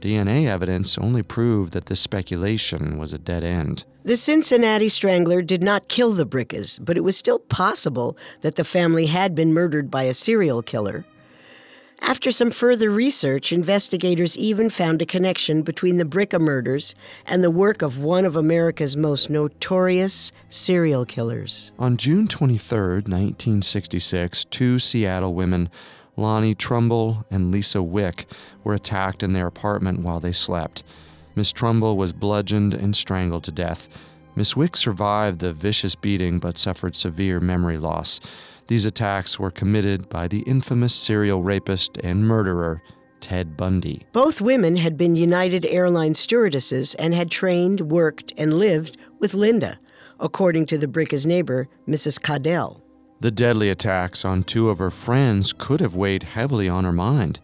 DNA 0.00 0.46
evidence 0.48 0.98
only 0.98 1.22
proved 1.22 1.72
that 1.72 1.86
this 1.86 2.00
speculation 2.00 2.98
was 2.98 3.12
a 3.12 3.18
dead 3.18 3.44
end. 3.44 3.84
The 4.04 4.16
Cincinnati 4.16 4.88
Strangler 4.88 5.42
did 5.42 5.62
not 5.62 5.88
kill 5.88 6.12
the 6.12 6.26
Briccas, 6.26 6.78
but 6.84 6.96
it 6.96 7.04
was 7.04 7.16
still 7.16 7.38
possible 7.38 8.16
that 8.40 8.56
the 8.56 8.64
family 8.64 9.06
had 9.06 9.34
been 9.34 9.54
murdered 9.54 9.90
by 9.90 10.02
a 10.02 10.14
serial 10.14 10.60
killer. 10.60 11.04
After 12.04 12.32
some 12.32 12.50
further 12.50 12.90
research, 12.90 13.52
investigators 13.52 14.36
even 14.36 14.70
found 14.70 15.00
a 15.00 15.06
connection 15.06 15.62
between 15.62 15.98
the 15.98 16.04
Bricca 16.04 16.40
murders 16.40 16.96
and 17.24 17.44
the 17.44 17.50
work 17.50 17.80
of 17.80 18.02
one 18.02 18.26
of 18.26 18.34
America's 18.34 18.96
most 18.96 19.30
notorious 19.30 20.32
serial 20.48 21.06
killers. 21.06 21.70
On 21.78 21.96
June 21.96 22.26
23, 22.26 22.78
1966, 22.78 24.44
two 24.46 24.80
Seattle 24.80 25.32
women, 25.32 25.70
Lonnie 26.16 26.56
Trumbull 26.56 27.24
and 27.30 27.52
Lisa 27.52 27.82
Wick, 27.82 28.26
were 28.64 28.74
attacked 28.74 29.22
in 29.22 29.32
their 29.32 29.46
apartment 29.46 30.00
while 30.00 30.18
they 30.18 30.32
slept. 30.32 30.82
Miss 31.36 31.52
Trumbull 31.52 31.96
was 31.96 32.12
bludgeoned 32.12 32.74
and 32.74 32.96
strangled 32.96 33.44
to 33.44 33.52
death. 33.52 33.88
Miss 34.34 34.56
Wick 34.56 34.76
survived 34.76 35.38
the 35.38 35.52
vicious 35.52 35.94
beating 35.94 36.40
but 36.40 36.58
suffered 36.58 36.96
severe 36.96 37.38
memory 37.38 37.78
loss. 37.78 38.18
These 38.68 38.84
attacks 38.86 39.38
were 39.38 39.50
committed 39.50 40.08
by 40.08 40.28
the 40.28 40.40
infamous 40.40 40.94
serial 40.94 41.42
rapist 41.42 41.96
and 41.98 42.26
murderer, 42.26 42.82
Ted 43.20 43.56
Bundy. 43.56 44.06
Both 44.12 44.40
women 44.40 44.76
had 44.76 44.96
been 44.96 45.16
United 45.16 45.64
Airlines 45.66 46.18
stewardesses 46.18 46.94
and 46.96 47.14
had 47.14 47.30
trained, 47.30 47.80
worked, 47.82 48.32
and 48.36 48.54
lived 48.54 48.96
with 49.18 49.34
Linda, 49.34 49.78
according 50.18 50.66
to 50.66 50.78
the 50.78 50.88
Bricca's 50.88 51.26
neighbor, 51.26 51.68
Mrs. 51.88 52.20
Caudell. 52.20 52.80
The 53.20 53.30
deadly 53.30 53.70
attacks 53.70 54.24
on 54.24 54.42
two 54.42 54.68
of 54.68 54.78
her 54.78 54.90
friends 54.90 55.52
could 55.52 55.80
have 55.80 55.94
weighed 55.94 56.24
heavily 56.24 56.68
on 56.68 56.84
her 56.84 56.92
mind. 56.92 57.38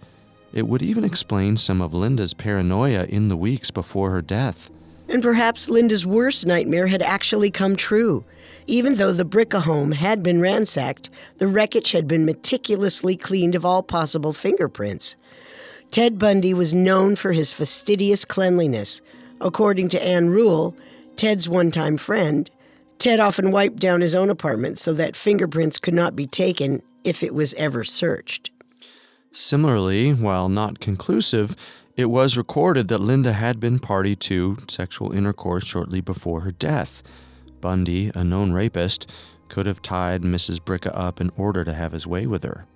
It 0.53 0.67
would 0.67 0.83
even 0.83 1.05
explain 1.05 1.57
some 1.57 1.81
of 1.81 1.95
Linda's 1.95 2.35
paranoia 2.35 3.05
in 3.05 3.29
the 3.29 3.37
weeks 3.37 3.71
before 3.71 4.11
her 4.11 4.23
death. 4.23 4.71
And 5.09 5.23
perhaps 5.23 5.71
Linda's 5.71 6.07
worst 6.07 6.47
nightmare 6.47 6.87
had 6.89 7.03
actually 7.03 7.51
come 7.51 7.77
true. 7.77 8.25
Even 8.67 8.97
though 8.97 9.13
the 9.13 9.25
Bricca 9.25 9.63
home 9.63 9.93
had 9.93 10.23
been 10.23 10.41
ransacked, 10.41 11.09
the 11.39 11.47
wreckage 11.47 11.93
had 11.93 12.07
been 12.07 12.27
meticulously 12.27 13.17
cleaned 13.17 13.55
of 13.55 13.65
all 13.65 13.83
possible 13.83 14.35
fingerprints. 14.35 15.17
Ted 15.91 16.19
Bundy 16.19 16.53
was 16.53 16.75
known 16.75 17.17
for 17.17 17.33
his 17.33 17.55
fastidious 17.55 18.27
cleanliness. 18.27 19.01
According 19.41 19.89
to 19.91 20.03
Ann 20.05 20.29
Rule, 20.29 20.77
Ted's 21.17 21.49
one 21.49 21.71
time 21.71 21.97
friend, 21.97 22.51
Ted 22.99 23.21
often 23.21 23.51
wiped 23.51 23.79
down 23.79 24.03
his 24.03 24.15
own 24.15 24.29
apartment 24.29 24.79
so 24.79 24.93
that 24.93 25.17
fingerprints 25.17 25.79
could 25.79 25.95
not 25.95 26.15
be 26.15 26.27
taken 26.27 26.83
if 27.05 27.23
it 27.23 27.33
was 27.33 27.55
ever 27.55 27.85
searched. 27.85 28.51
Similarly, 29.33 30.13
while 30.13 30.49
not 30.49 30.81
conclusive, 30.81 31.55
it 31.99 32.09
was 32.09 32.37
recorded 32.37 32.87
that 32.87 33.01
Linda 33.01 33.33
had 33.33 33.59
been 33.59 33.81
party 33.81 34.15
to 34.15 34.57
sexual 34.69 35.11
intercourse 35.11 35.67
shortly 35.67 36.01
before 36.01 36.43
her 36.43 36.53
death. 36.53 37.03
Bundy, 37.61 38.13
a 38.15 38.23
known 38.23 38.53
rapist, 38.53 39.11
could 39.49 39.67
have 39.67 39.83
tied 39.83 40.23
Mrs. 40.23 40.61
Bricca 40.61 40.93
up 40.95 41.21
in 41.21 41.33
order 41.37 41.65
to 41.65 41.75
have 41.75 41.91
his 41.91 42.07
way 42.07 42.25
with 42.25 42.45
her. 42.45 42.67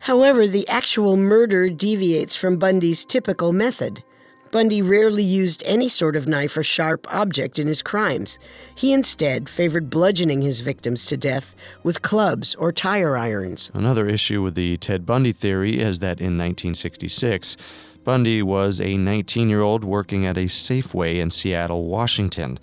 However, 0.00 0.46
the 0.46 0.68
actual 0.68 1.16
murder 1.16 1.70
deviates 1.70 2.36
from 2.36 2.58
Bundy's 2.58 3.06
typical 3.06 3.54
method. 3.54 4.04
Bundy 4.50 4.82
rarely 4.82 5.22
used 5.22 5.62
any 5.64 5.88
sort 5.88 6.14
of 6.14 6.28
knife 6.28 6.54
or 6.54 6.62
sharp 6.62 7.06
object 7.10 7.58
in 7.58 7.66
his 7.66 7.80
crimes. 7.80 8.38
He 8.74 8.92
instead 8.92 9.48
favored 9.48 9.88
bludgeoning 9.88 10.42
his 10.42 10.60
victims 10.60 11.06
to 11.06 11.16
death 11.16 11.56
with 11.82 12.02
clubs 12.02 12.54
or 12.56 12.70
tire 12.70 13.16
irons. 13.16 13.70
Another 13.72 14.06
issue 14.06 14.42
with 14.42 14.54
the 14.54 14.76
Ted 14.76 15.06
Bundy 15.06 15.32
theory 15.32 15.80
is 15.80 16.00
that 16.00 16.20
in 16.20 16.36
1966, 16.36 17.56
Bundy 18.04 18.42
was 18.42 18.80
a 18.80 18.96
19 18.96 19.48
year 19.48 19.60
old 19.60 19.84
working 19.84 20.26
at 20.26 20.36
a 20.36 20.46
Safeway 20.46 21.20
in 21.20 21.30
Seattle, 21.30 21.86
Washington. 21.86 22.58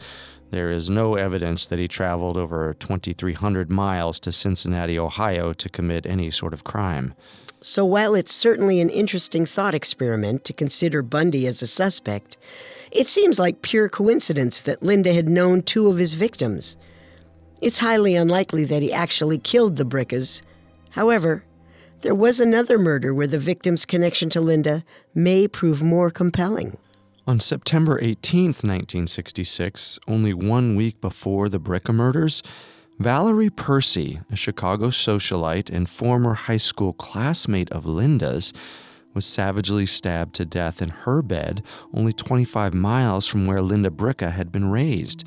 There 0.51 0.69
is 0.69 0.89
no 0.89 1.15
evidence 1.15 1.65
that 1.67 1.79
he 1.79 1.87
traveled 1.87 2.35
over 2.35 2.73
2,300 2.73 3.71
miles 3.71 4.19
to 4.21 4.31
Cincinnati, 4.31 4.99
Ohio 4.99 5.53
to 5.53 5.69
commit 5.69 6.05
any 6.05 6.29
sort 6.31 6.53
of 6.53 6.63
crime. 6.63 7.13
So 7.61 7.85
while 7.85 8.15
it's 8.15 8.33
certainly 8.33 8.81
an 8.81 8.89
interesting 8.89 9.45
thought 9.45 9.75
experiment 9.75 10.43
to 10.45 10.53
consider 10.53 11.01
Bundy 11.01 11.45
as 11.45 11.61
a 11.61 11.67
suspect, 11.67 12.37
it 12.91 13.07
seems 13.07 13.37
like 13.37 13.61
pure 13.61 13.87
coincidence 13.87 14.59
that 14.61 14.83
Linda 14.83 15.13
had 15.13 15.29
known 15.29 15.61
two 15.61 15.87
of 15.87 15.97
his 15.97 16.15
victims. 16.15 16.75
It's 17.61 17.79
highly 17.79 18.15
unlikely 18.15 18.65
that 18.65 18.81
he 18.81 18.91
actually 18.91 19.37
killed 19.37 19.75
the 19.75 19.85
Briccas. 19.85 20.41
However, 20.91 21.43
there 22.01 22.15
was 22.15 22.39
another 22.39 22.77
murder 22.77 23.13
where 23.13 23.27
the 23.27 23.39
victim's 23.39 23.85
connection 23.85 24.29
to 24.29 24.41
Linda 24.41 24.83
may 25.13 25.47
prove 25.47 25.83
more 25.83 26.09
compelling. 26.09 26.77
On 27.27 27.39
September 27.39 27.99
18, 28.01 28.45
1966, 28.45 29.99
only 30.07 30.33
one 30.33 30.75
week 30.75 30.99
before 31.01 31.49
the 31.49 31.59
Bricca 31.59 31.93
murders, 31.93 32.41
Valerie 32.97 33.49
Percy, 33.49 34.19
a 34.31 34.35
Chicago 34.35 34.87
socialite 34.87 35.69
and 35.69 35.89
former 35.89 36.33
high 36.33 36.57
school 36.57 36.93
classmate 36.93 37.69
of 37.71 37.85
Linda's, 37.85 38.51
was 39.13 39.25
savagely 39.25 39.85
stabbed 39.85 40.35
to 40.35 40.45
death 40.45 40.81
in 40.81 40.89
her 40.89 41.21
bed 41.21 41.63
only 41.93 42.13
25 42.13 42.73
miles 42.73 43.27
from 43.27 43.45
where 43.45 43.61
Linda 43.61 43.89
Bricca 43.89 44.31
had 44.31 44.51
been 44.51 44.69
raised. 44.69 45.23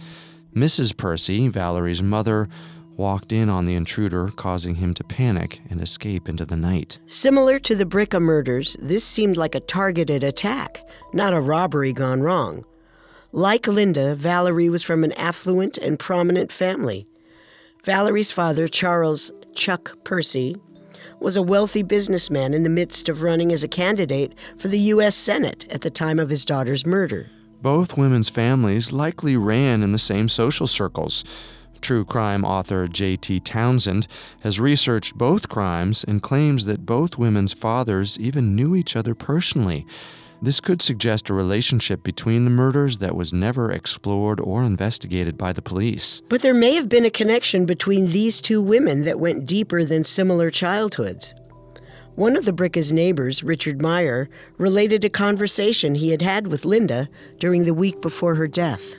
Mrs. 0.55 0.97
Percy, 0.97 1.49
Valerie's 1.49 2.03
mother, 2.03 2.49
walked 2.97 3.33
in 3.33 3.49
on 3.49 3.67
the 3.67 3.75
intruder, 3.75 4.29
causing 4.37 4.77
him 4.77 4.95
to 4.95 5.05
panic 5.05 5.61
and 5.71 5.81
escape 5.81 6.29
into 6.29 6.45
the 6.45 6.57
night. 6.57 6.99
Similar 7.07 7.59
to 7.61 7.75
the 7.75 7.85
Bricca 7.85 8.21
murders, 8.21 8.77
this 8.81 9.05
seemed 9.05 9.37
like 9.37 9.55
a 9.55 9.61
targeted 9.61 10.23
attack, 10.23 10.83
not 11.13 11.35
a 11.35 11.41
robbery 11.41 11.93
gone 11.93 12.23
wrong. 12.23 12.65
Like 13.33 13.67
Linda, 13.67 14.15
Valerie 14.15 14.69
was 14.69 14.83
from 14.83 15.05
an 15.05 15.13
affluent 15.13 15.79
and 15.79 15.99
prominent 15.99 16.53
family. 16.53 17.07
Valerie's 17.85 18.31
father, 18.31 18.69
Charles 18.69 19.33
Chuck 19.55 19.97
Percy, 20.05 20.55
was 21.19 21.37
a 21.37 21.43
wealthy 21.43 21.83
businessman 21.83 22.53
in 22.53 22.63
the 22.63 22.69
midst 22.69 23.09
of 23.09 23.23
running 23.23 23.53
as 23.53 23.65
a 23.65 23.69
candidate 23.69 24.35
for 24.59 24.69
the 24.69 24.79
U.S. 24.79 25.17
Senate 25.17 25.67
at 25.71 25.81
the 25.81 25.91
time 25.91 26.19
of 26.19 26.29
his 26.29 26.45
daughter's 26.45 26.85
murder. 26.85 27.31
Both 27.63 27.97
women's 27.97 28.29
families 28.29 28.91
likely 28.93 29.37
ran 29.37 29.83
in 29.83 29.93
the 29.93 29.99
same 29.99 30.29
social 30.29 30.67
circles. 30.67 31.25
True 31.83 32.05
crime 32.05 32.45
author 32.45 32.87
J.T. 32.87 33.41
Townsend 33.41 34.07
has 34.43 34.61
researched 34.61 35.19
both 35.19 35.49
crimes 35.49 36.05
and 36.05 36.23
claims 36.23 36.65
that 36.65 36.87
both 36.87 37.19
women's 37.19 37.53
fathers 37.53 38.17
even 38.21 38.55
knew 38.55 38.77
each 38.77 38.95
other 38.95 39.17
personally. 39.17 39.85
This 40.41 40.61
could 40.61 40.81
suggest 40.81 41.29
a 41.29 41.35
relationship 41.35 42.05
between 42.05 42.45
the 42.45 42.51
murders 42.51 42.99
that 42.99 43.17
was 43.17 43.33
never 43.33 43.73
explored 43.73 44.39
or 44.39 44.63
investigated 44.63 45.37
by 45.37 45.53
the 45.53 45.61
police. 45.61 46.23
But 46.29 46.43
there 46.43 46.55
may 46.55 46.77
have 46.77 46.89
been 46.89 47.05
a 47.05 47.11
connection 47.11 47.67
between 47.67 48.13
these 48.13 48.41
two 48.41 48.63
women 48.63 49.03
that 49.03 49.19
went 49.19 49.45
deeper 49.45 49.85
than 49.85 50.05
similar 50.05 50.51
childhoods. 50.51 51.35
One 52.15 52.37
of 52.37 52.45
the 52.45 52.53
Bricca's 52.53 52.93
neighbors, 52.93 53.43
Richard 53.43 53.83
Meyer, 53.83 54.29
related 54.57 55.05
a 55.05 55.11
conversation 55.11 55.97
he 55.97 56.11
had 56.11 56.23
had 56.23 56.47
with 56.47 56.65
Linda 56.65 57.09
during 57.39 57.65
the 57.65 57.75
week 57.75 58.01
before 58.01 58.37
her 58.37 58.47
death. 58.47 58.95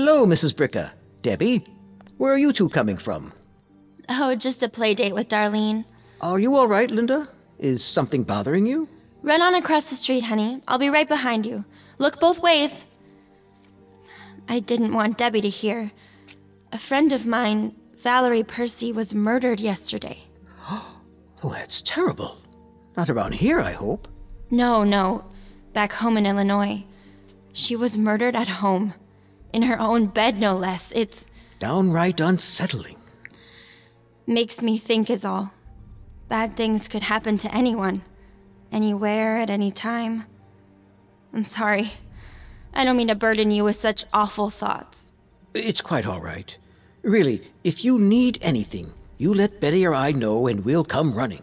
Hello, 0.00 0.24
Mrs. 0.24 0.54
Bricca. 0.54 0.92
Debbie, 1.22 1.66
where 2.18 2.32
are 2.32 2.38
you 2.38 2.52
two 2.52 2.68
coming 2.68 2.96
from? 2.96 3.32
Oh, 4.08 4.36
just 4.36 4.62
a 4.62 4.68
play 4.68 4.94
date 4.94 5.12
with 5.12 5.28
Darlene. 5.28 5.84
Are 6.20 6.38
you 6.38 6.54
all 6.54 6.68
right, 6.68 6.88
Linda? 6.88 7.26
Is 7.58 7.82
something 7.82 8.22
bothering 8.22 8.64
you? 8.64 8.88
Run 9.24 9.42
on 9.42 9.56
across 9.56 9.90
the 9.90 9.96
street, 9.96 10.22
honey. 10.22 10.62
I'll 10.68 10.78
be 10.78 10.88
right 10.88 11.08
behind 11.08 11.44
you. 11.44 11.64
Look 11.98 12.20
both 12.20 12.38
ways. 12.38 12.86
I 14.48 14.60
didn't 14.60 14.94
want 14.94 15.18
Debbie 15.18 15.40
to 15.40 15.48
hear. 15.48 15.90
A 16.72 16.78
friend 16.78 17.12
of 17.12 17.26
mine, 17.26 17.74
Valerie 18.00 18.44
Percy, 18.44 18.92
was 18.92 19.16
murdered 19.16 19.58
yesterday. 19.58 20.18
Oh, 21.42 21.50
that's 21.50 21.80
terrible. 21.80 22.38
Not 22.96 23.10
around 23.10 23.34
here, 23.34 23.58
I 23.58 23.72
hope. 23.72 24.06
No, 24.48 24.84
no. 24.84 25.24
Back 25.72 25.90
home 25.94 26.16
in 26.16 26.24
Illinois. 26.24 26.84
She 27.52 27.74
was 27.74 27.98
murdered 27.98 28.36
at 28.36 28.46
home. 28.62 28.94
In 29.52 29.62
her 29.62 29.78
own 29.80 30.06
bed, 30.06 30.38
no 30.38 30.54
less. 30.54 30.92
It's. 30.94 31.26
Downright 31.58 32.20
unsettling. 32.20 32.96
Makes 34.26 34.62
me 34.62 34.78
think, 34.78 35.08
is 35.10 35.24
all. 35.24 35.52
Bad 36.28 36.56
things 36.56 36.88
could 36.88 37.02
happen 37.02 37.38
to 37.38 37.54
anyone, 37.54 38.02
anywhere, 38.70 39.38
at 39.38 39.48
any 39.48 39.70
time. 39.70 40.24
I'm 41.32 41.44
sorry. 41.44 41.92
I 42.74 42.84
don't 42.84 42.96
mean 42.96 43.08
to 43.08 43.14
burden 43.14 43.50
you 43.50 43.64
with 43.64 43.76
such 43.76 44.04
awful 44.12 44.50
thoughts. 44.50 45.12
It's 45.54 45.80
quite 45.80 46.06
all 46.06 46.20
right. 46.20 46.54
Really, 47.02 47.42
if 47.64 47.84
you 47.84 47.98
need 47.98 48.38
anything, 48.42 48.90
you 49.16 49.32
let 49.32 49.60
Betty 49.60 49.86
or 49.86 49.94
I 49.94 50.12
know 50.12 50.46
and 50.46 50.64
we'll 50.64 50.84
come 50.84 51.14
running. 51.14 51.42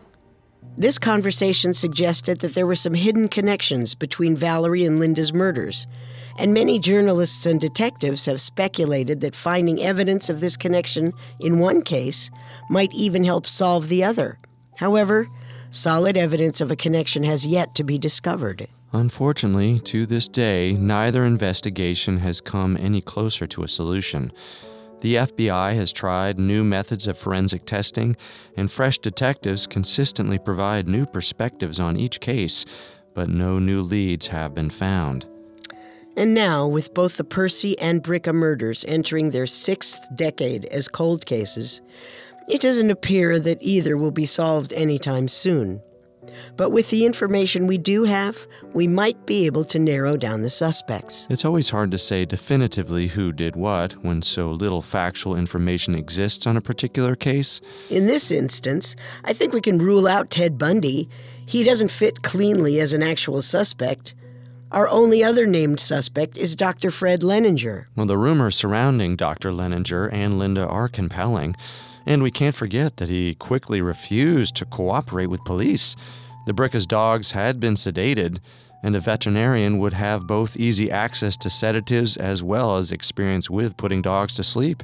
This 0.77 0.99
conversation 0.99 1.73
suggested 1.73 2.39
that 2.39 2.53
there 2.53 2.67
were 2.67 2.75
some 2.75 2.93
hidden 2.93 3.27
connections 3.27 3.95
between 3.95 4.35
Valerie 4.35 4.83
and 4.83 4.99
Linda's 4.99 5.33
murders, 5.33 5.87
and 6.37 6.53
many 6.53 6.79
journalists 6.79 7.45
and 7.45 7.59
detectives 7.61 8.25
have 8.25 8.41
speculated 8.41 9.21
that 9.21 9.35
finding 9.35 9.81
evidence 9.81 10.29
of 10.29 10.41
this 10.41 10.57
connection 10.57 11.13
in 11.39 11.59
one 11.59 11.81
case 11.81 12.29
might 12.69 12.93
even 12.93 13.23
help 13.23 13.47
solve 13.47 13.87
the 13.87 14.03
other. 14.03 14.37
However, 14.77 15.27
solid 15.71 16.17
evidence 16.17 16.61
of 16.61 16.71
a 16.71 16.75
connection 16.75 17.23
has 17.23 17.47
yet 17.47 17.75
to 17.75 17.83
be 17.83 17.97
discovered. 17.97 18.67
Unfortunately, 18.91 19.79
to 19.79 20.05
this 20.05 20.27
day, 20.27 20.73
neither 20.73 21.25
investigation 21.25 22.19
has 22.19 22.39
come 22.39 22.77
any 22.77 23.01
closer 23.01 23.45
to 23.47 23.63
a 23.63 23.67
solution. 23.67 24.31
The 25.01 25.15
FBI 25.15 25.73
has 25.73 25.91
tried 25.91 26.39
new 26.39 26.63
methods 26.63 27.05
of 27.05 27.17
forensic 27.17 27.65
testing, 27.65 28.15
and 28.55 28.71
fresh 28.71 28.97
detectives 28.97 29.67
consistently 29.67 30.39
provide 30.39 30.87
new 30.87 31.05
perspectives 31.05 31.79
on 31.79 31.97
each 31.97 32.21
case, 32.21 32.65
but 33.13 33.29
no 33.29 33.59
new 33.59 33.81
leads 33.81 34.27
have 34.27 34.55
been 34.55 34.69
found. 34.69 35.27
And 36.17 36.33
now, 36.33 36.65
with 36.67 36.93
both 36.93 37.17
the 37.17 37.23
Percy 37.23 37.77
and 37.79 38.03
Bricca 38.03 38.33
murders 38.33 38.85
entering 38.87 39.31
their 39.31 39.47
sixth 39.47 39.99
decade 40.15 40.65
as 40.65 40.87
cold 40.87 41.25
cases, 41.25 41.81
it 42.47 42.61
doesn't 42.61 42.91
appear 42.91 43.39
that 43.39 43.57
either 43.61 43.97
will 43.97 44.11
be 44.11 44.25
solved 44.25 44.71
anytime 44.73 45.27
soon. 45.27 45.81
But 46.57 46.71
with 46.71 46.89
the 46.89 47.05
information 47.05 47.67
we 47.67 47.77
do 47.77 48.03
have, 48.03 48.47
we 48.73 48.87
might 48.87 49.25
be 49.25 49.45
able 49.45 49.63
to 49.65 49.79
narrow 49.79 50.17
down 50.17 50.41
the 50.41 50.49
suspects. 50.49 51.27
It's 51.29 51.45
always 51.45 51.69
hard 51.69 51.91
to 51.91 51.97
say 51.97 52.25
definitively 52.25 53.07
who 53.07 53.31
did 53.31 53.55
what 53.55 53.93
when 54.03 54.21
so 54.21 54.51
little 54.51 54.81
factual 54.81 55.35
information 55.35 55.95
exists 55.95 56.47
on 56.47 56.57
a 56.57 56.61
particular 56.61 57.15
case. 57.15 57.61
In 57.89 58.07
this 58.07 58.31
instance, 58.31 58.95
I 59.23 59.33
think 59.33 59.53
we 59.53 59.61
can 59.61 59.77
rule 59.79 60.07
out 60.07 60.29
Ted 60.29 60.57
Bundy. 60.57 61.09
He 61.45 61.63
doesn't 61.63 61.91
fit 61.91 62.23
cleanly 62.23 62.79
as 62.79 62.93
an 62.93 63.03
actual 63.03 63.41
suspect. 63.41 64.15
Our 64.75 64.89
only 64.89 65.23
other 65.23 65.45
named 65.45 65.79
suspect 65.79 66.37
is 66.37 66.53
Dr. 66.53 66.91
Fred 66.91 67.21
Leninger. 67.21 67.85
Well, 67.95 68.07
the 68.07 68.17
rumors 68.17 68.57
surrounding 68.57 69.15
Dr. 69.15 69.53
Leninger 69.53 70.11
and 70.11 70.37
Linda 70.37 70.67
are 70.67 70.89
compelling. 70.89 71.55
And 72.05 72.21
we 72.21 72.29
can't 72.29 72.53
forget 72.53 72.97
that 72.97 73.07
he 73.07 73.35
quickly 73.35 73.79
refused 73.79 74.57
to 74.57 74.65
cooperate 74.65 75.27
with 75.27 75.45
police. 75.45 75.95
The 76.45 76.53
Bricca's 76.53 76.85
dogs 76.85 77.31
had 77.31 77.57
been 77.57 77.75
sedated, 77.75 78.39
and 78.83 78.97
a 78.97 78.99
veterinarian 78.99 79.79
would 79.79 79.93
have 79.93 80.27
both 80.27 80.57
easy 80.57 80.91
access 80.91 81.37
to 81.37 81.49
sedatives 81.49 82.17
as 82.17 82.43
well 82.43 82.75
as 82.75 82.91
experience 82.91 83.49
with 83.49 83.77
putting 83.77 84.01
dogs 84.01 84.35
to 84.35 84.43
sleep. 84.43 84.83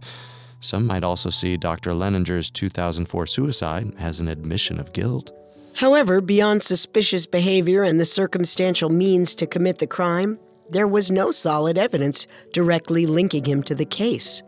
Some 0.62 0.88
might 0.88 1.04
also 1.04 1.30
see 1.30 1.58
Dr. 1.58 1.92
Leninger's 1.92 2.50
2004 2.50 3.26
suicide 3.28 3.94
as 4.00 4.22
an 4.22 4.30
admission 4.30 4.80
of 4.80 4.94
guilt. 4.94 5.34
However, 5.76 6.22
beyond 6.22 6.64
suspicious 6.64 7.26
behavior 7.26 7.84
and 7.84 8.00
the 8.00 8.06
circumstantial 8.06 8.90
means 8.90 9.36
to 9.36 9.48
commit 9.48 9.80
the 9.80 9.88
crime, 9.88 10.40
there 10.70 10.88
was 10.88 11.12
no 11.12 11.32
solid 11.32 11.78
evidence 11.78 12.28
directly 12.54 13.06
linking 13.06 13.46
him 13.46 13.64
to 13.64 13.76
the 13.76 13.86
case. 13.86 14.42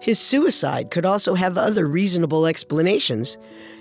His 0.00 0.18
suicide 0.18 0.90
could 0.90 1.06
also 1.06 1.34
have 1.34 1.58
other 1.58 1.86
reasonable 1.86 2.46
explanations, 2.46 3.38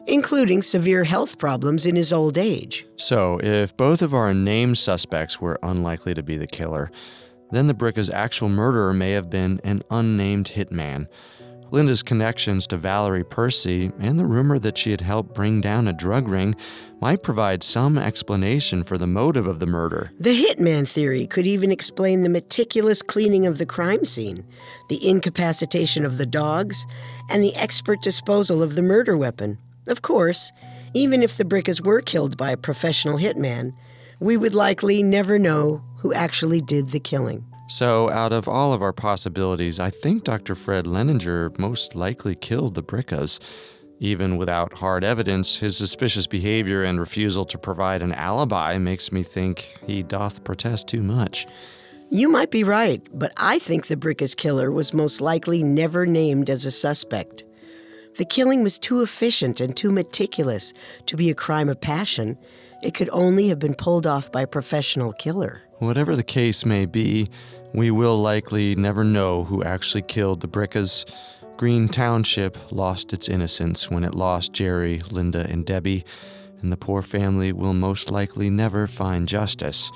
including 0.07 0.61
severe 0.61 1.03
health 1.03 1.37
problems 1.37 1.85
in 1.85 1.95
his 1.95 2.11
old 2.11 2.37
age. 2.37 2.85
So, 2.97 3.39
if 3.43 3.75
both 3.75 4.01
of 4.01 4.13
our 4.13 4.33
named 4.33 4.77
suspects 4.77 5.39
were 5.39 5.59
unlikely 5.61 6.13
to 6.13 6.23
be 6.23 6.37
the 6.37 6.47
killer, 6.47 6.91
then 7.51 7.67
the 7.67 7.73
Bricca's 7.73 8.09
actual 8.09 8.49
murderer 8.49 8.93
may 8.93 9.11
have 9.11 9.29
been 9.29 9.61
an 9.63 9.83
unnamed 9.91 10.51
hitman 10.55 11.07
Linda's 11.71 12.03
connections 12.03 12.67
to 12.67 12.77
Valerie 12.77 13.23
Percy 13.23 13.91
and 13.99 14.17
the 14.17 14.25
rumor 14.25 14.59
that 14.59 14.77
she 14.77 14.91
had 14.91 15.01
helped 15.01 15.33
bring 15.33 15.61
down 15.61 15.87
a 15.87 15.93
drug 15.93 16.27
ring 16.27 16.55
might 17.01 17.23
provide 17.23 17.63
some 17.63 17.97
explanation 17.97 18.83
for 18.83 18.97
the 18.97 19.07
motive 19.07 19.47
of 19.47 19.59
the 19.59 19.65
murder. 19.65 20.11
The 20.19 20.45
hitman 20.45 20.87
theory 20.87 21.27
could 21.27 21.47
even 21.47 21.71
explain 21.71 22.23
the 22.23 22.29
meticulous 22.29 23.01
cleaning 23.01 23.45
of 23.45 23.57
the 23.57 23.65
crime 23.65 24.05
scene, 24.05 24.45
the 24.89 25.07
incapacitation 25.07 26.05
of 26.05 26.17
the 26.17 26.25
dogs, 26.25 26.85
and 27.29 27.43
the 27.43 27.55
expert 27.55 28.01
disposal 28.01 28.63
of 28.63 28.75
the 28.75 28.81
murder 28.81 29.17
weapon. 29.17 29.57
Of 29.87 30.01
course, 30.01 30.51
even 30.93 31.21
if 31.21 31.37
the 31.37 31.45
Briccas 31.45 31.81
were 31.81 32.01
killed 32.01 32.37
by 32.37 32.51
a 32.51 32.57
professional 32.57 33.17
hitman, 33.17 33.73
we 34.19 34.37
would 34.37 34.55
likely 34.55 35.03
never 35.03 35.37
know 35.37 35.83
who 35.97 36.13
actually 36.13 36.61
did 36.61 36.91
the 36.91 36.99
killing. 36.99 37.45
So, 37.67 38.11
out 38.11 38.31
of 38.31 38.47
all 38.47 38.73
of 38.73 38.83
our 38.83 38.93
possibilities, 38.93 39.79
I 39.79 39.89
think 39.89 40.23
Dr. 40.23 40.53
Fred 40.53 40.85
Leninger 40.85 41.57
most 41.57 41.95
likely 41.95 42.35
killed 42.35 42.75
the 42.75 42.83
Briccas. 42.83 43.39
Even 43.99 44.37
without 44.37 44.73
hard 44.73 45.03
evidence, 45.03 45.57
his 45.57 45.75
suspicious 45.75 46.27
behavior 46.27 46.83
and 46.83 46.99
refusal 46.99 47.45
to 47.45 47.57
provide 47.57 48.01
an 48.01 48.11
alibi 48.11 48.77
makes 48.77 49.11
me 49.11 49.23
think 49.23 49.77
he 49.85 50.03
doth 50.03 50.43
protest 50.43 50.87
too 50.87 51.01
much. 51.01 51.47
You 52.11 52.29
might 52.29 52.51
be 52.51 52.63
right, 52.63 53.01
but 53.13 53.33
I 53.37 53.57
think 53.57 53.87
the 53.87 53.95
Briccas 53.95 54.37
killer 54.37 54.71
was 54.71 54.93
most 54.93 55.21
likely 55.21 55.63
never 55.63 56.05
named 56.05 56.51
as 56.51 56.65
a 56.65 56.71
suspect. 56.71 57.43
The 58.17 58.25
killing 58.25 58.63
was 58.63 58.77
too 58.77 59.01
efficient 59.01 59.59
and 59.59 59.75
too 59.75 59.89
meticulous 59.89 60.73
to 61.07 61.17
be 61.17 61.29
a 61.29 61.35
crime 61.35 61.67
of 61.67 61.81
passion. 61.81 62.37
It 62.85 62.93
could 62.93 63.09
only 63.11 63.47
have 63.47 63.57
been 63.57 63.73
pulled 63.73 64.05
off 64.05 64.31
by 64.31 64.43
a 64.43 64.47
professional 64.47 65.11
killer. 65.11 65.63
Whatever 65.79 66.15
the 66.15 66.21
case 66.21 66.63
may 66.63 66.85
be, 66.85 67.31
we 67.73 67.89
will 67.89 68.21
likely 68.21 68.75
never 68.75 69.03
know 69.03 69.43
who 69.43 69.63
actually 69.63 70.03
killed 70.03 70.41
the 70.41 70.47
Briccas. 70.47 71.03
Green 71.57 71.87
Township 71.87 72.71
lost 72.71 73.11
its 73.11 73.27
innocence 73.27 73.89
when 73.89 74.03
it 74.03 74.13
lost 74.13 74.53
Jerry, 74.53 75.01
Linda, 75.09 75.47
and 75.49 75.65
Debbie, 75.65 76.05
and 76.61 76.71
the 76.71 76.77
poor 76.77 77.01
family 77.01 77.51
will 77.51 77.73
most 77.73 78.11
likely 78.11 78.51
never 78.51 78.85
find 78.85 79.27
justice 79.27 79.91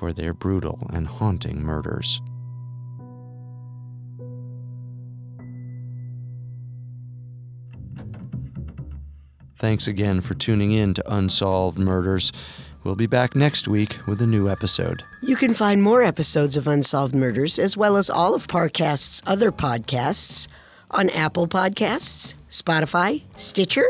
for 0.00 0.12
their 0.12 0.34
brutal 0.34 0.84
and 0.92 1.06
haunting 1.06 1.62
murders. 1.62 2.20
Thanks 9.62 9.86
again 9.86 10.20
for 10.22 10.34
tuning 10.34 10.72
in 10.72 10.92
to 10.94 11.14
Unsolved 11.14 11.78
Murders. 11.78 12.32
We'll 12.82 12.96
be 12.96 13.06
back 13.06 13.36
next 13.36 13.68
week 13.68 13.96
with 14.08 14.20
a 14.20 14.26
new 14.26 14.48
episode. 14.48 15.04
You 15.20 15.36
can 15.36 15.54
find 15.54 15.80
more 15.80 16.02
episodes 16.02 16.56
of 16.56 16.66
Unsolved 16.66 17.14
Murders, 17.14 17.60
as 17.60 17.76
well 17.76 17.96
as 17.96 18.10
all 18.10 18.34
of 18.34 18.48
Parcast's 18.48 19.22
other 19.24 19.52
podcasts, 19.52 20.48
on 20.90 21.10
Apple 21.10 21.46
Podcasts, 21.46 22.34
Spotify, 22.50 23.22
Stitcher, 23.36 23.84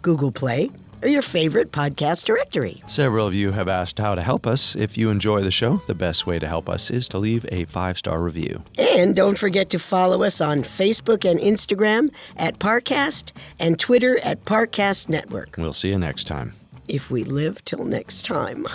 Google 0.00 0.32
Play, 0.32 0.70
or 1.02 1.08
your 1.08 1.22
favorite 1.22 1.72
podcast 1.72 2.24
directory. 2.24 2.82
Several 2.86 3.26
of 3.26 3.34
you 3.34 3.52
have 3.52 3.68
asked 3.68 3.98
how 3.98 4.14
to 4.14 4.22
help 4.22 4.46
us. 4.46 4.76
If 4.76 4.96
you 4.96 5.10
enjoy 5.10 5.42
the 5.42 5.50
show, 5.50 5.82
the 5.86 5.94
best 5.94 6.26
way 6.26 6.38
to 6.38 6.46
help 6.46 6.68
us 6.68 6.90
is 6.90 7.08
to 7.08 7.18
leave 7.18 7.46
a 7.50 7.64
five 7.66 7.98
star 7.98 8.22
review. 8.22 8.62
And 8.76 9.14
don't 9.14 9.38
forget 9.38 9.70
to 9.70 9.78
follow 9.78 10.22
us 10.22 10.40
on 10.40 10.62
Facebook 10.62 11.28
and 11.28 11.38
Instagram 11.40 12.08
at 12.36 12.58
Parcast 12.58 13.32
and 13.58 13.78
Twitter 13.78 14.18
at 14.20 14.44
Parcast 14.44 15.08
Network. 15.08 15.56
We'll 15.56 15.72
see 15.72 15.90
you 15.90 15.98
next 15.98 16.24
time 16.24 16.54
if 16.88 17.10
we 17.10 17.24
live 17.24 17.64
till 17.64 17.84
next 17.84 18.24
time. 18.24 18.66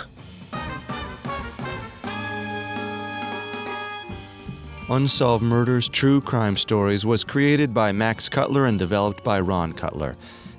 Unsolved 4.90 5.42
Murders 5.42 5.88
True 5.88 6.20
Crime 6.20 6.58
Stories 6.58 7.06
was 7.06 7.24
created 7.24 7.72
by 7.72 7.90
Max 7.90 8.28
Cutler 8.28 8.66
and 8.66 8.78
developed 8.78 9.24
by 9.24 9.40
Ron 9.40 9.72
Cutler. 9.72 10.14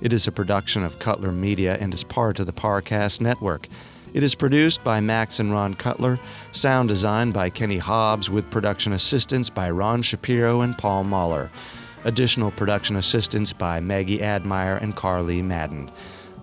It 0.05 0.13
is 0.13 0.27
a 0.27 0.31
production 0.31 0.83
of 0.83 0.99
Cutler 0.99 1.31
Media 1.31 1.79
and 1.79 1.91
is 1.91 2.03
part 2.03 2.39
of 2.39 2.45
the 2.45 2.53
Parcast 2.53 3.21
Network. 3.21 3.67
It 4.13 4.21
is 4.21 4.35
produced 4.35 4.83
by 4.83 4.99
Max 4.99 5.39
and 5.39 5.51
Ron 5.51 5.73
Cutler, 5.73 6.19
sound 6.51 6.89
designed 6.89 7.33
by 7.33 7.49
Kenny 7.49 7.79
Hobbs, 7.79 8.29
with 8.29 8.51
production 8.51 8.93
assistance 8.93 9.49
by 9.49 9.71
Ron 9.71 10.03
Shapiro 10.03 10.61
and 10.61 10.77
Paul 10.77 11.05
Mahler. 11.05 11.49
Additional 12.03 12.51
production 12.51 12.97
assistance 12.97 13.51
by 13.51 13.79
Maggie 13.79 14.21
Admire 14.21 14.75
and 14.75 14.95
Carly 14.95 15.41
Madden. 15.41 15.89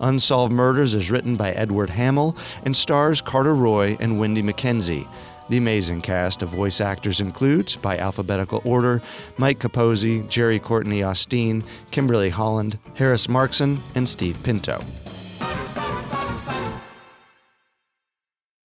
Unsolved 0.00 0.52
Murders 0.52 0.92
is 0.92 1.12
written 1.12 1.36
by 1.36 1.52
Edward 1.52 1.90
Hamill 1.90 2.36
and 2.64 2.76
stars 2.76 3.20
Carter 3.20 3.54
Roy 3.54 3.96
and 4.00 4.18
Wendy 4.18 4.42
McKenzie. 4.42 5.06
The 5.48 5.56
amazing 5.58 6.02
cast 6.02 6.42
of 6.42 6.48
voice 6.48 6.80
actors 6.80 7.20
includes, 7.20 7.76
by 7.76 7.98
alphabetical 7.98 8.62
order, 8.64 9.02
Mike 9.38 9.58
Capozzi, 9.58 10.26
Jerry 10.28 10.58
Courtney 10.58 11.02
Austin, 11.02 11.64
Kimberly 11.90 12.30
Holland, 12.30 12.78
Harris 12.94 13.26
Markson, 13.26 13.78
and 13.94 14.08
Steve 14.08 14.42
Pinto. 14.42 14.82